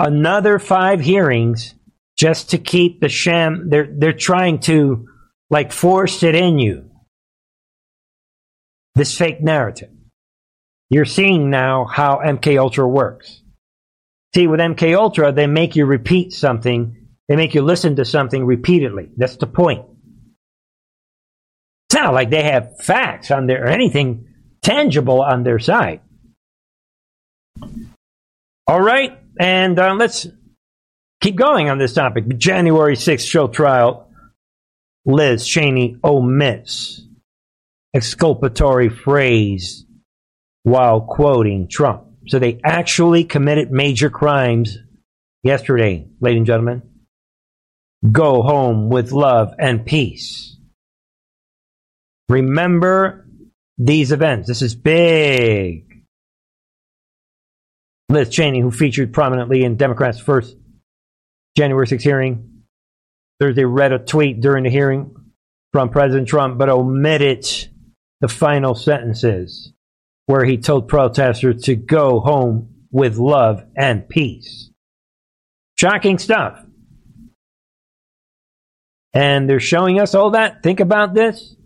another 0.00 0.58
five 0.58 1.00
hearings 1.00 1.74
just 2.16 2.50
to 2.50 2.58
keep 2.58 3.00
the 3.00 3.08
sham. 3.08 3.68
They're 3.68 3.88
they're 3.90 4.12
trying 4.12 4.60
to 4.60 5.08
like 5.50 5.72
force 5.72 6.22
it 6.22 6.34
in 6.34 6.58
you. 6.58 6.90
This 8.94 9.16
fake 9.16 9.40
narrative. 9.40 9.90
You're 10.88 11.04
seeing 11.04 11.50
now 11.50 11.84
how 11.84 12.20
MK 12.24 12.58
Ultra 12.58 12.88
works. 12.88 13.42
See, 14.34 14.46
with 14.48 14.60
MK 14.60 14.96
Ultra, 14.96 15.32
they 15.32 15.46
make 15.46 15.76
you 15.76 15.86
repeat 15.86 16.32
something. 16.32 16.96
They 17.28 17.36
make 17.36 17.54
you 17.54 17.62
listen 17.62 17.96
to 17.96 18.04
something 18.04 18.44
repeatedly. 18.44 19.10
That's 19.16 19.36
the 19.36 19.46
point. 19.46 19.86
It's 21.88 21.94
not 21.94 22.14
like 22.14 22.30
they 22.30 22.42
have 22.42 22.80
facts 22.80 23.30
on 23.30 23.46
their 23.46 23.64
or 23.64 23.68
anything 23.68 24.26
tangible 24.62 25.22
on 25.22 25.44
their 25.44 25.58
side. 25.58 26.00
All 28.66 28.80
right, 28.80 29.19
and 29.40 29.78
uh, 29.78 29.94
let's 29.94 30.26
keep 31.22 31.34
going 31.34 31.70
on 31.70 31.78
this 31.78 31.94
topic. 31.94 32.36
January 32.36 32.94
6th 32.94 33.26
show 33.26 33.48
trial. 33.48 34.06
Liz 35.06 35.46
Cheney 35.46 35.96
omits 36.04 37.02
exculpatory 37.94 38.90
phrase 38.90 39.86
while 40.62 41.00
quoting 41.00 41.68
Trump. 41.68 42.04
So 42.28 42.38
they 42.38 42.60
actually 42.62 43.24
committed 43.24 43.72
major 43.72 44.10
crimes 44.10 44.76
yesterday, 45.42 46.06
ladies 46.20 46.38
and 46.40 46.46
gentlemen. 46.46 46.82
Go 48.12 48.42
home 48.42 48.90
with 48.90 49.10
love 49.10 49.54
and 49.58 49.86
peace. 49.86 50.58
Remember 52.28 53.26
these 53.78 54.12
events. 54.12 54.48
This 54.48 54.60
is 54.60 54.74
big. 54.74 55.89
Liz 58.10 58.28
Cheney, 58.28 58.60
who 58.60 58.72
featured 58.72 59.12
prominently 59.12 59.62
in 59.62 59.76
Democrats' 59.76 60.18
first 60.18 60.56
January 61.56 61.86
6 61.86 62.02
hearing, 62.02 62.64
Thursday 63.38 63.64
read 63.64 63.92
a 63.92 63.98
tweet 63.98 64.40
during 64.40 64.64
the 64.64 64.70
hearing 64.70 65.14
from 65.72 65.90
President 65.90 66.26
Trump, 66.26 66.58
but 66.58 66.68
omitted 66.68 67.46
the 68.20 68.28
final 68.28 68.74
sentences 68.74 69.72
where 70.26 70.44
he 70.44 70.58
told 70.58 70.88
protesters 70.88 71.62
to 71.62 71.76
go 71.76 72.20
home 72.20 72.68
with 72.90 73.16
love 73.16 73.64
and 73.76 74.08
peace. 74.08 74.70
Shocking 75.78 76.18
stuff. 76.18 76.64
And 79.12 79.48
they're 79.48 79.60
showing 79.60 80.00
us 80.00 80.14
all 80.14 80.32
that. 80.32 80.62
Think 80.62 80.80
about 80.80 81.14
this. 81.14 81.56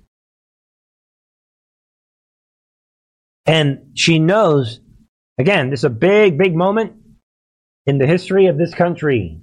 And 3.46 3.92
she 3.94 4.18
knows, 4.18 4.80
again, 5.38 5.70
this 5.70 5.80
is 5.80 5.84
a 5.84 5.90
big, 5.90 6.38
big 6.38 6.54
moment 6.54 6.94
in 7.86 7.98
the 7.98 8.06
history 8.06 8.46
of 8.46 8.58
this 8.58 8.74
country. 8.74 9.40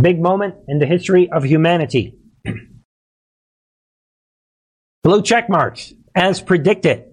Big 0.00 0.20
moment 0.20 0.54
in 0.68 0.78
the 0.78 0.86
history 0.86 1.30
of 1.30 1.44
humanity. 1.44 2.14
Blue 5.02 5.22
check 5.22 5.48
marks, 5.48 5.92
as 6.14 6.40
predicted. 6.40 7.04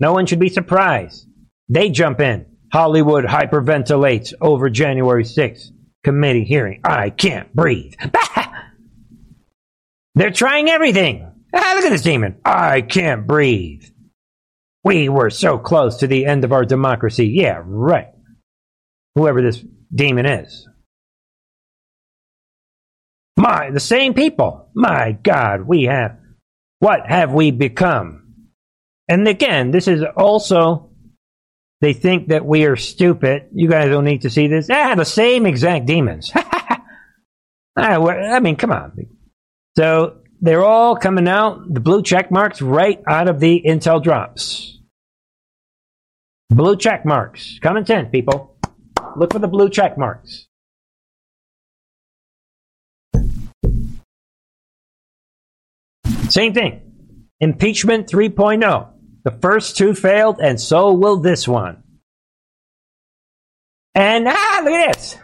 No 0.00 0.12
one 0.12 0.26
should 0.26 0.38
be 0.38 0.48
surprised. 0.48 1.26
They 1.68 1.90
jump 1.90 2.20
in. 2.20 2.46
Hollywood 2.72 3.24
hyperventilates 3.24 4.34
over 4.40 4.70
January 4.70 5.24
6th 5.24 5.70
committee 6.04 6.44
hearing. 6.44 6.80
I 6.84 7.10
can't 7.10 7.52
breathe. 7.54 7.94
They're 10.14 10.30
trying 10.30 10.68
everything. 10.68 11.30
Ah, 11.54 11.72
look 11.76 11.84
at 11.84 11.90
this 11.90 12.02
demon. 12.02 12.36
I 12.44 12.82
can't 12.82 13.26
breathe. 13.26 13.84
We 14.84 15.08
were 15.08 15.30
so 15.30 15.58
close 15.58 15.98
to 15.98 16.06
the 16.06 16.26
end 16.26 16.44
of 16.44 16.52
our 16.52 16.64
democracy. 16.64 17.26
Yeah, 17.34 17.62
right. 17.64 18.08
Whoever 19.14 19.42
this 19.42 19.62
demon 19.92 20.26
is. 20.26 20.68
My, 23.36 23.70
the 23.70 23.80
same 23.80 24.14
people. 24.14 24.70
My 24.74 25.12
God, 25.12 25.62
we 25.62 25.84
have. 25.84 26.18
What 26.80 27.06
have 27.06 27.32
we 27.32 27.50
become? 27.50 28.46
And 29.08 29.26
again, 29.26 29.70
this 29.70 29.88
is 29.88 30.02
also, 30.16 30.90
they 31.80 31.92
think 31.92 32.28
that 32.28 32.44
we 32.44 32.64
are 32.66 32.76
stupid. 32.76 33.48
You 33.52 33.68
guys 33.68 33.88
don't 33.88 34.04
need 34.04 34.22
to 34.22 34.30
see 34.30 34.48
this. 34.48 34.68
Ah, 34.70 34.94
the 34.94 35.04
same 35.04 35.46
exact 35.46 35.86
demons. 35.86 36.32
I 37.76 38.40
mean, 38.40 38.56
come 38.56 38.72
on. 38.72 38.92
So 39.76 40.18
they're 40.40 40.64
all 40.64 40.96
coming 40.96 41.28
out, 41.28 41.72
the 41.72 41.80
blue 41.80 42.02
check 42.02 42.30
marks, 42.30 42.62
right 42.62 43.02
out 43.06 43.28
of 43.28 43.40
the 43.40 43.62
Intel 43.66 44.02
drops. 44.02 44.78
Blue 46.50 46.76
check 46.76 47.04
marks. 47.04 47.58
Common 47.60 47.84
sense, 47.84 48.08
people. 48.10 48.56
Look 49.16 49.32
for 49.32 49.38
the 49.38 49.48
blue 49.48 49.68
check 49.68 49.98
marks. 49.98 50.46
Same 56.28 56.54
thing. 56.54 56.82
Impeachment 57.40 58.08
3.0. 58.08 58.90
The 59.24 59.30
first 59.30 59.76
two 59.76 59.94
failed, 59.94 60.40
and 60.40 60.60
so 60.60 60.92
will 60.92 61.20
this 61.20 61.46
one. 61.46 61.82
And 63.94 64.26
ah, 64.28 64.60
look 64.62 64.72
at 64.72 64.94
this. 64.94 65.16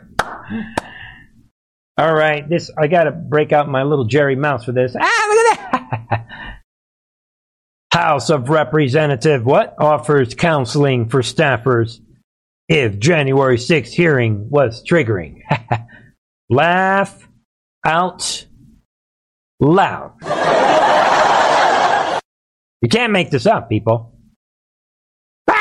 All 1.96 2.12
right, 2.12 2.48
this 2.48 2.70
I 2.76 2.88
got 2.88 3.04
to 3.04 3.12
break 3.12 3.52
out 3.52 3.68
my 3.68 3.84
little 3.84 4.04
Jerry 4.06 4.34
Mouse 4.34 4.64
for 4.64 4.72
this. 4.72 4.96
Ah, 4.98 5.26
look 5.28 5.38
at 5.38 5.90
that. 6.10 6.60
House 7.92 8.30
of 8.30 8.48
Representative 8.48 9.46
what 9.46 9.76
offers 9.78 10.34
counseling 10.34 11.08
for 11.08 11.22
staffers 11.22 12.00
if 12.68 12.98
January 12.98 13.56
6th 13.56 13.92
hearing 13.92 14.50
was 14.50 14.82
triggering. 14.82 15.42
Laugh 16.50 17.28
out 17.84 18.46
loud. 19.60 20.14
you 22.82 22.88
can't 22.88 23.12
make 23.12 23.30
this 23.30 23.46
up, 23.46 23.68
people. 23.68 24.18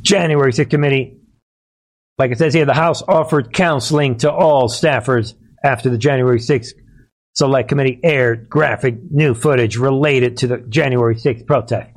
January 0.00 0.52
6th 0.52 0.70
committee, 0.70 1.18
like 2.22 2.30
it 2.30 2.38
says 2.38 2.54
here, 2.54 2.64
the 2.64 2.72
House 2.72 3.02
offered 3.02 3.52
counseling 3.52 4.18
to 4.18 4.30
all 4.30 4.68
staffers 4.68 5.34
after 5.64 5.90
the 5.90 5.98
January 5.98 6.38
6th 6.38 6.74
Select 7.34 7.68
Committee 7.68 7.98
aired 8.04 8.48
graphic 8.48 8.94
new 9.10 9.34
footage 9.34 9.76
related 9.76 10.36
to 10.36 10.46
the 10.46 10.58
January 10.58 11.16
6th 11.16 11.48
protest. 11.48 11.90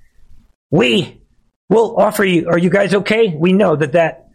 we 0.70 1.22
will 1.70 1.96
offer 1.96 2.26
you, 2.26 2.50
are 2.50 2.58
you 2.58 2.68
guys 2.68 2.92
okay? 2.92 3.34
We 3.34 3.54
know 3.54 3.74
that 3.74 3.92
that, 3.92 4.28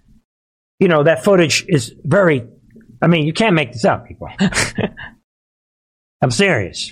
you 0.79 0.87
know, 0.87 1.03
that 1.03 1.23
footage 1.23 1.63
is 1.69 1.93
very, 2.03 2.47
I 2.99 3.05
mean, 3.05 3.27
you 3.27 3.33
can't 3.33 3.53
make 3.53 3.71
this 3.71 3.85
up, 3.85 4.07
people. 4.07 4.29
I'm 6.23 6.31
serious. 6.31 6.91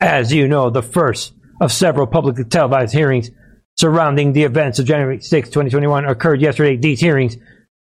As 0.00 0.32
you 0.32 0.48
know, 0.48 0.68
the 0.68 0.82
first 0.82 1.32
of 1.60 1.70
several 1.70 2.08
publicly 2.08 2.42
televised 2.42 2.92
hearings 2.92 3.30
surrounding 3.76 4.32
the 4.32 4.44
events 4.44 4.78
of 4.78 4.86
January 4.86 5.20
6, 5.20 5.48
2021 5.48 6.04
occurred 6.04 6.40
yesterday. 6.40 6.76
These 6.76 7.00
hearings 7.00 7.36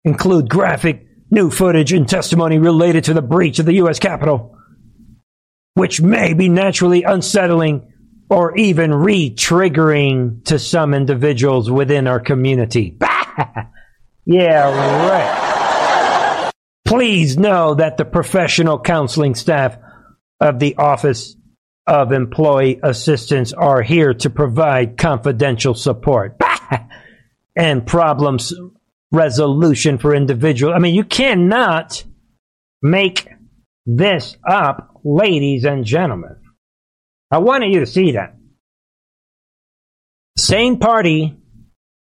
include 0.04 0.48
graphic 0.48 1.06
new 1.30 1.50
footage 1.50 1.92
and 1.92 2.08
testimony 2.08 2.58
related 2.58 3.04
to 3.04 3.14
the 3.14 3.22
breach 3.22 3.58
of 3.58 3.66
the 3.66 3.74
U.S. 3.74 3.98
Capitol, 3.98 4.56
which 5.74 6.00
may 6.00 6.34
be 6.34 6.48
naturally 6.48 7.02
unsettling 7.02 7.92
or 8.28 8.56
even 8.56 8.94
re 8.94 9.34
triggering 9.34 10.44
to 10.44 10.58
some 10.58 10.94
individuals 10.94 11.70
within 11.70 12.06
our 12.06 12.20
community. 12.20 12.98
Yeah, 14.26 14.68
right. 15.08 16.52
Please 16.84 17.36
know 17.36 17.74
that 17.74 17.96
the 17.96 18.04
professional 18.04 18.78
counseling 18.80 19.34
staff 19.34 19.76
of 20.40 20.60
the 20.60 20.76
Office 20.76 21.34
of 21.90 22.12
Employee 22.12 22.78
Assistance 22.84 23.52
are 23.52 23.82
here 23.82 24.14
to 24.14 24.30
provide 24.30 24.96
confidential 24.96 25.74
support 25.74 26.40
and 27.56 27.84
problems 27.84 28.54
resolution 29.10 29.98
for 29.98 30.14
individual. 30.14 30.72
I 30.72 30.78
mean, 30.78 30.94
you 30.94 31.02
cannot 31.02 32.04
make 32.80 33.28
this 33.86 34.36
up, 34.48 35.00
ladies 35.02 35.64
and 35.64 35.84
gentlemen. 35.84 36.36
I 37.28 37.38
wanted 37.38 37.72
you 37.72 37.80
to 37.80 37.86
see 37.86 38.12
that. 38.12 38.36
Same 40.38 40.78
party 40.78 41.36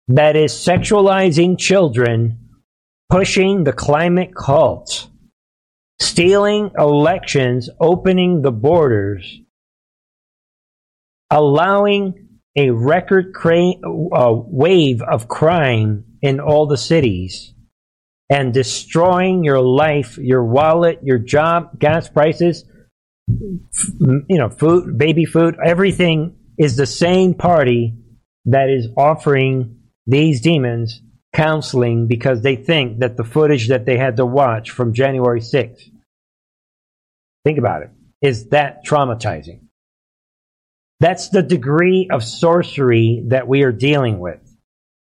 that 0.09 0.35
is 0.35 0.53
sexualizing 0.53 1.57
children, 1.57 2.49
pushing 3.09 3.63
the 3.63 3.73
climate 3.73 4.35
cult, 4.35 5.07
stealing 6.01 6.73
elections, 6.77 7.71
opening 7.81 8.43
the 8.43 8.51
borders, 8.51 9.41
allowing 11.31 12.29
a 12.57 12.71
record 12.71 13.33
cra- 13.35 13.75
uh, 14.13 14.33
wave 14.33 15.03
of 15.03 15.29
crime 15.29 16.05
in 16.21 16.41
all 16.41 16.67
the 16.67 16.77
cities 16.77 17.55
and 18.29 18.55
destroying 18.55 19.45
your 19.45 19.61
life, 19.61 20.19
your 20.19 20.45
wallet, 20.45 21.01
your 21.03 21.19
job, 21.19 21.79
gas 21.79 22.09
prices, 22.09 22.65
you 23.29 24.25
know, 24.29 24.51
food, 24.51 24.99
baby 24.99 25.25
food, 25.25 25.57
everything 25.65 26.37
is 26.59 26.77
the 26.77 26.87
same 26.87 27.35
party 27.35 27.95
that 28.47 28.69
is 28.69 28.89
offering 28.97 29.81
these 30.07 30.41
demons 30.41 31.01
counseling 31.33 32.07
because 32.07 32.43
they 32.43 32.57
think 32.57 33.01
that 33.01 33.17
the 33.17 33.25
footage 33.25 33.69
that 33.69 33.87
they 33.87 33.97
had 33.97 34.17
to 34.17 34.27
watch 34.27 34.71
from 34.71 34.93
January 34.93 35.41
6th, 35.41 35.83
think 37.45 37.59
about 37.59 37.83
it, 37.83 37.91
is 38.21 38.49
that 38.49 38.85
traumatizing. 38.85 39.61
That's 41.01 41.31
the 41.31 41.43
degree 41.43 42.09
of 42.11 42.23
sorcery 42.23 43.25
that 43.29 43.49
we 43.49 43.63
are 43.63 43.73
dealing 43.73 44.19
with. 44.19 44.41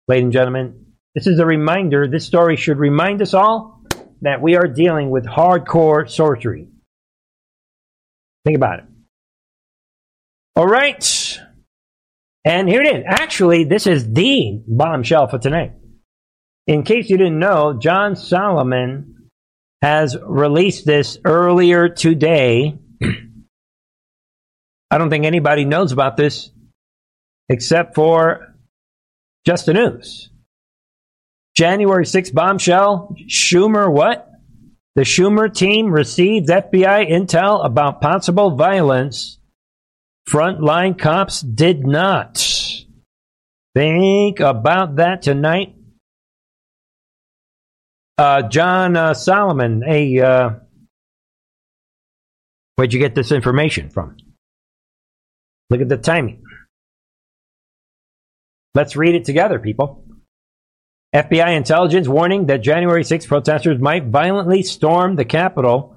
Ladies 0.07 0.23
and 0.23 0.33
gentlemen, 0.33 0.85
this 1.13 1.27
is 1.27 1.39
a 1.39 1.45
reminder, 1.45 2.07
this 2.07 2.25
story 2.25 2.55
should 2.57 2.79
remind 2.79 3.21
us 3.21 3.35
all 3.35 3.83
that 4.21 4.41
we 4.41 4.55
are 4.55 4.67
dealing 4.67 5.11
with 5.11 5.25
hardcore 5.25 6.09
sorcery. 6.09 6.67
Think 8.43 8.57
about 8.57 8.79
it. 8.79 8.85
All 10.55 10.67
right. 10.67 11.39
And 12.43 12.67
here 12.67 12.81
it 12.81 12.95
is. 12.95 13.03
Actually, 13.07 13.63
this 13.63 13.87
is 13.87 14.11
the 14.11 14.61
bombshell 14.67 15.27
for 15.27 15.37
tonight. 15.37 15.73
In 16.65 16.83
case 16.83 17.09
you 17.09 17.17
didn't 17.17 17.39
know, 17.39 17.77
John 17.79 18.15
Solomon 18.15 19.29
has 19.81 20.17
released 20.21 20.85
this 20.85 21.17
earlier 21.23 21.89
today. 21.89 22.79
I 24.93 24.99
don't 24.99 25.09
think 25.09 25.25
anybody 25.25 25.65
knows 25.65 25.91
about 25.91 26.17
this 26.17 26.51
except 27.49 27.95
for 27.95 28.53
just 29.43 29.65
the 29.65 29.73
news. 29.73 30.29
January 31.57 32.05
6th 32.05 32.31
bombshell. 32.31 33.15
Schumer, 33.27 33.91
what? 33.91 34.29
The 34.93 35.01
Schumer 35.01 35.51
team 35.51 35.91
received 35.91 36.47
FBI 36.47 37.09
intel 37.09 37.65
about 37.65 38.01
possible 38.01 38.51
violence. 38.55 39.39
Frontline 40.29 40.99
cops 40.99 41.41
did 41.41 41.87
not. 41.87 42.37
Think 43.73 44.41
about 44.41 44.97
that 44.97 45.23
tonight. 45.23 45.73
Uh, 48.19 48.43
John 48.43 48.95
uh, 48.95 49.15
Solomon, 49.15 49.81
a 49.87 50.19
uh, 50.19 50.49
where'd 52.75 52.93
you 52.93 52.99
get 52.99 53.15
this 53.15 53.31
information 53.31 53.89
from? 53.89 54.17
Look 55.69 55.81
at 55.81 55.89
the 55.89 55.97
timing. 55.97 56.43
Let's 58.75 58.95
read 58.95 59.15
it 59.15 59.25
together, 59.25 59.59
people. 59.59 60.03
FBI 61.13 61.55
intelligence 61.55 62.07
warning 62.07 62.47
that 62.47 62.63
January 62.63 63.03
6 63.03 63.27
protesters 63.27 63.79
might 63.79 64.07
violently 64.07 64.63
storm 64.63 65.15
the 65.15 65.25
Capitol. 65.25 65.95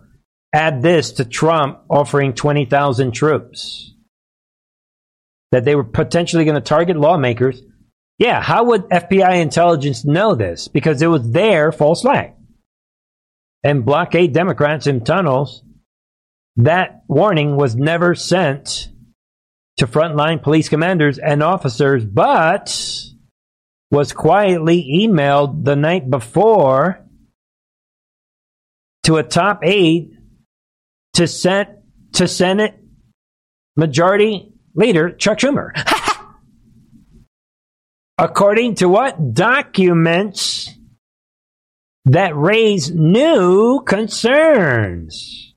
Add 0.53 0.83
this 0.83 1.12
to 1.12 1.25
Trump 1.25 1.81
offering 1.89 2.35
20,000 2.35 3.12
troops. 3.12 3.95
That 5.53 5.64
they 5.64 5.75
were 5.75 5.85
potentially 5.85 6.45
going 6.45 6.57
to 6.57 6.61
target 6.61 6.99
lawmakers. 6.99 7.62
Yeah, 8.19 8.43
how 8.43 8.64
would 8.64 8.83
FBI 8.85 9.41
intelligence 9.41 10.05
know 10.05 10.35
this? 10.35 10.69
Because 10.69 11.01
it 11.01 11.07
was 11.07 11.31
their 11.31 11.73
false 11.73 12.03
flag. 12.03 12.33
And 13.64 13.85
blockade 13.85 14.35
Democrats 14.35 14.87
in 14.87 15.03
tunnels. 15.03 15.62
That 16.57 17.03
warning 17.09 17.57
was 17.57 17.75
never 17.75 18.14
sent 18.14 18.89
to 19.77 19.87
frontline 19.87 20.43
police 20.43 20.68
commanders 20.68 21.18
and 21.18 21.43
officers, 21.43 22.05
but 22.05 22.74
was 23.91 24.12
quietly 24.12 24.89
emailed 25.03 25.64
the 25.64 25.77
night 25.77 26.11
before 26.11 27.05
to 29.05 29.16
a 29.16 29.22
top 29.22 29.64
aide 29.64 30.11
to, 31.14 31.27
set, 31.27 31.83
to 32.12 32.27
Senate 32.27 32.74
Majority 33.77 34.53
Leader 34.74 35.11
Chuck 35.11 35.39
Schumer. 35.39 35.70
According 38.18 38.77
to 38.77 38.89
what? 38.89 39.35
Documents 39.35 40.70
that 42.07 42.35
raise 42.37 42.91
new 42.91 43.83
concerns 43.83 45.55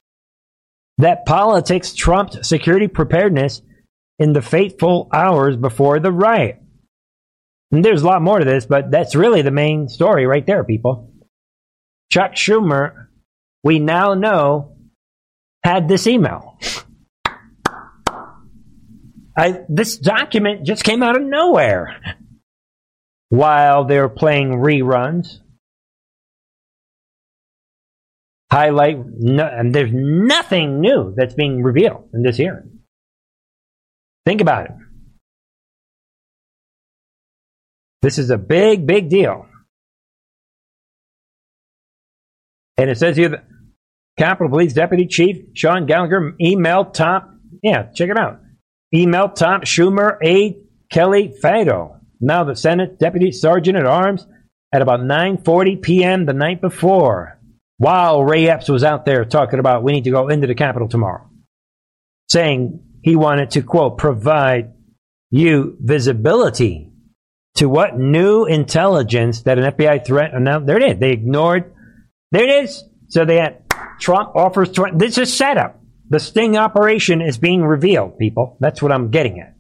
that 0.98 1.26
politics 1.26 1.94
trumped 1.94 2.46
security 2.46 2.88
preparedness 2.88 3.62
in 4.20 4.34
the 4.34 4.42
fateful 4.42 5.10
hours 5.14 5.56
before 5.56 6.00
the 6.00 6.12
riot. 6.12 6.62
And 7.72 7.84
there's 7.84 8.02
a 8.02 8.06
lot 8.06 8.22
more 8.22 8.40
to 8.40 8.46
this, 8.46 8.66
but 8.66 8.92
that's 8.92 9.16
really 9.16 9.42
the 9.42 9.52
main 9.52 9.88
story 9.88 10.26
right 10.26 10.46
there, 10.46 10.64
people. 10.64 11.14
Chuck 12.12 12.34
Schumer, 12.34 13.08
we 13.64 13.80
now 13.80 14.14
know, 14.16 14.76
had 15.64 15.88
this 15.88 16.08
email. 16.08 16.60
I, 19.38 19.62
this 19.70 19.98
document 19.98 20.66
just 20.66 20.84
came 20.84 21.02
out 21.02 21.16
of 21.16 21.24
nowhere 21.24 22.18
while 23.30 23.86
they 23.86 24.00
were 24.00 24.10
playing 24.10 24.50
reruns. 24.50 25.38
Highlight, 28.52 28.98
no, 29.06 29.46
and 29.46 29.74
there's 29.74 29.92
nothing 29.94 30.82
new 30.82 31.14
that's 31.16 31.36
being 31.36 31.62
revealed 31.64 32.10
in 32.14 32.24
this 32.24 32.38
hearing. 32.38 32.79
Think 34.30 34.42
about 34.42 34.66
it. 34.66 34.72
This 38.04 38.20
is 38.20 38.30
a 38.30 38.38
big, 38.38 38.86
big 38.86 39.10
deal. 39.10 39.48
And 42.78 42.92
it 42.92 43.00
says 43.00 43.18
here 43.18 43.30
that 43.30 43.46
Capitol 44.20 44.50
Police 44.50 44.74
Deputy 44.74 45.08
Chief 45.08 45.38
Sean 45.56 45.88
Gallagher 45.88 46.36
emailed 46.40 46.94
top, 46.94 47.28
yeah, 47.64 47.88
check 47.96 48.12
it 48.12 48.20
out. 48.20 48.42
Emailed 48.94 49.34
top 49.34 49.64
Schumer 49.64 50.20
A. 50.24 50.60
Kelly 50.92 51.34
Fado, 51.44 51.98
now 52.22 52.44
the 52.44 52.56
Senate 52.56 53.00
Deputy 53.00 53.32
Sergeant 53.32 53.80
at 53.80 53.88
Arms, 53.88 54.28
at 54.72 54.84
about 54.84 55.00
9.40 55.00 55.82
p.m. 55.82 56.28
the 56.28 56.34
night 56.34 56.62
before, 56.62 57.40
while 57.80 58.24
Ray 58.24 58.48
Epps 58.48 58.70
was 58.70 58.84
out 58.84 59.06
there 59.06 59.26
talking 59.26 59.58
about 59.58 59.82
we 59.82 59.92
need 59.92 60.04
to 60.04 60.12
go 60.12 60.28
into 60.28 60.46
the 60.46 60.54
Capitol 60.54 60.88
tomorrow, 60.88 61.28
saying 62.30 62.84
he 63.02 63.16
wanted 63.16 63.52
to, 63.52 63.62
quote, 63.62 63.98
provide 63.98 64.74
you 65.30 65.78
visibility 65.80 66.92
to 67.56 67.68
what 67.68 67.98
new 67.98 68.46
intelligence 68.46 69.44
that 69.44 69.58
an 69.58 69.72
FBI 69.72 70.06
threat 70.06 70.34
announced. 70.34 70.68
There 70.68 70.78
it 70.78 70.92
is. 70.94 71.00
They 71.00 71.12
ignored. 71.12 71.74
There 72.32 72.44
it 72.44 72.64
is. 72.64 72.84
So 73.08 73.26
they 73.26 73.38
had 73.38 73.64
Trump 74.00 74.36
offers. 74.36 74.72
To, 74.72 74.92
this 74.96 75.18
is 75.18 75.36
setup. 75.36 75.82
The 76.10 76.20
sting 76.20 76.58
operation 76.58 77.22
is 77.22 77.38
being 77.38 77.64
revealed, 77.64 78.18
people. 78.18 78.58
That's 78.60 78.82
what 78.82 78.92
I'm 78.92 79.12
getting 79.12 79.40
at. 79.40 79.56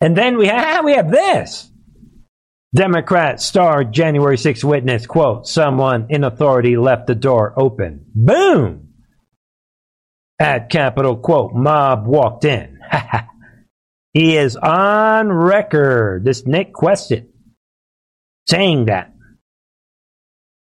And 0.00 0.16
then 0.16 0.38
we 0.38 0.46
have 0.46 0.84
we 0.84 0.94
have 0.94 1.10
this. 1.10 1.70
Democrat 2.74 3.40
star 3.42 3.82
January 3.82 4.36
6th 4.36 4.62
witness 4.62 5.04
quote 5.06 5.46
someone 5.46 6.06
in 6.08 6.22
authority 6.22 6.76
left 6.76 7.08
the 7.08 7.14
door 7.14 7.52
open. 7.56 8.06
Boom. 8.14 8.89
At 10.40 10.70
Capitol 10.70 11.18
quote 11.18 11.54
mob 11.54 12.06
walked 12.06 12.46
in. 12.46 12.80
He 14.14 14.36
is 14.36 14.56
on 14.56 15.28
record, 15.32 16.24
this 16.24 16.46
Nick 16.46 16.72
Quested, 16.72 17.28
saying 18.48 18.86
that 18.86 19.14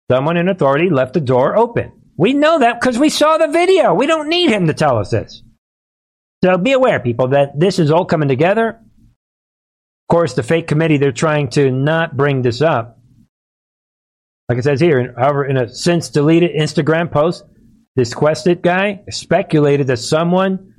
someone 0.10 0.38
in 0.38 0.50
authority 0.50 0.90
left 0.90 1.16
the 1.16 1.22
door 1.22 1.58
open. 1.58 1.92
We 2.18 2.34
know 2.34 2.60
that 2.60 2.80
because 2.80 2.98
we 2.98 3.10
saw 3.10 3.38
the 3.38 3.50
video. 3.50 3.94
We 3.94 4.08
don't 4.08 4.30
need 4.30 4.52
him 4.52 4.68
to 4.68 4.74
tell 4.74 4.98
us 5.00 5.12
this. 5.12 5.44
So 6.44 6.58
be 6.58 6.74
aware, 6.74 7.02
people, 7.02 7.30
that 7.30 7.60
this 7.60 7.80
is 7.80 7.92
all 7.92 8.06
coming 8.06 8.30
together. 8.30 8.70
Of 8.70 10.10
course, 10.10 10.34
the 10.34 10.44
fake 10.44 10.68
committee, 10.68 10.98
they're 10.98 11.12
trying 11.12 11.50
to 11.52 11.72
not 11.72 12.16
bring 12.18 12.42
this 12.42 12.62
up 12.62 12.96
Like 14.50 14.60
it 14.60 14.64
says 14.64 14.80
here, 14.80 15.14
however, 15.18 15.46
in 15.46 15.58
a 15.58 15.70
since 15.70 16.10
deleted 16.10 16.52
Instagram 16.56 17.12
post, 17.12 17.44
this 17.96 18.14
Quested 18.14 18.62
guy 18.62 19.04
speculated 19.10 19.88
that 19.88 19.98
someone, 19.98 20.74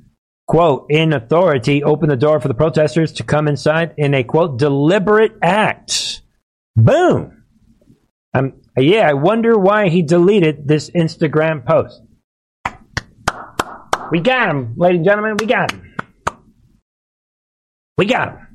quote, 0.47 0.87
in 0.89 1.13
authority 1.13 1.83
opened 1.83 2.11
the 2.11 2.15
door 2.15 2.39
for 2.39 2.47
the 2.47 2.53
protesters 2.53 3.13
to 3.13 3.23
come 3.23 3.47
inside 3.47 3.93
in 3.97 4.13
a, 4.13 4.23
quote, 4.23 4.59
deliberate 4.59 5.33
act. 5.41 6.21
Boom. 6.75 7.43
Um, 8.33 8.61
yeah, 8.77 9.09
I 9.09 9.13
wonder 9.13 9.57
why 9.57 9.89
he 9.89 10.03
deleted 10.03 10.67
this 10.67 10.91
Instagram 10.91 11.65
post. 11.65 12.01
We 14.11 14.21
got 14.21 14.49
him, 14.49 14.75
ladies 14.77 14.97
and 14.97 15.05
gentlemen. 15.05 15.37
We 15.39 15.47
got 15.47 15.71
him. 15.71 15.95
We 17.97 18.05
got 18.05 18.29
him. 18.29 18.47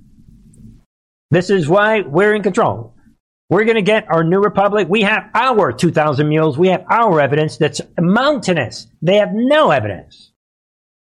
This 1.33 1.51
is 1.51 1.69
why 1.69 2.03
we're 2.03 2.35
in 2.35 2.43
control. 2.43 2.95
We're 3.53 3.65
going 3.65 3.77
to 3.77 3.83
get 3.83 4.11
our 4.11 4.25
new 4.25 4.41
republic. 4.41 4.89
We 4.89 5.03
have 5.03 5.29
our 5.35 5.75
2,000 5.75 6.27
mules. 6.27 6.57
We 6.57 6.69
have 6.69 6.87
our 6.89 7.21
evidence 7.21 7.59
that's 7.59 7.83
mountainous. 8.01 8.87
They 9.03 9.17
have 9.17 9.35
no 9.35 9.71
evidence. 9.71 10.33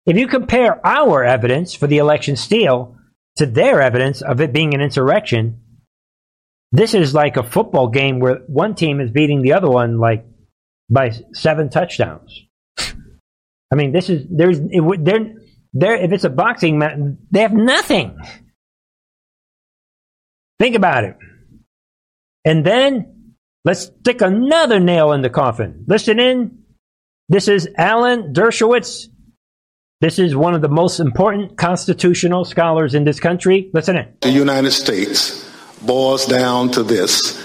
If 0.04 0.18
you 0.18 0.26
compare 0.26 0.86
our 0.86 1.24
evidence 1.24 1.72
for 1.72 1.86
the 1.86 1.96
election 1.96 2.36
steal 2.36 2.98
to 3.36 3.46
their 3.46 3.80
evidence 3.80 4.20
of 4.20 4.42
it 4.42 4.52
being 4.52 4.74
an 4.74 4.82
insurrection, 4.82 5.62
this 6.72 6.92
is 6.92 7.14
like 7.14 7.38
a 7.38 7.42
football 7.42 7.88
game 7.88 8.20
where 8.20 8.42
one 8.48 8.74
team 8.74 9.00
is 9.00 9.10
beating 9.10 9.40
the 9.40 9.54
other 9.54 9.70
one 9.70 9.98
like 9.98 10.26
by 10.90 11.12
seven 11.32 11.70
touchdowns. 11.70 12.42
I 12.78 13.76
mean, 13.76 13.92
this 13.92 14.10
is 14.10 14.26
there's 14.28 14.58
it, 14.58 15.04
they're, 15.06 15.32
they're, 15.72 15.96
if 15.96 16.12
it's 16.12 16.24
a 16.24 16.28
boxing 16.28 16.80
match, 16.80 16.98
they 17.30 17.40
have 17.40 17.54
nothing. 17.54 18.18
Think 20.58 20.76
about 20.76 21.04
it. 21.04 21.16
And 22.46 22.64
then 22.64 23.34
let's 23.64 23.90
stick 24.00 24.22
another 24.22 24.78
nail 24.78 25.12
in 25.12 25.20
the 25.20 25.28
coffin. 25.28 25.84
Listen 25.88 26.20
in. 26.20 26.62
This 27.28 27.48
is 27.48 27.68
Alan 27.76 28.32
Dershowitz. 28.32 29.08
This 30.00 30.20
is 30.20 30.36
one 30.36 30.54
of 30.54 30.62
the 30.62 30.68
most 30.68 31.00
important 31.00 31.58
constitutional 31.58 32.44
scholars 32.44 32.94
in 32.94 33.02
this 33.02 33.18
country. 33.18 33.70
Listen 33.74 33.96
in. 33.96 34.14
The 34.20 34.30
United 34.30 34.70
States 34.70 35.50
boils 35.82 36.26
down 36.26 36.70
to 36.72 36.84
this. 36.84 37.42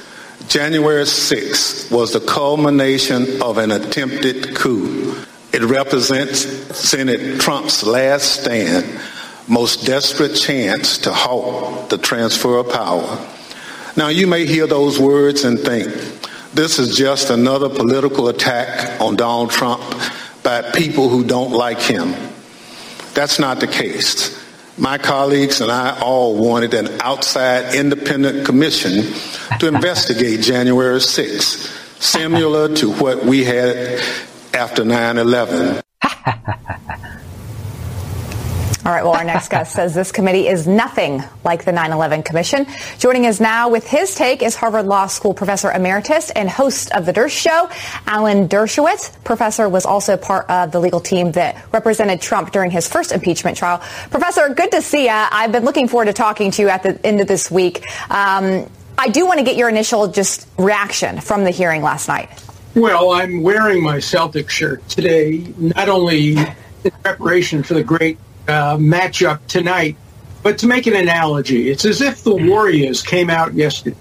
January 0.48 1.04
6th 1.04 1.92
was 1.92 2.14
the 2.14 2.20
culmination 2.20 3.42
of 3.42 3.58
an 3.58 3.72
attempted 3.72 4.56
coup. 4.56 5.16
It 5.52 5.64
represents 5.64 6.42
Senate 6.78 7.42
Trump's 7.42 7.84
last 7.84 8.42
stand, 8.42 9.00
most 9.48 9.86
desperate 9.86 10.36
chance 10.36 11.00
to 11.00 11.12
halt 11.12 11.90
the 11.90 11.98
transfer 11.98 12.58
of 12.58 12.70
power. 12.70 13.18
Now, 13.98 14.08
you 14.08 14.26
may 14.28 14.46
hear 14.46 14.68
those 14.68 15.00
words 15.00 15.44
and 15.44 15.60
think, 15.60 15.88
this 16.54 16.80
is 16.80 16.98
just 16.98 17.30
another 17.30 17.70
political 17.70 18.30
attack 18.30 19.00
on 19.02 19.16
Donald 19.16 19.52
Trump 19.52 19.82
by 20.44 20.62
people 20.72 21.10
who 21.10 21.24
don't 21.24 21.52
like 21.52 21.80
him. 21.80 22.14
That's 23.14 23.40
not 23.40 23.60
the 23.60 23.68
case. 23.68 24.40
My 24.78 24.98
colleagues 24.98 25.60
and 25.62 25.70
I 25.70 26.00
all 26.00 26.36
wanted 26.38 26.74
an 26.74 27.02
outside 27.02 27.76
independent 27.76 28.46
commission 28.46 29.14
to 29.60 29.68
investigate 29.68 30.40
January 30.42 31.00
6th, 31.00 32.02
similar 32.02 32.74
to 32.76 32.92
what 32.94 33.26
we 33.26 33.44
had 33.44 34.02
after 34.54 34.86
9 34.86 35.18
11. 35.18 35.82
All 38.84 38.92
right, 38.92 39.04
well, 39.04 39.14
our 39.14 39.24
next 39.24 39.50
guest 39.50 39.74
says 39.76 39.94
this 39.94 40.12
committee 40.12 40.48
is 40.48 40.66
nothing 40.66 41.24
like 41.44 41.66
the 41.66 41.72
9 41.72 41.92
11 41.92 42.24
Commission. 42.24 42.66
Joining 42.98 43.28
us 43.28 43.40
now 43.40 43.70
with 43.70 43.86
his 43.86 44.16
take 44.16 44.42
is 44.42 44.56
Harvard 44.56 44.88
Law 44.88 45.06
School 45.06 45.36
professor 45.36 45.72
emeritus 45.72 46.32
and 46.32 46.50
host 46.50 46.92
of 46.92 47.06
The 47.06 47.14
Dershow, 47.14 47.72
Alan 48.08 48.48
Dershowitz. 48.48 49.24
Professor 49.24 49.70
was 49.70 49.86
also 49.86 50.18
part 50.18 50.50
of 50.50 50.72
the 50.72 50.80
legal 50.80 51.00
team 51.00 51.32
that 51.34 51.64
represented 51.72 52.22
Trump 52.22 52.52
during 52.52 52.72
his 52.72 52.88
first 52.88 53.12
impeachment 53.12 53.56
trial. 53.56 53.78
Professor, 54.10 54.50
good 54.50 54.72
to 54.72 54.82
see 54.82 55.04
you. 55.04 55.12
I've 55.12 55.52
been 55.52 55.64
looking 55.64 55.88
forward 55.88 56.06
to 56.06 56.14
talking 56.14 56.50
to 56.50 56.64
you 56.64 56.70
at 56.70 56.82
the 56.82 57.00
end 57.06 57.22
of 57.22 57.28
this 57.28 57.52
week. 57.52 57.84
Um, 58.10 58.68
I 58.98 59.10
do 59.10 59.28
want 59.28 59.38
to 59.38 59.46
get 59.46 59.58
your 59.58 59.70
initial 59.70 60.08
just 60.08 60.48
reaction 60.58 61.22
from 61.22 61.44
the 61.44 61.52
hearing 61.52 61.84
last 61.84 62.08
night. 62.08 62.30
Well, 62.74 63.12
I'm 63.12 63.44
wearing 63.44 63.84
my 63.84 64.00
Celtic 64.00 64.50
shirt 64.50 64.90
today, 64.90 65.54
not 65.60 65.88
only 65.88 66.38
in 66.38 66.92
preparation 67.04 67.62
for 67.62 67.76
the 67.76 67.84
great 67.84 68.18
uh, 68.48 68.78
matchup 68.78 69.46
tonight. 69.48 69.98
But 70.44 70.60
to 70.60 70.68
make 70.68 70.88
an 70.88 70.96
analogy, 70.96 71.70
it's 71.70 71.86
as 71.86 72.02
if 72.02 72.24
the 72.24 72.36
Warriors 72.36 73.04
came 73.04 73.30
out 73.30 73.54
yesterday 73.54 73.98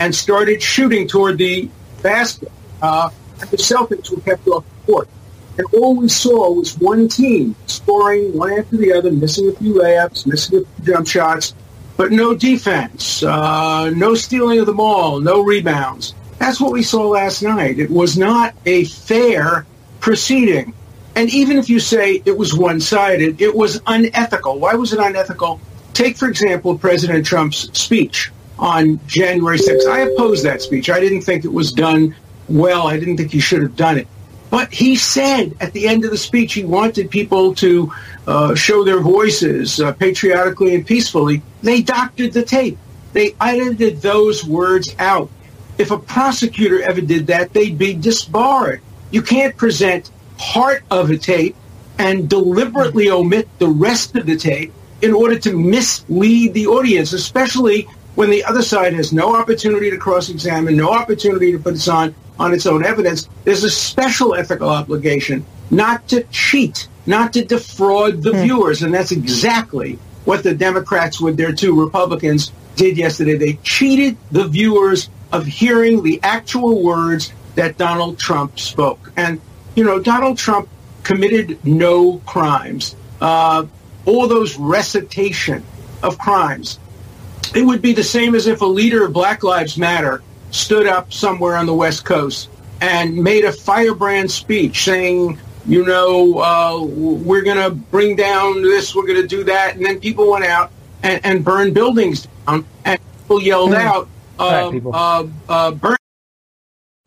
and 0.00 0.14
started 0.14 0.62
shooting 0.62 1.06
toward 1.06 1.38
the 1.38 1.68
basket, 2.02 2.50
uh, 2.82 3.10
the 3.38 3.56
Celtics 3.56 4.10
were 4.10 4.20
kept 4.20 4.46
off 4.48 4.64
the 4.86 4.92
court. 4.92 5.08
And 5.56 5.66
all 5.74 5.96
we 5.96 6.08
saw 6.08 6.52
was 6.52 6.76
one 6.78 7.08
team 7.08 7.56
scoring 7.66 8.36
one 8.36 8.52
after 8.58 8.76
the 8.76 8.92
other, 8.92 9.10
missing 9.10 9.48
a 9.48 9.52
few 9.52 9.74
layups, 9.74 10.26
missing 10.26 10.58
a 10.58 10.82
few 10.82 10.94
jump 10.94 11.06
shots, 11.06 11.54
but 11.96 12.12
no 12.12 12.34
defense, 12.34 13.24
uh, 13.24 13.90
no 13.90 14.14
stealing 14.14 14.60
of 14.60 14.66
the 14.66 14.74
ball, 14.74 15.20
no 15.20 15.42
rebounds. 15.42 16.14
That's 16.38 16.60
what 16.60 16.72
we 16.72 16.84
saw 16.84 17.08
last 17.08 17.42
night. 17.42 17.80
It 17.80 17.90
was 17.90 18.16
not 18.16 18.54
a 18.64 18.84
fair 18.84 19.66
proceeding. 19.98 20.74
And 21.18 21.34
even 21.34 21.58
if 21.58 21.68
you 21.68 21.80
say 21.80 22.22
it 22.24 22.38
was 22.38 22.56
one 22.56 22.78
sided, 22.78 23.42
it 23.42 23.52
was 23.52 23.82
unethical. 23.88 24.60
Why 24.60 24.74
was 24.74 24.92
it 24.92 25.00
unethical? 25.00 25.60
Take, 25.92 26.16
for 26.16 26.28
example, 26.28 26.78
President 26.78 27.26
Trump's 27.26 27.76
speech 27.76 28.30
on 28.56 29.00
January 29.08 29.58
6th. 29.58 29.88
I 29.88 30.02
opposed 30.02 30.44
that 30.44 30.62
speech. 30.62 30.88
I 30.88 31.00
didn't 31.00 31.22
think 31.22 31.44
it 31.44 31.52
was 31.52 31.72
done 31.72 32.14
well. 32.48 32.86
I 32.86 33.00
didn't 33.00 33.16
think 33.16 33.32
he 33.32 33.40
should 33.40 33.62
have 33.62 33.74
done 33.74 33.98
it. 33.98 34.06
But 34.48 34.72
he 34.72 34.94
said 34.94 35.56
at 35.60 35.72
the 35.72 35.88
end 35.88 36.04
of 36.04 36.12
the 36.12 36.16
speech 36.16 36.54
he 36.54 36.62
wanted 36.64 37.10
people 37.10 37.52
to 37.56 37.92
uh, 38.28 38.54
show 38.54 38.84
their 38.84 39.00
voices 39.00 39.80
uh, 39.80 39.94
patriotically 39.94 40.76
and 40.76 40.86
peacefully. 40.86 41.42
They 41.62 41.82
doctored 41.82 42.32
the 42.32 42.44
tape. 42.44 42.78
They 43.12 43.34
edited 43.40 44.02
those 44.02 44.44
words 44.44 44.94
out. 45.00 45.30
If 45.78 45.90
a 45.90 45.98
prosecutor 45.98 46.80
ever 46.80 47.00
did 47.00 47.26
that, 47.26 47.52
they'd 47.52 47.76
be 47.76 47.94
disbarred. 47.94 48.82
You 49.10 49.22
can't 49.22 49.56
present 49.56 50.12
part 50.38 50.82
of 50.90 51.10
a 51.10 51.18
tape 51.18 51.56
and 51.98 52.28
deliberately 52.28 53.10
omit 53.10 53.48
the 53.58 53.68
rest 53.68 54.16
of 54.16 54.24
the 54.24 54.36
tape 54.36 54.72
in 55.02 55.12
order 55.12 55.38
to 55.38 55.56
mislead 55.56 56.54
the 56.54 56.66
audience, 56.66 57.12
especially 57.12 57.82
when 58.14 58.30
the 58.30 58.44
other 58.44 58.62
side 58.62 58.94
has 58.94 59.12
no 59.12 59.36
opportunity 59.36 59.90
to 59.90 59.96
cross-examine, 59.96 60.76
no 60.76 60.90
opportunity 60.90 61.52
to 61.52 61.58
put 61.58 61.74
this 61.74 61.88
on 61.88 62.14
on 62.38 62.54
its 62.54 62.66
own 62.66 62.84
evidence. 62.84 63.28
There's 63.44 63.64
a 63.64 63.70
special 63.70 64.34
ethical 64.34 64.68
obligation 64.68 65.44
not 65.70 66.08
to 66.08 66.22
cheat, 66.24 66.88
not 67.06 67.32
to 67.34 67.44
defraud 67.44 68.22
the 68.22 68.32
mm. 68.32 68.44
viewers, 68.44 68.82
and 68.82 68.94
that's 68.94 69.12
exactly 69.12 69.98
what 70.24 70.42
the 70.42 70.54
Democrats 70.54 71.20
with 71.20 71.36
their 71.36 71.52
two 71.52 71.80
Republicans 71.80 72.52
did 72.76 72.96
yesterday. 72.96 73.36
They 73.36 73.54
cheated 73.62 74.16
the 74.30 74.46
viewers 74.46 75.08
of 75.32 75.46
hearing 75.46 76.02
the 76.02 76.20
actual 76.22 76.82
words 76.82 77.32
that 77.54 77.76
Donald 77.76 78.18
Trump 78.18 78.58
spoke. 78.58 79.12
And 79.16 79.40
you 79.78 79.84
know, 79.84 80.00
Donald 80.00 80.36
Trump 80.36 80.68
committed 81.04 81.64
no 81.64 82.18
crimes. 82.26 82.96
Uh, 83.20 83.64
all 84.06 84.26
those 84.26 84.56
recitation 84.56 85.64
of 86.02 86.18
crimes. 86.18 86.80
It 87.54 87.62
would 87.62 87.80
be 87.80 87.92
the 87.92 88.02
same 88.02 88.34
as 88.34 88.48
if 88.48 88.60
a 88.60 88.66
leader 88.66 89.04
of 89.04 89.12
Black 89.12 89.44
Lives 89.44 89.78
Matter 89.78 90.20
stood 90.50 90.88
up 90.88 91.12
somewhere 91.12 91.54
on 91.54 91.66
the 91.66 91.74
West 91.74 92.04
Coast 92.04 92.50
and 92.80 93.22
made 93.22 93.44
a 93.44 93.52
firebrand 93.52 94.32
speech 94.32 94.82
saying, 94.82 95.38
you 95.64 95.84
know, 95.84 96.40
uh, 96.40 96.82
we're 96.82 97.42
going 97.42 97.62
to 97.62 97.70
bring 97.70 98.16
down 98.16 98.62
this, 98.62 98.96
we're 98.96 99.06
going 99.06 99.22
to 99.22 99.28
do 99.28 99.44
that. 99.44 99.76
And 99.76 99.84
then 99.84 100.00
people 100.00 100.28
went 100.28 100.44
out 100.44 100.72
and, 101.04 101.24
and 101.24 101.44
burned 101.44 101.74
buildings 101.74 102.26
down 102.48 102.66
and 102.84 102.98
people 103.20 103.40
yelled 103.40 103.70
mm. 103.70 103.76
out, 103.76 104.08
uh, 104.40 104.70
right, 104.72 104.82
uh, 104.92 105.26
uh, 105.48 105.70
burn 105.70 105.97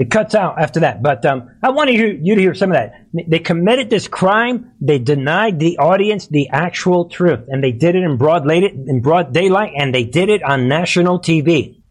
it 0.02 0.10
cuts 0.10 0.34
out 0.34 0.60
after 0.60 0.80
that. 0.80 1.04
But 1.04 1.24
um, 1.28 1.52
I 1.62 1.70
want 1.70 1.92
you, 1.92 2.20
you 2.20 2.34
to 2.34 2.42
hear 2.42 2.56
some 2.56 2.72
of 2.72 2.76
that. 2.76 3.06
They 3.28 3.38
committed 3.38 3.92
this 3.92 4.08
crime. 4.08 4.72
They 4.82 4.98
denied 4.98 5.60
the 5.60 5.78
audience 5.78 6.26
the 6.26 6.50
actual 6.50 7.08
truth, 7.08 7.46
and 7.48 7.64
they 7.64 7.72
did 7.72 7.96
it 7.96 8.02
in 8.02 8.18
broad, 8.18 8.50
in 8.50 9.02
broad 9.04 9.32
daylight, 9.32 9.74
and 9.78 9.94
they 9.94 10.04
did 10.04 10.30
it 10.30 10.42
on 10.42 10.68
national 10.68 11.20
TV. 11.20 11.84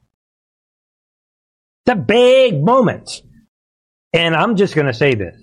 It's 1.86 1.92
a 1.92 1.94
big 1.94 2.60
moment. 2.60 3.22
And 4.12 4.34
I'm 4.34 4.56
just 4.56 4.74
going 4.74 4.88
to 4.88 4.92
say 4.92 5.14
this. 5.14 5.36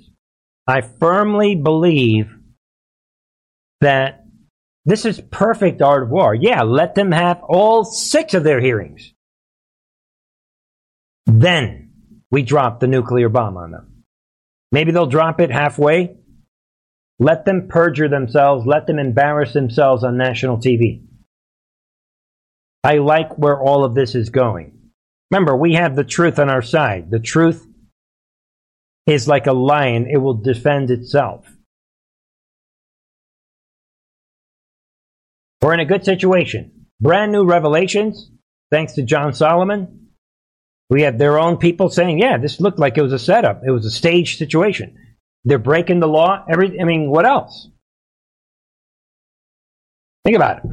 I 0.68 0.82
firmly 0.82 1.56
believe 1.56 2.36
that 3.80 4.26
this 4.84 5.06
is 5.06 5.22
perfect 5.32 5.82
art 5.82 6.04
of 6.04 6.10
war. 6.10 6.36
Yeah, 6.36 6.64
let 6.64 6.96
them 6.96 7.14
have 7.14 7.40
all 7.48 7.86
six 7.86 8.34
of 8.34 8.44
their 8.44 8.60
hearings. 8.60 9.14
Then 11.26 11.87
we 12.32 12.44
drop 12.44 12.80
the 12.80 12.88
nuclear 12.88 13.30
bomb 13.30 13.58
on 13.58 13.72
them. 13.72 14.04
Maybe 14.72 14.92
they'll 14.92 15.06
drop 15.06 15.40
it 15.40 15.52
halfway. 15.52 16.18
Let 17.20 17.46
them 17.46 17.68
perjure 17.68 18.10
themselves. 18.10 18.66
Let 18.66 18.86
them 18.86 19.00
embarrass 19.00 19.54
themselves 19.54 20.04
on 20.04 20.18
national 20.18 20.58
TV. 20.58 21.04
I 22.84 22.98
like 22.98 23.38
where 23.38 23.60
all 23.60 23.84
of 23.84 23.96
this 23.96 24.16
is 24.16 24.30
going. 24.30 24.78
Remember, 25.32 25.56
we 25.56 25.74
have 25.74 25.96
the 25.96 26.04
truth 26.04 26.40
on 26.40 26.50
our 26.50 26.62
side. 26.62 27.12
The 27.12 27.20
truth 27.20 27.66
is 29.06 29.28
like 29.28 29.48
a 29.48 29.54
lion, 29.54 30.08
it 30.10 30.18
will 30.18 30.36
defend 30.36 30.92
itself. 30.92 31.46
We're 35.62 35.74
in 35.74 35.80
a 35.80 35.86
good 35.86 36.06
situation. 36.06 36.88
Brand 37.00 37.32
new 37.32 37.46
revelations, 37.46 38.32
thanks 38.70 38.94
to 38.94 39.04
John 39.04 39.34
Solomon. 39.34 40.07
We 40.90 41.02
have 41.02 41.18
their 41.18 41.38
own 41.38 41.58
people 41.58 41.90
saying, 41.90 42.20
yeah, 42.20 42.38
this 42.38 42.62
looked 42.62 42.80
like 42.80 42.98
it 42.98 43.02
was 43.02 43.14
a 43.14 43.20
setup. 43.20 43.62
It 43.66 43.72
was 43.72 43.86
a 43.86 43.92
staged 43.92 44.38
situation. 44.38 44.96
They're 45.44 45.60
breaking 45.60 46.00
the 46.00 46.08
law. 46.08 46.46
Every, 46.50 46.80
I 46.80 46.84
mean, 46.86 47.10
what 47.10 47.26
else? 47.26 47.70
Think 50.24 50.36
about 50.36 50.58
it. 50.58 50.64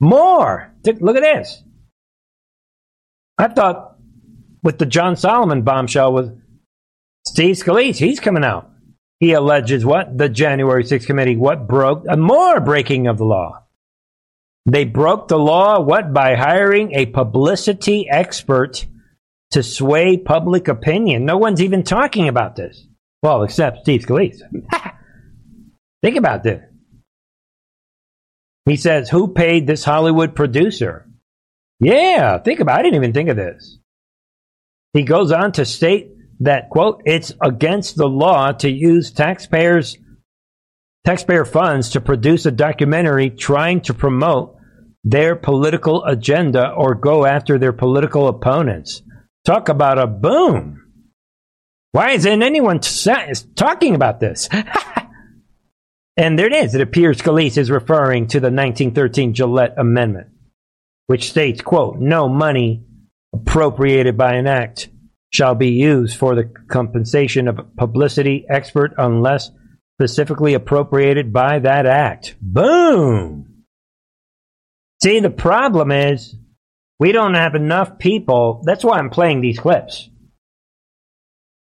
More. 0.00 0.72
Look 0.84 1.16
at 1.16 1.22
this. 1.22 1.62
I 3.38 3.48
thought 3.48 3.96
with 4.62 4.78
the 4.78 4.86
John 4.86 5.16
Solomon 5.16 5.62
bombshell 5.62 6.12
was 6.12 6.30
Steve 7.26 7.56
Scalise. 7.56 7.96
He's 7.96 8.20
coming 8.20 8.44
out. 8.44 8.70
He 9.20 9.32
alleges 9.32 9.84
what? 9.84 10.16
The 10.18 10.28
January 10.28 10.84
6th 10.84 11.06
committee. 11.06 11.36
What 11.36 11.66
broke? 11.66 12.04
A 12.08 12.16
more 12.16 12.60
breaking 12.60 13.06
of 13.06 13.18
the 13.18 13.24
law. 13.24 13.64
They 14.66 14.84
broke 14.84 15.28
the 15.28 15.38
law, 15.38 15.80
what? 15.80 16.12
By 16.12 16.34
hiring 16.34 16.94
a 16.94 17.06
publicity 17.06 18.08
expert 18.08 18.86
to 19.54 19.62
sway 19.62 20.16
public 20.16 20.68
opinion. 20.68 21.24
No 21.24 21.38
one's 21.38 21.62
even 21.62 21.82
talking 21.82 22.28
about 22.28 22.56
this. 22.56 22.86
Well, 23.22 23.42
except 23.42 23.78
Steve 23.80 24.02
Scalise. 24.02 24.40
Think 26.02 26.16
about 26.16 26.42
this. 26.42 26.62
He 28.66 28.76
says, 28.76 29.08
Who 29.08 29.28
paid 29.32 29.66
this 29.66 29.84
Hollywood 29.84 30.34
producer? 30.34 31.08
Yeah, 31.80 32.38
think 32.38 32.60
about 32.60 32.76
it. 32.76 32.78
I 32.78 32.82
didn't 32.82 32.96
even 32.96 33.12
think 33.12 33.28
of 33.28 33.36
this. 33.36 33.78
He 34.92 35.02
goes 35.02 35.32
on 35.32 35.52
to 35.52 35.64
state 35.64 36.10
that, 36.40 36.70
quote, 36.70 37.02
it's 37.04 37.32
against 37.42 37.96
the 37.96 38.08
law 38.08 38.52
to 38.52 38.70
use 38.70 39.10
taxpayers 39.10 39.98
taxpayer 41.04 41.44
funds 41.44 41.90
to 41.90 42.00
produce 42.00 42.46
a 42.46 42.50
documentary 42.50 43.28
trying 43.28 43.80
to 43.82 43.92
promote 43.92 44.56
their 45.04 45.36
political 45.36 46.02
agenda 46.04 46.70
or 46.70 46.94
go 46.94 47.26
after 47.26 47.58
their 47.58 47.72
political 47.72 48.28
opponents. 48.28 49.02
Talk 49.44 49.68
about 49.68 49.98
a 49.98 50.06
boom. 50.06 50.80
Why 51.92 52.10
isn't 52.10 52.42
anyone 52.42 52.80
t- 52.80 53.12
talking 53.54 53.94
about 53.94 54.18
this? 54.18 54.48
and 56.16 56.38
there 56.38 56.46
it 56.46 56.52
is. 56.52 56.74
It 56.74 56.80
appears 56.80 57.20
Scalise 57.20 57.58
is 57.58 57.70
referring 57.70 58.26
to 58.28 58.40
the 58.40 58.46
1913 58.46 59.34
Gillett 59.34 59.74
Amendment, 59.76 60.28
which 61.06 61.28
states, 61.28 61.60
quote, 61.60 61.98
no 61.98 62.28
money 62.28 62.84
appropriated 63.34 64.16
by 64.16 64.34
an 64.34 64.46
act 64.46 64.88
shall 65.30 65.54
be 65.54 65.70
used 65.70 66.16
for 66.16 66.34
the 66.34 66.44
compensation 66.68 67.46
of 67.48 67.58
a 67.58 67.64
publicity 67.64 68.46
expert 68.48 68.94
unless 68.96 69.50
specifically 70.00 70.54
appropriated 70.54 71.32
by 71.32 71.58
that 71.58 71.86
act. 71.86 72.36
Boom! 72.40 73.64
See, 75.02 75.20
the 75.20 75.30
problem 75.30 75.92
is 75.92 76.34
we 76.98 77.12
don't 77.12 77.34
have 77.34 77.54
enough 77.54 77.98
people. 77.98 78.62
That's 78.64 78.84
why 78.84 78.98
I'm 78.98 79.10
playing 79.10 79.40
these 79.40 79.58
clips. 79.58 80.08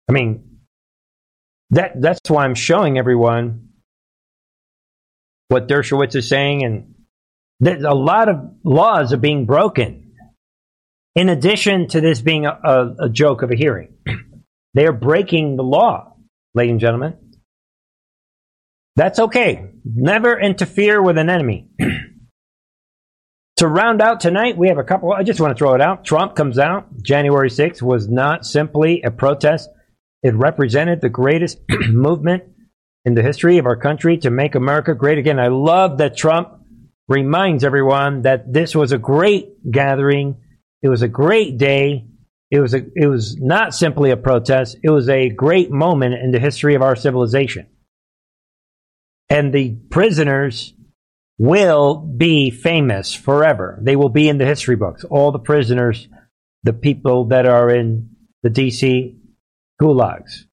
I 0.09 0.12
mean, 0.12 0.59
that 1.70 2.01
that's 2.01 2.28
why 2.28 2.44
I'm 2.44 2.55
showing 2.55 2.98
everyone 2.98 3.69
what 5.48 5.69
Dershowitz 5.69 6.16
is 6.16 6.28
saying, 6.28 6.65
and 6.65 6.94
that 7.61 7.82
a 7.82 7.94
lot 7.94 8.28
of 8.28 8.36
laws 8.65 9.12
are 9.12 9.19
being 9.19 9.47
broken. 9.47 10.12
In 11.15 11.28
addition 11.28 11.89
to 11.89 12.01
this 12.01 12.20
being 12.20 12.47
a, 12.47 12.59
a, 12.62 12.94
a 13.05 13.09
joke 13.09 13.43
of 13.43 13.51
a 13.51 13.57
hearing, 13.57 13.94
they 14.74 14.86
are 14.86 14.93
breaking 14.93 15.57
the 15.57 15.62
law, 15.62 16.15
ladies 16.55 16.73
and 16.73 16.81
gentlemen. 16.81 17.16
That's 18.97 19.19
okay. 19.19 19.70
Never 19.85 20.39
interfere 20.39 21.01
with 21.01 21.19
an 21.19 21.31
enemy. 21.31 21.69
to 23.61 23.69
round 23.69 24.03
out 24.03 24.20
tonight, 24.20 24.57
we 24.59 24.69
have 24.69 24.78
a 24.78 24.85
couple. 24.85 25.12
I 25.12 25.23
just 25.23 25.41
want 25.41 25.57
to 25.57 25.59
throw 25.59 25.74
it 25.74 25.81
out. 25.81 26.05
Trump 26.05 26.35
comes 26.37 26.59
out. 26.59 27.03
January 27.03 27.49
6th 27.49 27.81
was 27.81 28.09
not 28.09 28.45
simply 28.45 29.03
a 29.03 29.11
protest, 29.11 29.70
it 30.23 30.35
represented 30.35 31.01
the 31.01 31.09
greatest 31.09 31.59
movement 31.89 32.45
in 33.07 33.15
the 33.15 33.23
history 33.23 33.57
of 33.57 33.65
our 33.65 33.77
country 33.77 34.19
to 34.19 34.31
make 34.31 34.55
America 34.55 34.95
great 34.95 35.16
again. 35.16 35.39
I 35.39 35.49
love 35.49 35.99
that 35.99 36.16
Trump 36.16 36.61
reminds 37.09 37.65
everyone 37.65 38.23
that 38.23 38.53
this 38.53 38.74
was 38.74 38.93
a 38.93 38.99
great 38.99 39.70
gathering 39.70 40.37
it 40.82 40.89
was 40.89 41.03
a 41.03 41.09
great 41.09 41.59
day. 41.59 42.07
It 42.51 42.61
was 42.61 42.74
a, 42.74 42.85
it 42.97 43.07
was 43.07 43.37
not 43.37 43.74
simply 43.74 44.11
a 44.11 44.16
protest. 44.16 44.77
It 44.82 44.91
was 44.91 45.09
a 45.09 45.28
great 45.28 45.70
moment 45.70 46.15
in 46.15 46.32
the 46.32 46.41
history 46.41 46.74
of 46.74 46.82
our 46.82 46.97
civilization. 46.97 47.66
And 49.28 49.53
the 49.53 49.77
prisoners 49.91 50.74
will 51.41 51.97
be 51.97 52.51
famous 52.51 53.15
forever. 53.15 53.79
They 53.81 53.97
will 53.97 54.11
be 54.11 54.29
in 54.29 54.37
the 54.37 54.45
history 54.45 54.77
books. 54.77 55.05
All 55.05 55.33
the 55.33 55.39
prisoners, 55.39 56.07
the 56.65 56.75
people 56.75 57.29
that 57.29 57.47
are 57.47 57.71
in 57.71 58.11
the 58.43 58.51
DC 58.51 59.17
gulags, 59.81 60.45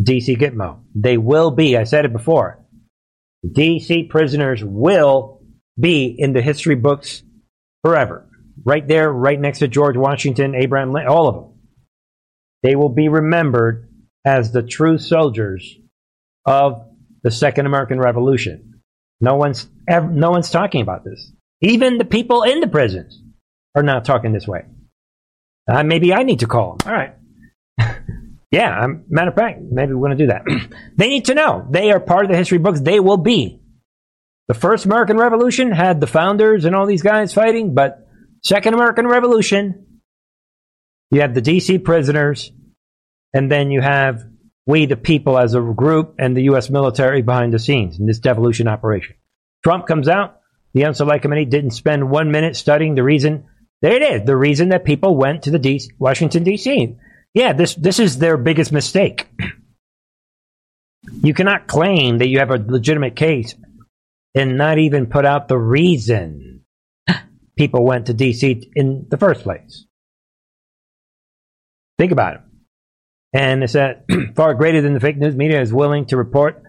DC 0.00 0.38
Gitmo, 0.38 0.82
they 0.94 1.18
will 1.18 1.50
be, 1.50 1.76
I 1.76 1.82
said 1.82 2.04
it 2.04 2.12
before, 2.12 2.64
DC 3.44 4.08
prisoners 4.08 4.62
will 4.62 5.42
be 5.76 6.14
in 6.16 6.32
the 6.32 6.42
history 6.42 6.76
books 6.76 7.24
forever 7.82 8.28
right 8.64 8.86
there, 8.86 9.12
right 9.12 9.40
next 9.40 9.58
to 9.58 9.68
George 9.68 9.96
Washington, 9.96 10.54
Abraham 10.54 10.92
Lincoln, 10.92 11.10
all 11.10 11.28
of 11.28 11.34
them. 11.34 11.54
They 12.62 12.76
will 12.76 12.88
be 12.88 13.08
remembered 13.08 13.92
as 14.24 14.52
the 14.52 14.62
true 14.62 14.98
soldiers 14.98 15.76
of 16.44 16.86
the 17.24 17.32
Second 17.32 17.66
American 17.66 17.98
Revolution. 17.98 18.67
No 19.20 19.36
one's 19.36 19.68
ever, 19.88 20.08
no 20.08 20.30
one's 20.30 20.50
talking 20.50 20.80
about 20.80 21.04
this. 21.04 21.32
Even 21.60 21.98
the 21.98 22.04
people 22.04 22.42
in 22.42 22.60
the 22.60 22.68
prisons 22.68 23.20
are 23.74 23.82
not 23.82 24.04
talking 24.04 24.32
this 24.32 24.46
way. 24.46 24.62
Uh, 25.68 25.82
maybe 25.82 26.14
I 26.14 26.22
need 26.22 26.40
to 26.40 26.46
call 26.46 26.76
them. 26.76 26.88
All 26.88 26.98
right. 26.98 27.14
yeah, 28.50 28.70
I'm, 28.70 29.04
matter 29.08 29.30
of 29.30 29.36
fact, 29.36 29.60
maybe 29.60 29.92
we're 29.92 30.06
going 30.06 30.18
to 30.18 30.24
do 30.24 30.32
that. 30.32 30.44
they 30.96 31.08
need 31.08 31.26
to 31.26 31.34
know. 31.34 31.66
They 31.70 31.90
are 31.90 32.00
part 32.00 32.24
of 32.24 32.30
the 32.30 32.36
history 32.36 32.58
books. 32.58 32.80
They 32.80 33.00
will 33.00 33.16
be. 33.16 33.60
The 34.46 34.54
first 34.54 34.86
American 34.86 35.18
Revolution 35.18 35.72
had 35.72 36.00
the 36.00 36.06
founders 36.06 36.64
and 36.64 36.74
all 36.74 36.86
these 36.86 37.02
guys 37.02 37.34
fighting, 37.34 37.74
but 37.74 38.08
Second 38.42 38.72
American 38.74 39.06
Revolution, 39.06 40.00
you 41.10 41.20
have 41.20 41.34
the 41.34 41.42
DC 41.42 41.84
prisoners, 41.84 42.50
and 43.34 43.50
then 43.50 43.70
you 43.70 43.82
have 43.82 44.24
we, 44.68 44.84
the 44.84 44.96
people, 44.96 45.38
as 45.38 45.54
a 45.54 45.60
group, 45.60 46.16
and 46.18 46.36
the 46.36 46.42
U.S. 46.42 46.68
military 46.68 47.22
behind 47.22 47.54
the 47.54 47.58
scenes 47.58 47.98
in 47.98 48.04
this 48.06 48.18
devolution 48.18 48.68
operation. 48.68 49.16
Trump 49.64 49.86
comes 49.86 50.08
out. 50.08 50.40
The 50.74 50.82
Unselect 50.82 51.22
Committee 51.22 51.46
didn't 51.46 51.70
spend 51.70 52.10
one 52.10 52.30
minute 52.30 52.54
studying 52.54 52.94
the 52.94 53.02
reason. 53.02 53.46
There 53.80 53.94
it 53.94 54.02
is. 54.02 54.26
The 54.26 54.36
reason 54.36 54.68
that 54.68 54.84
people 54.84 55.16
went 55.16 55.44
to 55.44 55.50
the 55.50 55.58
DC, 55.58 55.88
Washington 55.98 56.44
D.C. 56.44 56.96
Yeah, 57.32 57.54
this 57.54 57.74
this 57.76 57.98
is 57.98 58.18
their 58.18 58.36
biggest 58.36 58.70
mistake. 58.70 59.28
You 61.22 61.32
cannot 61.32 61.66
claim 61.66 62.18
that 62.18 62.28
you 62.28 62.40
have 62.40 62.50
a 62.50 62.58
legitimate 62.58 63.16
case 63.16 63.54
and 64.34 64.58
not 64.58 64.78
even 64.78 65.06
put 65.06 65.24
out 65.24 65.48
the 65.48 65.56
reason 65.56 66.64
people 67.56 67.86
went 67.86 68.06
to 68.06 68.14
DC 68.14 68.70
in 68.74 69.06
the 69.08 69.16
first 69.16 69.42
place. 69.42 69.86
Think 71.98 72.12
about 72.12 72.34
it. 72.34 72.40
And 73.32 73.62
it's 73.62 73.74
that 73.74 74.06
far 74.34 74.54
greater 74.54 74.80
than 74.80 74.94
the 74.94 75.00
fake 75.00 75.18
news 75.18 75.36
media 75.36 75.60
is 75.60 75.72
willing 75.72 76.06
to 76.06 76.16
report. 76.16 76.62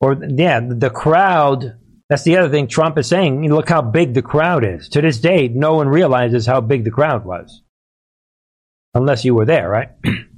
Or, 0.00 0.16
yeah, 0.28 0.60
the 0.60 0.90
crowd. 0.90 1.76
That's 2.08 2.22
the 2.22 2.38
other 2.38 2.48
thing 2.48 2.68
Trump 2.68 2.96
is 2.98 3.06
saying. 3.06 3.46
Look 3.52 3.68
how 3.68 3.82
big 3.82 4.14
the 4.14 4.22
crowd 4.22 4.64
is. 4.64 4.88
To 4.90 5.02
this 5.02 5.20
day, 5.20 5.48
no 5.48 5.74
one 5.74 5.88
realizes 5.88 6.46
how 6.46 6.60
big 6.60 6.84
the 6.84 6.90
crowd 6.90 7.24
was. 7.24 7.62
Unless 8.94 9.24
you 9.24 9.34
were 9.34 9.44
there, 9.44 9.68
right? 9.68 9.90
and 10.04 10.28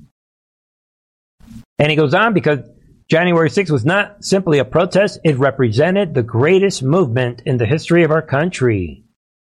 he 1.90 1.94
goes 1.94 2.14
on 2.14 2.34
because 2.34 2.60
January 3.08 3.50
6th 3.50 3.70
was 3.70 3.84
not 3.84 4.24
simply 4.24 4.58
a 4.58 4.64
protest, 4.64 5.20
it 5.24 5.36
represented 5.36 6.14
the 6.14 6.22
greatest 6.22 6.82
movement 6.82 7.42
in 7.44 7.58
the 7.58 7.66
history 7.66 8.04
of 8.04 8.10
our 8.10 8.22
country. 8.22 9.04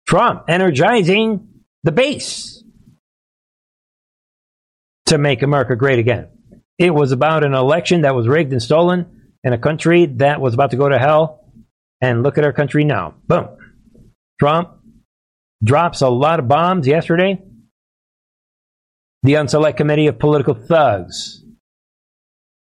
Trump 0.07 0.45
energizing 0.49 1.49
the 1.83 1.93
base 1.93 2.60
to 5.11 5.19
make 5.19 5.43
America 5.43 5.77
great 5.77 5.99
again. 5.99 6.29
It 6.79 6.95
was 6.95 7.13
about 7.13 7.45
an 7.45 7.55
election 7.55 8.03
that 8.03 8.15
was 8.15 8.27
rigged 8.27 8.53
and 8.53 8.63
stolen 8.63 9.35
in 9.45 9.53
a 9.53 9.59
country 9.59 10.07
that 10.07 10.41
was 10.41 10.55
about 10.55 10.71
to 10.71 10.77
go 10.77 10.89
to 10.89 10.99
hell. 10.99 11.45
And 12.01 12.23
look 12.23 12.39
at 12.39 12.45
our 12.45 12.53
country 12.53 12.85
now. 12.85 13.15
Boom. 13.27 13.49
Trump 14.39 14.71
drops 15.63 16.01
a 16.01 16.09
lot 16.09 16.39
of 16.39 16.49
bombs 16.49 16.87
yesterday. 16.87 17.43
The 19.23 19.35
Unselect 19.35 19.77
Committee 19.77 20.07
of 20.07 20.19
Political 20.19 20.55
Thugs, 20.55 21.45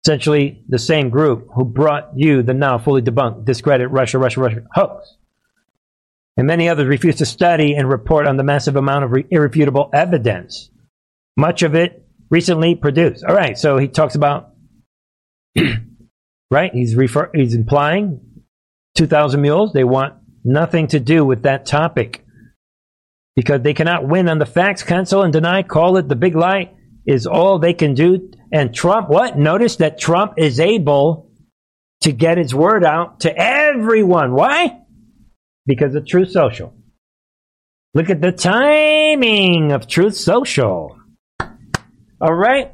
essentially 0.03 0.65
the 0.67 0.77
same 0.77 1.09
group 1.09 1.47
who 1.55 1.63
brought 1.63 2.09
you 2.17 2.43
the 2.43 2.53
now 2.53 2.77
fully 2.77 3.01
debunked 3.01 3.45
discredit 3.45 3.89
Russia, 3.91 4.19
Russia, 4.19 4.41
Russia 4.41 4.63
hoax 4.73 5.15
and 6.39 6.47
many 6.47 6.69
others 6.69 6.87
refuse 6.87 7.17
to 7.17 7.25
study 7.25 7.75
and 7.75 7.89
report 7.89 8.25
on 8.25 8.37
the 8.37 8.43
massive 8.43 8.77
amount 8.77 9.03
of 9.03 9.11
re- 9.11 9.25
irrefutable 9.29 9.89
evidence, 9.93 10.69
much 11.35 11.63
of 11.63 11.75
it 11.75 12.08
recently 12.29 12.75
produced. 12.75 13.23
All 13.23 13.35
right, 13.35 13.57
so 13.57 13.77
he 13.77 13.87
talks 13.87 14.15
about, 14.15 14.51
right? 16.51 16.71
He's 16.73 16.95
refer- 16.95 17.31
he's 17.33 17.55
implying 17.55 18.21
2,000 18.95 19.41
mules. 19.41 19.73
They 19.73 19.83
want 19.83 20.15
nothing 20.43 20.87
to 20.87 20.99
do 20.99 21.25
with 21.25 21.43
that 21.43 21.65
topic 21.65 22.23
because 23.35 23.61
they 23.61 23.73
cannot 23.73 24.07
win 24.07 24.27
on 24.27 24.39
the 24.39 24.45
facts, 24.45 24.83
cancel 24.83 25.23
and 25.23 25.31
deny, 25.31 25.63
call 25.63 25.97
it 25.97 26.07
the 26.07 26.15
big 26.15 26.35
lie 26.35 26.71
is 27.05 27.25
all 27.25 27.57
they 27.57 27.73
can 27.73 27.93
do. 27.93 28.31
And 28.51 28.73
Trump, 28.73 29.09
what? 29.09 29.37
Notice 29.37 29.77
that 29.77 29.99
Trump 29.99 30.33
is 30.37 30.59
able 30.59 31.31
to 32.01 32.11
get 32.11 32.37
his 32.37 32.53
word 32.53 32.83
out 32.83 33.21
to 33.21 33.33
everyone. 33.35 34.33
Why? 34.33 34.81
Because 35.65 35.95
of 35.95 36.05
Truth 36.05 36.31
Social. 36.31 36.73
Look 37.93 38.09
at 38.09 38.21
the 38.21 38.31
timing 38.31 39.71
of 39.71 39.87
Truth 39.87 40.15
Social. 40.15 40.98
All 42.21 42.33
right. 42.33 42.71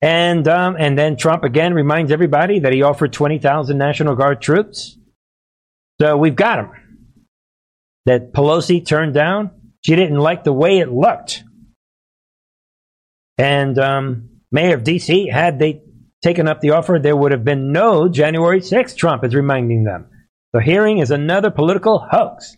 And 0.00 0.48
um, 0.48 0.76
and 0.78 0.98
then 0.98 1.16
Trump 1.16 1.44
again 1.44 1.74
reminds 1.74 2.10
everybody 2.10 2.60
that 2.60 2.72
he 2.72 2.82
offered 2.82 3.12
20,000 3.12 3.78
National 3.78 4.16
Guard 4.16 4.42
troops. 4.42 4.98
So 6.00 6.16
we've 6.16 6.34
got 6.34 6.58
him. 6.58 6.70
That 8.06 8.32
Pelosi 8.32 8.84
turned 8.84 9.14
down. 9.14 9.50
She 9.82 9.94
didn't 9.94 10.18
like 10.18 10.42
the 10.42 10.52
way 10.52 10.78
it 10.78 10.90
looked. 10.90 11.44
And 13.38 13.78
um, 13.78 14.30
Mayor 14.50 14.74
of 14.74 14.84
D.C., 14.84 15.28
had 15.28 15.58
they 15.58 15.82
taken 16.22 16.48
up 16.48 16.60
the 16.60 16.70
offer, 16.70 16.98
there 16.98 17.16
would 17.16 17.32
have 17.32 17.44
been 17.44 17.72
no 17.72 18.08
January 18.08 18.60
6th, 18.60 18.96
Trump 18.96 19.24
is 19.24 19.34
reminding 19.34 19.84
them. 19.84 20.06
The 20.52 20.60
hearing 20.60 20.98
is 20.98 21.10
another 21.10 21.50
political 21.50 21.98
hoax. 21.98 22.56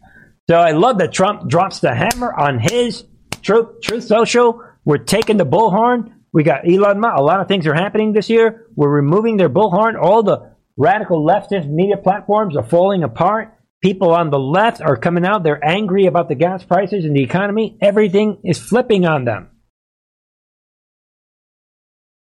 So 0.49 0.57
I 0.57 0.73
love 0.73 0.99
that 0.99 1.13
Trump 1.13 1.49
drops 1.49 1.81
the 1.81 1.95
hammer 1.95 2.33
on 2.33 2.59
his 2.59 3.05
Truth, 3.43 3.83
Truth 3.83 4.05
Social. 4.05 4.63
We're 4.85 4.99
taking 4.99 5.37
the 5.37 5.47
bullhorn. 5.47 6.13
We 6.33 6.43
got 6.43 6.69
Elon 6.69 7.01
Musk. 7.01 7.17
A 7.17 7.23
lot 7.23 7.41
of 7.41 7.49
things 7.49 7.67
are 7.67 7.75
happening 7.75 8.13
this 8.13 8.29
year. 8.29 8.67
We're 8.75 8.91
removing 8.91 9.37
their 9.37 9.49
bullhorn. 9.49 10.01
All 10.01 10.23
the 10.23 10.55
radical 10.77 11.25
leftist 11.25 11.69
media 11.69 11.97
platforms 11.97 12.57
are 12.57 12.65
falling 12.65 13.03
apart. 13.03 13.55
People 13.83 14.13
on 14.13 14.31
the 14.31 14.39
left 14.39 14.81
are 14.81 14.97
coming 14.97 15.25
out. 15.25 15.43
They're 15.43 15.65
angry 15.65 16.07
about 16.07 16.29
the 16.29 16.35
gas 16.35 16.65
prices 16.65 17.05
and 17.05 17.15
the 17.15 17.23
economy. 17.23 17.77
Everything 17.81 18.39
is 18.45 18.59
flipping 18.59 19.07
on 19.07 19.25
them. 19.25 19.51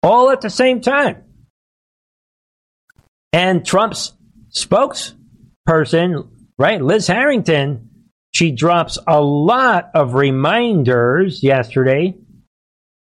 All 0.03 0.31
at 0.31 0.41
the 0.41 0.51
same 0.51 0.81
time. 0.81 1.25
And 3.33 3.67
Trump's 3.67 4.15
spokesperson, 4.57 6.31
right, 6.57 6.81
Liz 6.81 7.07
Harrington, 7.07 7.91
she 8.31 8.53
drops 8.53 8.99
a 9.07 9.21
lot 9.21 9.91
of 9.95 10.15
reminders 10.15 11.43
yesterday 11.43 12.15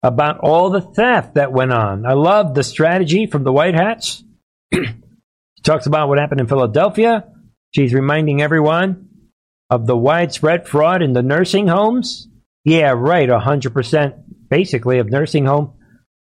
about 0.01 0.39
all 0.39 0.69
the 0.69 0.81
theft 0.81 1.35
that 1.35 1.51
went 1.51 1.73
on. 1.73 2.05
I 2.05 2.13
love 2.13 2.53
the 2.53 2.63
strategy 2.63 3.25
from 3.25 3.43
the 3.43 3.51
White 3.51 3.75
Hats. 3.75 4.23
she 4.73 4.83
talks 5.63 5.85
about 5.85 6.07
what 6.07 6.19
happened 6.19 6.41
in 6.41 6.47
Philadelphia. 6.47 7.25
She's 7.71 7.93
reminding 7.93 8.41
everyone 8.41 9.09
of 9.69 9.85
the 9.85 9.97
widespread 9.97 10.67
fraud 10.67 11.01
in 11.01 11.13
the 11.13 11.21
nursing 11.21 11.67
homes. 11.67 12.27
Yeah, 12.63 12.93
right, 12.95 13.29
100% 13.29 14.23
basically 14.49 14.99
of 14.99 15.09
nursing 15.09 15.45
home, 15.45 15.73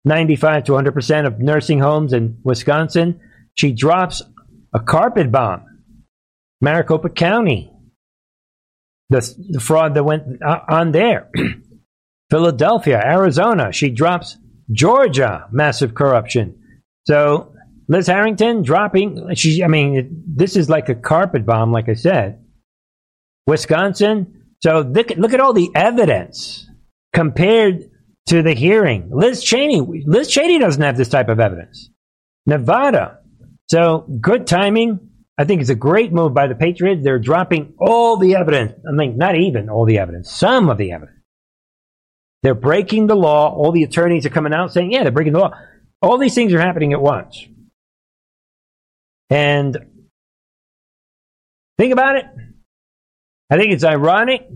95 0.04 0.64
to 0.64 0.72
100% 0.72 1.26
of 1.26 1.38
nursing 1.38 1.78
homes 1.78 2.12
in 2.12 2.38
Wisconsin. 2.42 3.20
She 3.54 3.72
drops 3.72 4.22
a 4.72 4.80
carpet 4.80 5.32
bomb. 5.32 5.66
Maricopa 6.60 7.08
County, 7.08 7.72
the, 9.08 9.34
the 9.48 9.60
fraud 9.60 9.94
that 9.94 10.04
went 10.04 10.42
uh, 10.42 10.60
on 10.68 10.92
there. 10.92 11.30
Philadelphia, 12.30 13.02
Arizona. 13.04 13.72
She 13.72 13.90
drops 13.90 14.38
Georgia, 14.70 15.48
massive 15.50 15.94
corruption. 15.94 16.56
So 17.06 17.54
Liz 17.88 18.06
Harrington 18.06 18.62
dropping. 18.62 19.34
She, 19.34 19.64
I 19.64 19.66
mean, 19.66 20.22
this 20.26 20.56
is 20.56 20.70
like 20.70 20.88
a 20.88 20.94
carpet 20.94 21.44
bomb, 21.44 21.72
like 21.72 21.88
I 21.88 21.94
said. 21.94 22.44
Wisconsin. 23.46 24.44
So 24.62 24.80
look, 24.80 25.10
look 25.10 25.34
at 25.34 25.40
all 25.40 25.52
the 25.52 25.70
evidence 25.74 26.68
compared 27.12 27.90
to 28.28 28.42
the 28.42 28.54
hearing. 28.54 29.10
Liz 29.12 29.42
Cheney. 29.42 30.04
Liz 30.06 30.28
Cheney 30.28 30.58
doesn't 30.60 30.82
have 30.82 30.96
this 30.96 31.08
type 31.08 31.28
of 31.28 31.40
evidence. 31.40 31.90
Nevada. 32.46 33.18
So 33.68 34.06
good 34.20 34.46
timing. 34.46 35.00
I 35.36 35.44
think 35.44 35.60
it's 35.60 35.70
a 35.70 35.74
great 35.74 36.12
move 36.12 36.34
by 36.34 36.46
the 36.46 36.54
Patriots. 36.54 37.02
They're 37.02 37.18
dropping 37.18 37.74
all 37.78 38.18
the 38.18 38.36
evidence. 38.36 38.72
I 38.86 38.92
mean, 38.92 39.16
not 39.16 39.36
even 39.36 39.68
all 39.68 39.86
the 39.86 39.98
evidence, 39.98 40.30
some 40.30 40.68
of 40.68 40.76
the 40.78 40.92
evidence. 40.92 41.19
They're 42.42 42.54
breaking 42.54 43.06
the 43.06 43.16
law. 43.16 43.54
All 43.54 43.72
the 43.72 43.82
attorneys 43.82 44.24
are 44.26 44.30
coming 44.30 44.54
out 44.54 44.72
saying, 44.72 44.92
yeah, 44.92 45.02
they're 45.02 45.12
breaking 45.12 45.34
the 45.34 45.40
law. 45.40 45.52
All 46.02 46.18
these 46.18 46.34
things 46.34 46.52
are 46.54 46.60
happening 46.60 46.92
at 46.92 47.00
once. 47.00 47.46
And 49.28 49.76
think 51.78 51.92
about 51.92 52.16
it. 52.16 52.24
I 53.50 53.56
think 53.56 53.72
it's 53.72 53.84
ironic. 53.84 54.48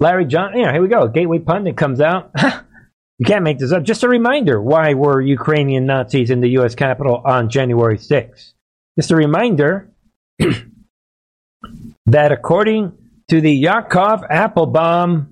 Larry 0.00 0.26
John, 0.26 0.58
yeah, 0.58 0.72
here 0.72 0.82
we 0.82 0.88
go. 0.88 1.08
Gateway 1.08 1.38
pundit 1.38 1.76
comes 1.76 2.00
out. 2.00 2.32
you 3.18 3.24
can't 3.24 3.44
make 3.44 3.58
this 3.58 3.72
up. 3.72 3.82
Just 3.82 4.02
a 4.02 4.08
reminder 4.08 4.60
why 4.60 4.94
were 4.94 5.20
Ukrainian 5.20 5.86
Nazis 5.86 6.30
in 6.30 6.40
the 6.40 6.50
U.S. 6.50 6.74
Capitol 6.74 7.22
on 7.24 7.48
January 7.48 7.96
6th? 7.96 8.52
Just 8.98 9.10
a 9.10 9.16
reminder 9.16 9.90
that 12.06 12.32
according 12.32 12.92
to 13.28 13.40
the 13.40 13.52
Yakov 13.52 14.22
Appelbaum 14.30 15.28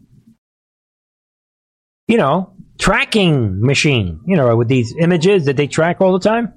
you 2.09 2.16
know, 2.16 2.52
tracking 2.78 3.60
machine, 3.60 4.20
you 4.26 4.36
know, 4.36 4.56
with 4.56 4.68
these 4.68 4.94
images 4.98 5.47
that 5.47 5.56
they 5.56 5.66
track 5.66 6.01
all 6.01 6.12
the 6.12 6.18
time. 6.18 6.52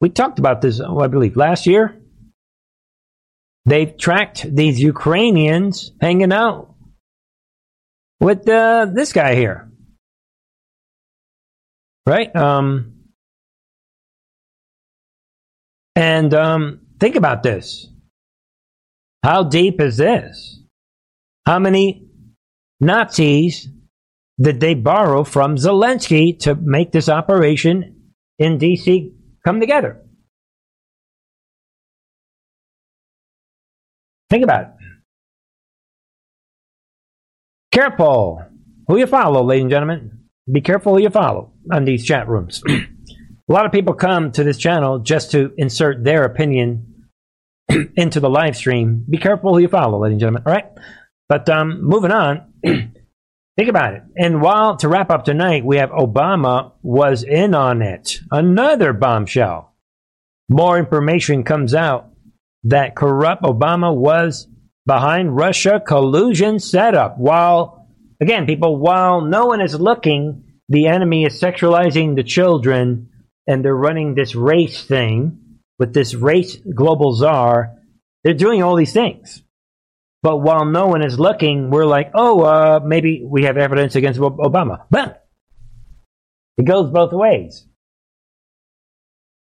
We 0.00 0.08
talked 0.08 0.38
about 0.38 0.60
this, 0.62 0.80
I 0.80 1.06
believe, 1.06 1.36
last 1.36 1.66
year. 1.66 2.00
They've 3.64 3.96
tracked 3.96 4.44
these 4.54 4.80
Ukrainians 4.80 5.92
hanging 6.00 6.32
out 6.32 6.74
with 8.18 8.48
uh, 8.48 8.86
this 8.92 9.12
guy 9.12 9.36
here. 9.36 9.70
Right? 12.04 12.34
Um, 12.34 12.94
and 15.94 16.34
um, 16.34 16.80
think 16.98 17.14
about 17.14 17.44
this. 17.44 17.88
How 19.22 19.44
deep 19.44 19.80
is 19.80 19.98
this? 19.98 20.60
How 21.46 21.60
many 21.60 22.08
Nazis 22.80 23.68
did 24.40 24.60
they 24.60 24.74
borrow 24.74 25.24
from 25.24 25.56
Zelensky 25.56 26.38
to 26.40 26.54
make 26.54 26.92
this 26.92 27.08
operation 27.08 28.12
in 28.38 28.58
D.C. 28.58 29.12
come 29.44 29.60
together? 29.60 30.02
Think 34.30 34.44
about 34.44 34.62
it. 34.62 34.68
Careful 37.72 38.42
who 38.88 38.98
you 38.98 39.06
follow, 39.06 39.42
ladies 39.44 39.62
and 39.62 39.70
gentlemen. 39.70 40.18
Be 40.50 40.60
careful 40.60 40.94
who 40.96 41.02
you 41.02 41.10
follow 41.10 41.52
on 41.70 41.84
these 41.84 42.04
chat 42.04 42.28
rooms. 42.28 42.62
A 42.68 43.52
lot 43.52 43.66
of 43.66 43.72
people 43.72 43.94
come 43.94 44.32
to 44.32 44.44
this 44.44 44.56
channel 44.56 45.00
just 45.00 45.32
to 45.32 45.52
insert 45.56 46.02
their 46.04 46.24
opinion 46.24 47.08
into 47.96 48.20
the 48.20 48.30
live 48.30 48.56
stream. 48.56 49.04
Be 49.08 49.18
careful 49.18 49.54
who 49.54 49.60
you 49.60 49.68
follow, 49.68 50.00
ladies 50.00 50.14
and 50.14 50.20
gentlemen. 50.20 50.42
All 50.46 50.52
right? 50.52 50.66
But 51.28 51.48
um, 51.48 51.82
moving 51.82 52.10
on. 52.10 52.52
Think 53.56 53.68
about 53.68 53.94
it. 53.94 54.02
And 54.16 54.40
while 54.40 54.76
to 54.78 54.88
wrap 54.88 55.10
up 55.10 55.24
tonight, 55.24 55.64
we 55.64 55.76
have 55.76 55.90
Obama 55.90 56.72
was 56.82 57.22
in 57.22 57.54
on 57.54 57.82
it. 57.82 58.18
Another 58.30 58.92
bombshell. 58.92 59.74
More 60.48 60.78
information 60.78 61.44
comes 61.44 61.74
out 61.74 62.10
that 62.64 62.96
corrupt 62.96 63.42
Obama 63.42 63.94
was 63.94 64.48
behind 64.86 65.36
Russia 65.36 65.82
collusion 65.86 66.58
setup. 66.58 67.18
While, 67.18 67.88
again, 68.20 68.46
people, 68.46 68.78
while 68.78 69.20
no 69.20 69.46
one 69.46 69.60
is 69.60 69.78
looking, 69.78 70.44
the 70.68 70.86
enemy 70.86 71.24
is 71.24 71.40
sexualizing 71.40 72.16
the 72.16 72.22
children 72.22 73.10
and 73.46 73.64
they're 73.64 73.74
running 73.74 74.14
this 74.14 74.34
race 74.34 74.84
thing 74.84 75.58
with 75.78 75.92
this 75.92 76.14
race 76.14 76.56
global 76.74 77.12
czar. 77.12 77.76
They're 78.24 78.34
doing 78.34 78.62
all 78.62 78.76
these 78.76 78.92
things. 78.92 79.42
But 80.22 80.38
while 80.38 80.64
no 80.64 80.86
one 80.86 81.02
is 81.02 81.18
looking, 81.18 81.70
we're 81.70 81.84
like, 81.84 82.12
oh, 82.14 82.42
uh, 82.42 82.80
maybe 82.84 83.24
we 83.24 83.44
have 83.44 83.56
evidence 83.56 83.96
against 83.96 84.20
Obama. 84.20 84.84
But 84.90 85.26
it 86.56 86.64
goes 86.64 86.90
both 86.90 87.12
ways. 87.12 87.66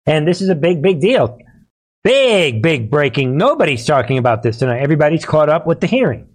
And 0.07 0.27
this 0.27 0.41
is 0.41 0.49
a 0.49 0.55
big, 0.55 0.83
big 0.83 1.01
deal. 1.01 1.39
Big, 2.05 2.63
big 2.63 2.91
breaking. 2.91 3.37
Nobody's 3.37 3.85
talking 3.85 4.19
about 4.19 4.43
this 4.43 4.59
tonight. 4.59 4.81
Everybody's 4.81 5.25
caught 5.25 5.49
up 5.49 5.67
with 5.67 5.81
the 5.81 5.89
hearing. 5.89 6.29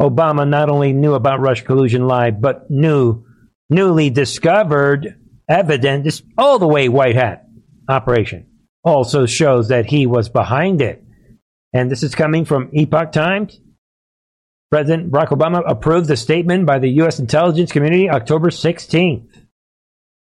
Obama 0.00 0.48
not 0.48 0.68
only 0.68 0.92
knew 0.92 1.14
about 1.14 1.40
Rush 1.40 1.62
collusion 1.62 2.08
live, 2.08 2.40
but 2.40 2.68
knew 2.70 3.24
newly 3.70 4.10
discovered 4.10 5.20
evidence, 5.48 6.22
all 6.36 6.58
the 6.58 6.66
way 6.66 6.88
white 6.88 7.14
hat 7.14 7.46
operation, 7.88 8.46
also 8.82 9.26
shows 9.26 9.68
that 9.68 9.86
he 9.86 10.06
was 10.06 10.28
behind 10.28 10.82
it. 10.82 11.03
And 11.74 11.90
this 11.90 12.04
is 12.04 12.14
coming 12.14 12.44
from 12.44 12.70
Epoch 12.72 13.10
Times. 13.10 13.60
President 14.70 15.10
Barack 15.10 15.28
Obama 15.28 15.62
approved 15.66 16.08
a 16.10 16.16
statement 16.16 16.66
by 16.66 16.78
the 16.78 16.88
U.S. 17.00 17.18
intelligence 17.18 17.72
community 17.72 18.08
October 18.08 18.50
16th, 18.50 19.28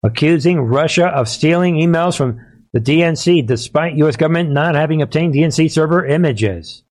accusing 0.03 0.61
Russia 0.61 1.07
of 1.07 1.27
stealing 1.27 1.76
emails 1.76 2.15
from 2.15 2.39
the 2.73 2.80
DNC 2.80 3.45
despite 3.45 3.95
U.S. 3.95 4.15
government 4.15 4.51
not 4.51 4.76
having 4.76 5.01
obtained 5.01 5.34
DNC 5.34 5.72
server 5.72 6.05
images. 6.05 6.84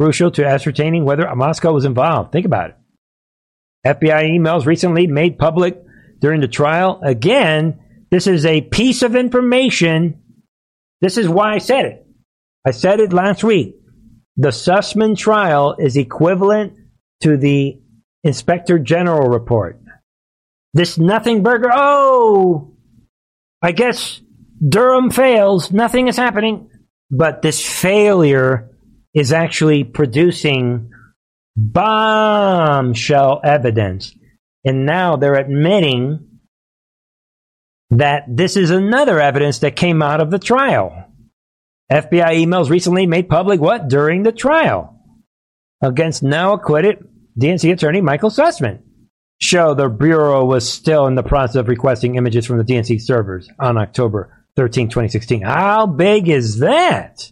Crucial 0.00 0.30
to 0.30 0.46
ascertaining 0.46 1.04
whether 1.04 1.32
Moscow 1.34 1.72
was 1.72 1.84
involved. 1.84 2.30
Think 2.30 2.46
about 2.46 2.70
it. 2.70 2.76
FBI 3.86 4.30
emails 4.30 4.64
recently 4.64 5.08
made 5.08 5.38
public 5.38 5.82
during 6.20 6.40
the 6.40 6.48
trial. 6.48 7.00
Again, 7.02 7.80
this 8.10 8.28
is 8.28 8.46
a 8.46 8.60
piece 8.60 9.02
of 9.02 9.16
information. 9.16 10.22
This 11.00 11.18
is 11.18 11.28
why 11.28 11.54
I 11.54 11.58
said 11.58 11.84
it. 11.84 12.06
I 12.64 12.70
said 12.70 13.00
it 13.00 13.12
last 13.12 13.42
week. 13.42 13.74
The 14.38 14.50
Sussmann 14.50 15.16
trial 15.16 15.74
is 15.78 15.96
equivalent 15.96 16.74
to 17.22 17.36
the 17.36 17.80
Inspector 18.22 18.78
General 18.80 19.28
report. 19.28 19.80
This 20.74 20.96
nothing 20.96 21.42
burger. 21.42 21.70
Oh, 21.72 22.72
I 23.60 23.72
guess 23.72 24.20
Durham 24.66 25.10
fails. 25.10 25.72
Nothing 25.72 26.06
is 26.06 26.16
happening. 26.16 26.70
But 27.10 27.42
this 27.42 27.64
failure 27.64 28.70
is 29.12 29.32
actually 29.32 29.82
producing 29.82 30.92
bombshell 31.56 33.40
evidence. 33.42 34.14
And 34.64 34.86
now 34.86 35.16
they're 35.16 35.34
admitting 35.34 36.38
that 37.90 38.24
this 38.28 38.56
is 38.56 38.70
another 38.70 39.20
evidence 39.20 39.60
that 39.60 39.74
came 39.74 40.00
out 40.00 40.20
of 40.20 40.30
the 40.30 40.38
trial. 40.38 41.07
FBI 41.90 42.44
emails 42.44 42.68
recently 42.68 43.06
made 43.06 43.28
public 43.28 43.60
what? 43.60 43.88
During 43.88 44.22
the 44.22 44.32
trial 44.32 44.94
against 45.82 46.22
now 46.22 46.52
acquitted 46.52 47.06
DNC 47.38 47.72
attorney 47.72 48.00
Michael 48.00 48.30
Sussmann 48.30 48.82
show 49.40 49.74
the 49.74 49.88
Bureau 49.88 50.44
was 50.44 50.70
still 50.70 51.06
in 51.06 51.14
the 51.14 51.22
process 51.22 51.56
of 51.56 51.68
requesting 51.68 52.16
images 52.16 52.44
from 52.44 52.58
the 52.58 52.64
DNC 52.64 53.00
servers 53.00 53.48
on 53.58 53.78
October 53.78 54.44
13, 54.56 54.88
2016. 54.88 55.42
How 55.42 55.86
big 55.86 56.28
is 56.28 56.58
that? 56.58 57.30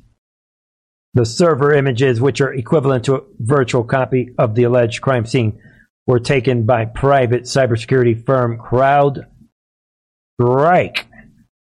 The 1.15 1.27
server 1.27 1.75
images, 1.75 2.21
which 2.21 2.41
are 2.41 2.53
equivalent 2.53 3.07
to 3.07 3.17
a 3.17 3.23
virtual 3.41 3.85
copy 3.85 4.35
of 4.39 4.55
the 4.55 4.63
alleged 4.65 5.01
crime 5.01 5.27
scene, 5.27 5.61
were 6.07 6.21
taken 6.21 6.65
by 6.65 6.85
private 6.85 7.43
cybersecurity 7.45 8.25
firm 8.25 8.59
CrowdStrike. 8.59 9.25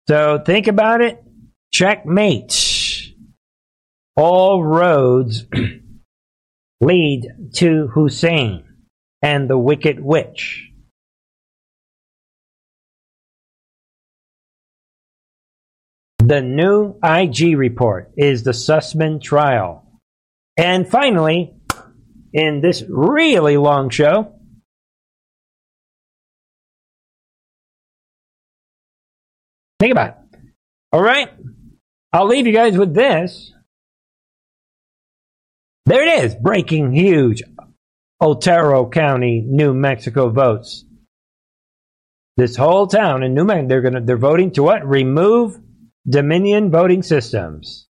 So 0.07 0.41
think 0.45 0.67
about 0.67 1.01
it. 1.01 1.23
Checkmate. 1.71 2.72
All 4.15 4.63
roads 4.63 5.45
lead 6.81 7.27
to 7.55 7.87
Hussein 7.87 8.65
and 9.21 9.49
the 9.49 9.57
Wicked 9.57 9.99
Witch. 9.99 10.69
The 16.19 16.41
new 16.41 16.95
IG 17.03 17.57
report 17.57 18.11
is 18.15 18.43
the 18.43 18.51
Sussmann 18.51 19.21
trial. 19.21 19.85
And 20.57 20.87
finally, 20.87 21.55
in 22.33 22.61
this 22.61 22.83
really 22.87 23.57
long 23.57 23.89
show, 23.89 24.35
think 29.79 29.91
about 29.91 30.09
it. 30.09 30.39
All 30.91 31.01
right? 31.01 31.29
I'll 32.11 32.27
leave 32.27 32.45
you 32.45 32.53
guys 32.53 32.77
with 32.77 32.93
this. 32.93 33.52
There 35.85 36.03
it 36.03 36.23
is, 36.23 36.35
breaking 36.35 36.93
huge. 36.93 37.43
Otero 38.21 38.89
County, 38.89 39.43
New 39.45 39.73
Mexico 39.73 40.29
votes. 40.29 40.85
This 42.37 42.55
whole 42.55 42.87
town 42.87 43.21
in 43.21 43.33
New 43.33 43.43
Mexico, 43.43 43.67
they're 43.67 43.81
gonna 43.81 44.01
they're 44.01 44.17
voting 44.17 44.51
to 44.51 44.63
what? 44.63 44.87
Remove 44.87 45.59
Dominion 46.07 46.71
voting 46.71 47.03
systems. 47.03 47.87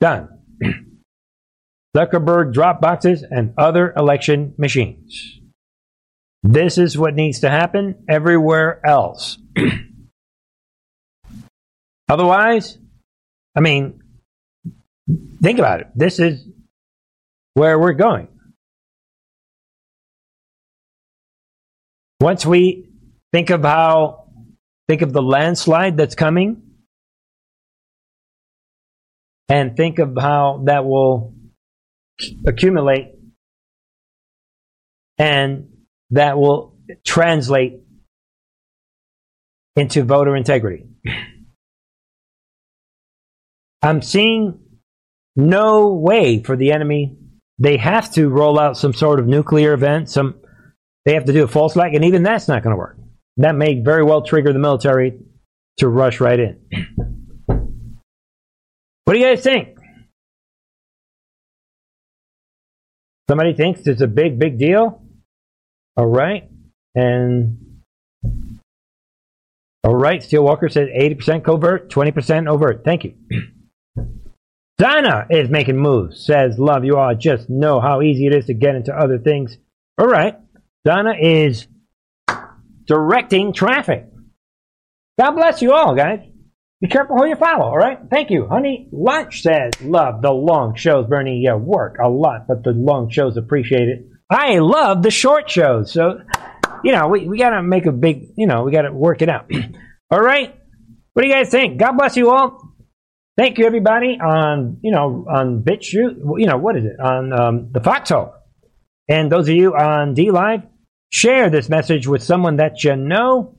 Done. 0.00 0.28
Zuckerberg 1.96 2.52
drop 2.52 2.80
boxes 2.80 3.24
and 3.28 3.54
other 3.56 3.92
election 3.96 4.54
machines. 4.58 5.40
This 6.42 6.78
is 6.78 6.96
what 6.96 7.14
needs 7.14 7.40
to 7.40 7.50
happen 7.50 8.04
everywhere 8.08 8.80
else. 8.84 9.38
Otherwise, 12.08 12.78
I 13.56 13.60
mean, 13.60 14.00
think 15.42 15.58
about 15.58 15.80
it. 15.80 15.88
This 15.94 16.18
is 16.18 16.44
where 17.54 17.78
we're 17.78 17.92
going. 17.92 18.28
Once 22.20 22.44
we 22.44 22.90
think 23.32 23.50
of 23.50 23.62
how, 23.62 24.28
think 24.88 25.02
of 25.02 25.12
the 25.12 25.22
landslide 25.22 25.96
that's 25.96 26.14
coming, 26.14 26.62
and 29.48 29.76
think 29.76 29.98
of 29.98 30.16
how 30.18 30.62
that 30.66 30.84
will 30.84 31.34
accumulate 32.46 33.14
and 35.18 35.68
that 36.10 36.38
will 36.38 36.76
translate 37.04 37.80
into 39.76 40.04
voter 40.04 40.36
integrity. 40.36 40.86
I'm 43.82 44.02
seeing 44.02 44.60
no 45.36 45.94
way 45.94 46.42
for 46.42 46.56
the 46.56 46.72
enemy 46.72 47.16
they 47.60 47.76
have 47.76 48.10
to 48.14 48.28
roll 48.28 48.58
out 48.58 48.78
some 48.78 48.94
sort 48.94 49.20
of 49.20 49.26
nuclear 49.26 49.74
event. 49.74 50.10
Some 50.10 50.40
they 51.04 51.14
have 51.14 51.26
to 51.26 51.32
do 51.32 51.44
a 51.44 51.48
false 51.48 51.74
flag, 51.74 51.94
and 51.94 52.04
even 52.06 52.22
that's 52.22 52.48
not 52.48 52.62
going 52.62 52.72
to 52.72 52.78
work. 52.78 52.96
That 53.36 53.54
may 53.54 53.80
very 53.80 54.02
well 54.02 54.22
trigger 54.22 54.52
the 54.52 54.58
military 54.58 55.18
to 55.78 55.88
rush 55.88 56.20
right 56.20 56.40
in. 56.40 56.60
what 59.04 59.14
do 59.14 59.18
you 59.18 59.26
guys 59.26 59.42
think? 59.42 59.76
Somebody 63.28 63.52
thinks 63.54 63.86
it's 63.86 64.00
a 64.00 64.08
big, 64.08 64.38
big 64.38 64.58
deal. 64.58 65.02
All 65.96 66.06
right, 66.06 66.48
and 66.94 67.82
all 69.84 69.94
right. 69.94 70.22
Steel 70.22 70.44
Walker 70.44 70.68
says 70.68 70.88
eighty 70.92 71.14
percent 71.14 71.44
covert, 71.44 71.90
twenty 71.90 72.10
percent 72.10 72.48
overt. 72.48 72.82
Thank 72.84 73.04
you. 73.04 73.14
Donna 74.80 75.26
is 75.28 75.50
making 75.50 75.76
moves. 75.76 76.24
Says, 76.24 76.58
love 76.58 76.86
you 76.86 76.96
all. 76.96 77.14
Just 77.14 77.50
know 77.50 77.80
how 77.80 78.00
easy 78.00 78.26
it 78.26 78.34
is 78.34 78.46
to 78.46 78.54
get 78.54 78.74
into 78.74 78.94
other 78.94 79.18
things. 79.18 79.58
All 79.98 80.06
right. 80.06 80.38
Donna 80.86 81.12
is 81.20 81.66
directing 82.86 83.52
traffic. 83.52 84.06
God 85.18 85.32
bless 85.32 85.60
you 85.60 85.74
all, 85.74 85.94
guys. 85.94 86.20
Be 86.80 86.88
careful 86.88 87.18
who 87.18 87.26
you 87.26 87.36
follow, 87.36 87.66
all 87.66 87.76
right? 87.76 87.98
Thank 88.10 88.30
you. 88.30 88.46
Honey 88.46 88.88
Lunch 88.90 89.42
says, 89.42 89.72
love 89.82 90.22
the 90.22 90.30
long 90.30 90.74
shows. 90.76 91.06
Bernie, 91.06 91.42
yeah, 91.44 91.56
work 91.56 91.98
a 92.02 92.08
lot, 92.08 92.46
but 92.48 92.64
the 92.64 92.70
long 92.70 93.10
shows 93.10 93.36
appreciate 93.36 93.86
it. 93.86 94.06
I 94.30 94.60
love 94.60 95.02
the 95.02 95.10
short 95.10 95.50
shows. 95.50 95.92
So, 95.92 96.20
you 96.82 96.92
know, 96.92 97.08
we, 97.08 97.28
we 97.28 97.36
got 97.36 97.50
to 97.50 97.62
make 97.62 97.84
a 97.84 97.92
big, 97.92 98.28
you 98.38 98.46
know, 98.46 98.62
we 98.62 98.72
got 98.72 98.82
to 98.82 98.92
work 98.94 99.20
it 99.20 99.28
out. 99.28 99.50
all 100.10 100.22
right? 100.22 100.58
What 101.12 101.22
do 101.22 101.28
you 101.28 101.34
guys 101.34 101.50
think? 101.50 101.78
God 101.78 101.98
bless 101.98 102.16
you 102.16 102.30
all. 102.30 102.69
Thank 103.36 103.58
you, 103.58 103.66
everybody, 103.66 104.18
on 104.20 104.78
you 104.82 104.90
know 104.90 105.26
on 105.28 105.62
BitChute. 105.62 106.38
You 106.38 106.46
know 106.46 106.58
what 106.58 106.76
is 106.76 106.84
it 106.84 107.00
on 107.00 107.32
um, 107.32 107.72
the 107.72 107.80
Foxhole, 107.80 108.34
and 109.08 109.30
those 109.30 109.48
of 109.48 109.54
you 109.54 109.74
on 109.74 110.14
DLive, 110.14 110.66
share 111.10 111.48
this 111.48 111.68
message 111.68 112.06
with 112.06 112.22
someone 112.22 112.56
that 112.56 112.84
you 112.84 112.96
know. 112.96 113.56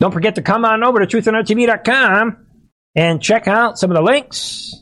Don't 0.00 0.12
forget 0.12 0.34
to 0.34 0.42
come 0.42 0.64
on 0.64 0.84
over 0.84 1.04
to 1.04 1.06
truthandarttv.com 1.06 2.46
and 2.94 3.22
check 3.22 3.48
out 3.48 3.78
some 3.78 3.90
of 3.90 3.96
the 3.96 4.02
links. 4.02 4.74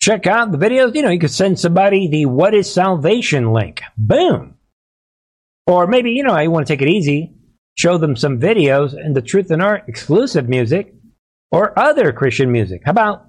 Check 0.00 0.26
out 0.26 0.50
the 0.50 0.58
videos. 0.58 0.94
You 0.94 1.02
know, 1.02 1.10
you 1.10 1.20
could 1.20 1.30
send 1.30 1.60
somebody 1.60 2.08
the 2.08 2.26
What 2.26 2.54
is 2.54 2.72
Salvation 2.72 3.52
link. 3.52 3.82
Boom. 3.96 4.56
Or 5.66 5.86
maybe, 5.86 6.10
you 6.10 6.24
know, 6.24 6.36
you 6.38 6.50
want 6.50 6.66
to 6.66 6.72
take 6.72 6.82
it 6.82 6.88
easy. 6.88 7.34
Show 7.76 7.98
them 7.98 8.16
some 8.16 8.40
videos 8.40 8.94
and 8.94 9.14
the 9.14 9.22
Truth 9.22 9.50
and 9.52 9.62
Art 9.62 9.84
exclusive 9.86 10.48
music 10.48 10.94
or 11.52 11.78
other 11.78 12.12
Christian 12.12 12.50
music? 12.50 12.82
How 12.84 12.90
about 12.90 13.26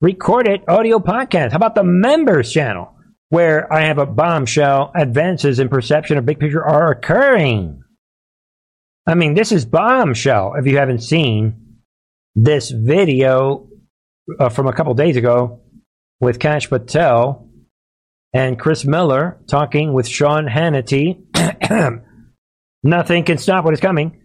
recorded 0.00 0.62
audio 0.68 0.98
podcast? 0.98 1.52
How 1.52 1.56
about 1.56 1.76
the 1.76 1.84
members 1.84 2.52
channel 2.52 2.94
where 3.30 3.72
I 3.72 3.82
have 3.82 3.98
a 3.98 4.06
bombshell 4.06 4.92
advances 4.94 5.58
in 5.58 5.68
perception 5.68 6.18
of 6.18 6.26
big 6.26 6.40
picture 6.40 6.62
are 6.64 6.90
occurring? 6.90 7.82
I 9.06 9.14
mean, 9.14 9.34
this 9.34 9.52
is 9.52 9.64
bombshell 9.64 10.54
if 10.58 10.66
you 10.66 10.76
haven't 10.78 11.02
seen 11.02 11.78
this 12.34 12.70
video 12.70 13.68
uh, 14.40 14.48
from 14.48 14.66
a 14.66 14.72
couple 14.72 14.92
days 14.94 15.16
ago 15.16 15.60
with 16.20 16.38
Kash 16.38 16.68
Patel 16.68 17.48
and 18.32 18.58
Chris 18.58 18.84
Miller 18.84 19.38
talking 19.46 19.92
with 19.92 20.08
Sean 20.08 20.46
Hannity. 20.46 21.22
Nothing 22.82 23.24
can 23.24 23.38
stop 23.38 23.64
what 23.64 23.74
is 23.74 23.80
coming. 23.80 24.20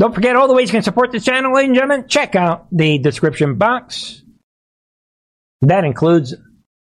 Don't 0.00 0.14
forget 0.14 0.34
all 0.34 0.48
the 0.48 0.54
ways 0.54 0.70
you 0.70 0.72
can 0.72 0.82
support 0.82 1.12
this 1.12 1.26
channel, 1.26 1.54
ladies 1.54 1.68
and 1.68 1.76
gentlemen. 1.76 2.08
Check 2.08 2.34
out 2.34 2.68
the 2.72 2.96
description 2.96 3.58
box. 3.58 4.22
That 5.60 5.84
includes 5.84 6.34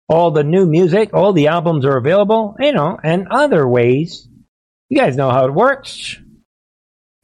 all 0.08 0.32
the 0.32 0.42
new 0.42 0.66
music, 0.66 1.10
all 1.14 1.32
the 1.32 1.46
albums 1.46 1.84
are 1.84 1.96
available, 1.96 2.56
you 2.58 2.72
know, 2.72 2.98
and 3.00 3.28
other 3.30 3.68
ways. 3.68 4.28
You 4.88 4.98
guys 4.98 5.16
know 5.16 5.30
how 5.30 5.46
it 5.46 5.54
works. 5.54 6.18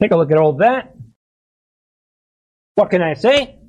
Take 0.01 0.11
a 0.11 0.15
look 0.15 0.31
at 0.31 0.37
all 0.37 0.53
that. 0.59 0.95
What 2.75 2.89
can 2.89 3.01
I 3.01 3.15
say? 3.15 3.59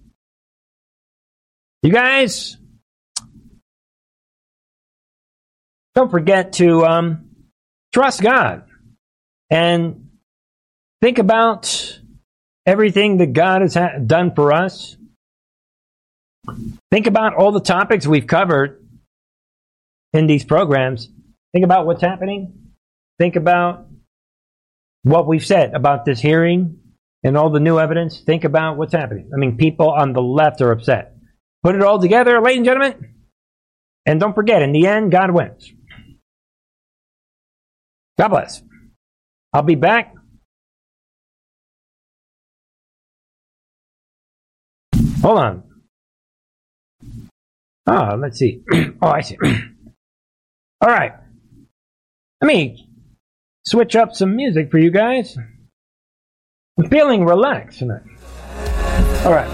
You 1.82 1.90
guys, 1.90 2.56
don't 5.96 6.10
forget 6.10 6.52
to 6.54 6.84
um, 6.86 7.30
trust 7.92 8.22
God 8.22 8.62
and 9.50 10.08
think 11.00 11.18
about 11.18 11.98
everything 12.66 13.18
that 13.18 13.32
God 13.32 13.62
has 13.62 13.74
ha- 13.74 13.98
done 14.04 14.34
for 14.34 14.52
us. 14.52 14.96
Think 16.90 17.06
about 17.06 17.34
all 17.34 17.52
the 17.52 17.60
topics 17.60 18.06
we've 18.06 18.26
covered 18.26 18.84
in 20.12 20.26
these 20.26 20.44
programs. 20.44 21.08
Think 21.52 21.64
about 21.64 21.86
what's 21.86 22.02
happening. 22.02 22.72
Think 23.18 23.36
about 23.36 23.86
what 25.02 25.26
we've 25.26 25.44
said 25.44 25.74
about 25.74 26.04
this 26.04 26.20
hearing 26.20 26.78
and 27.22 27.36
all 27.36 27.50
the 27.50 27.60
new 27.60 27.78
evidence. 27.78 28.20
Think 28.20 28.44
about 28.44 28.76
what's 28.76 28.92
happening. 28.92 29.30
I 29.32 29.38
mean, 29.38 29.56
people 29.56 29.90
on 29.90 30.12
the 30.12 30.22
left 30.22 30.60
are 30.60 30.72
upset. 30.72 31.14
Put 31.62 31.76
it 31.76 31.82
all 31.82 32.00
together, 32.00 32.40
ladies 32.40 32.58
and 32.58 32.66
gentlemen. 32.66 33.14
And 34.06 34.18
don't 34.18 34.34
forget, 34.34 34.62
in 34.62 34.72
the 34.72 34.86
end, 34.86 35.12
God 35.12 35.30
wins. 35.30 35.72
God 38.18 38.28
bless. 38.28 38.62
I'll 39.52 39.62
be 39.62 39.76
back. 39.76 40.14
Hold 45.22 45.38
on. 45.38 45.62
Ah, 47.86 48.16
let's 48.18 48.38
see. 48.38 48.62
oh, 49.02 49.08
I 49.08 49.20
see. 49.20 49.36
All 50.80 50.88
right. 50.88 51.12
Let 52.40 52.48
me 52.48 52.88
switch 53.64 53.94
up 53.94 54.14
some 54.14 54.34
music 54.34 54.72
for 54.72 54.78
you 54.78 54.90
guys. 54.90 55.38
I'm 56.76 56.88
feeling 56.88 57.24
relaxed 57.24 57.78
tonight. 57.78 58.02
All 59.24 59.32
right. 59.32 59.48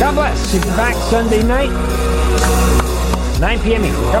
God 0.00 0.14
bless. 0.14 0.54
You 0.54 0.60
back 0.60 0.96
Sunday 1.10 1.42
night, 1.44 1.70
9 3.38 3.60
p.m. 3.60 3.84
Eastern. 3.84 4.20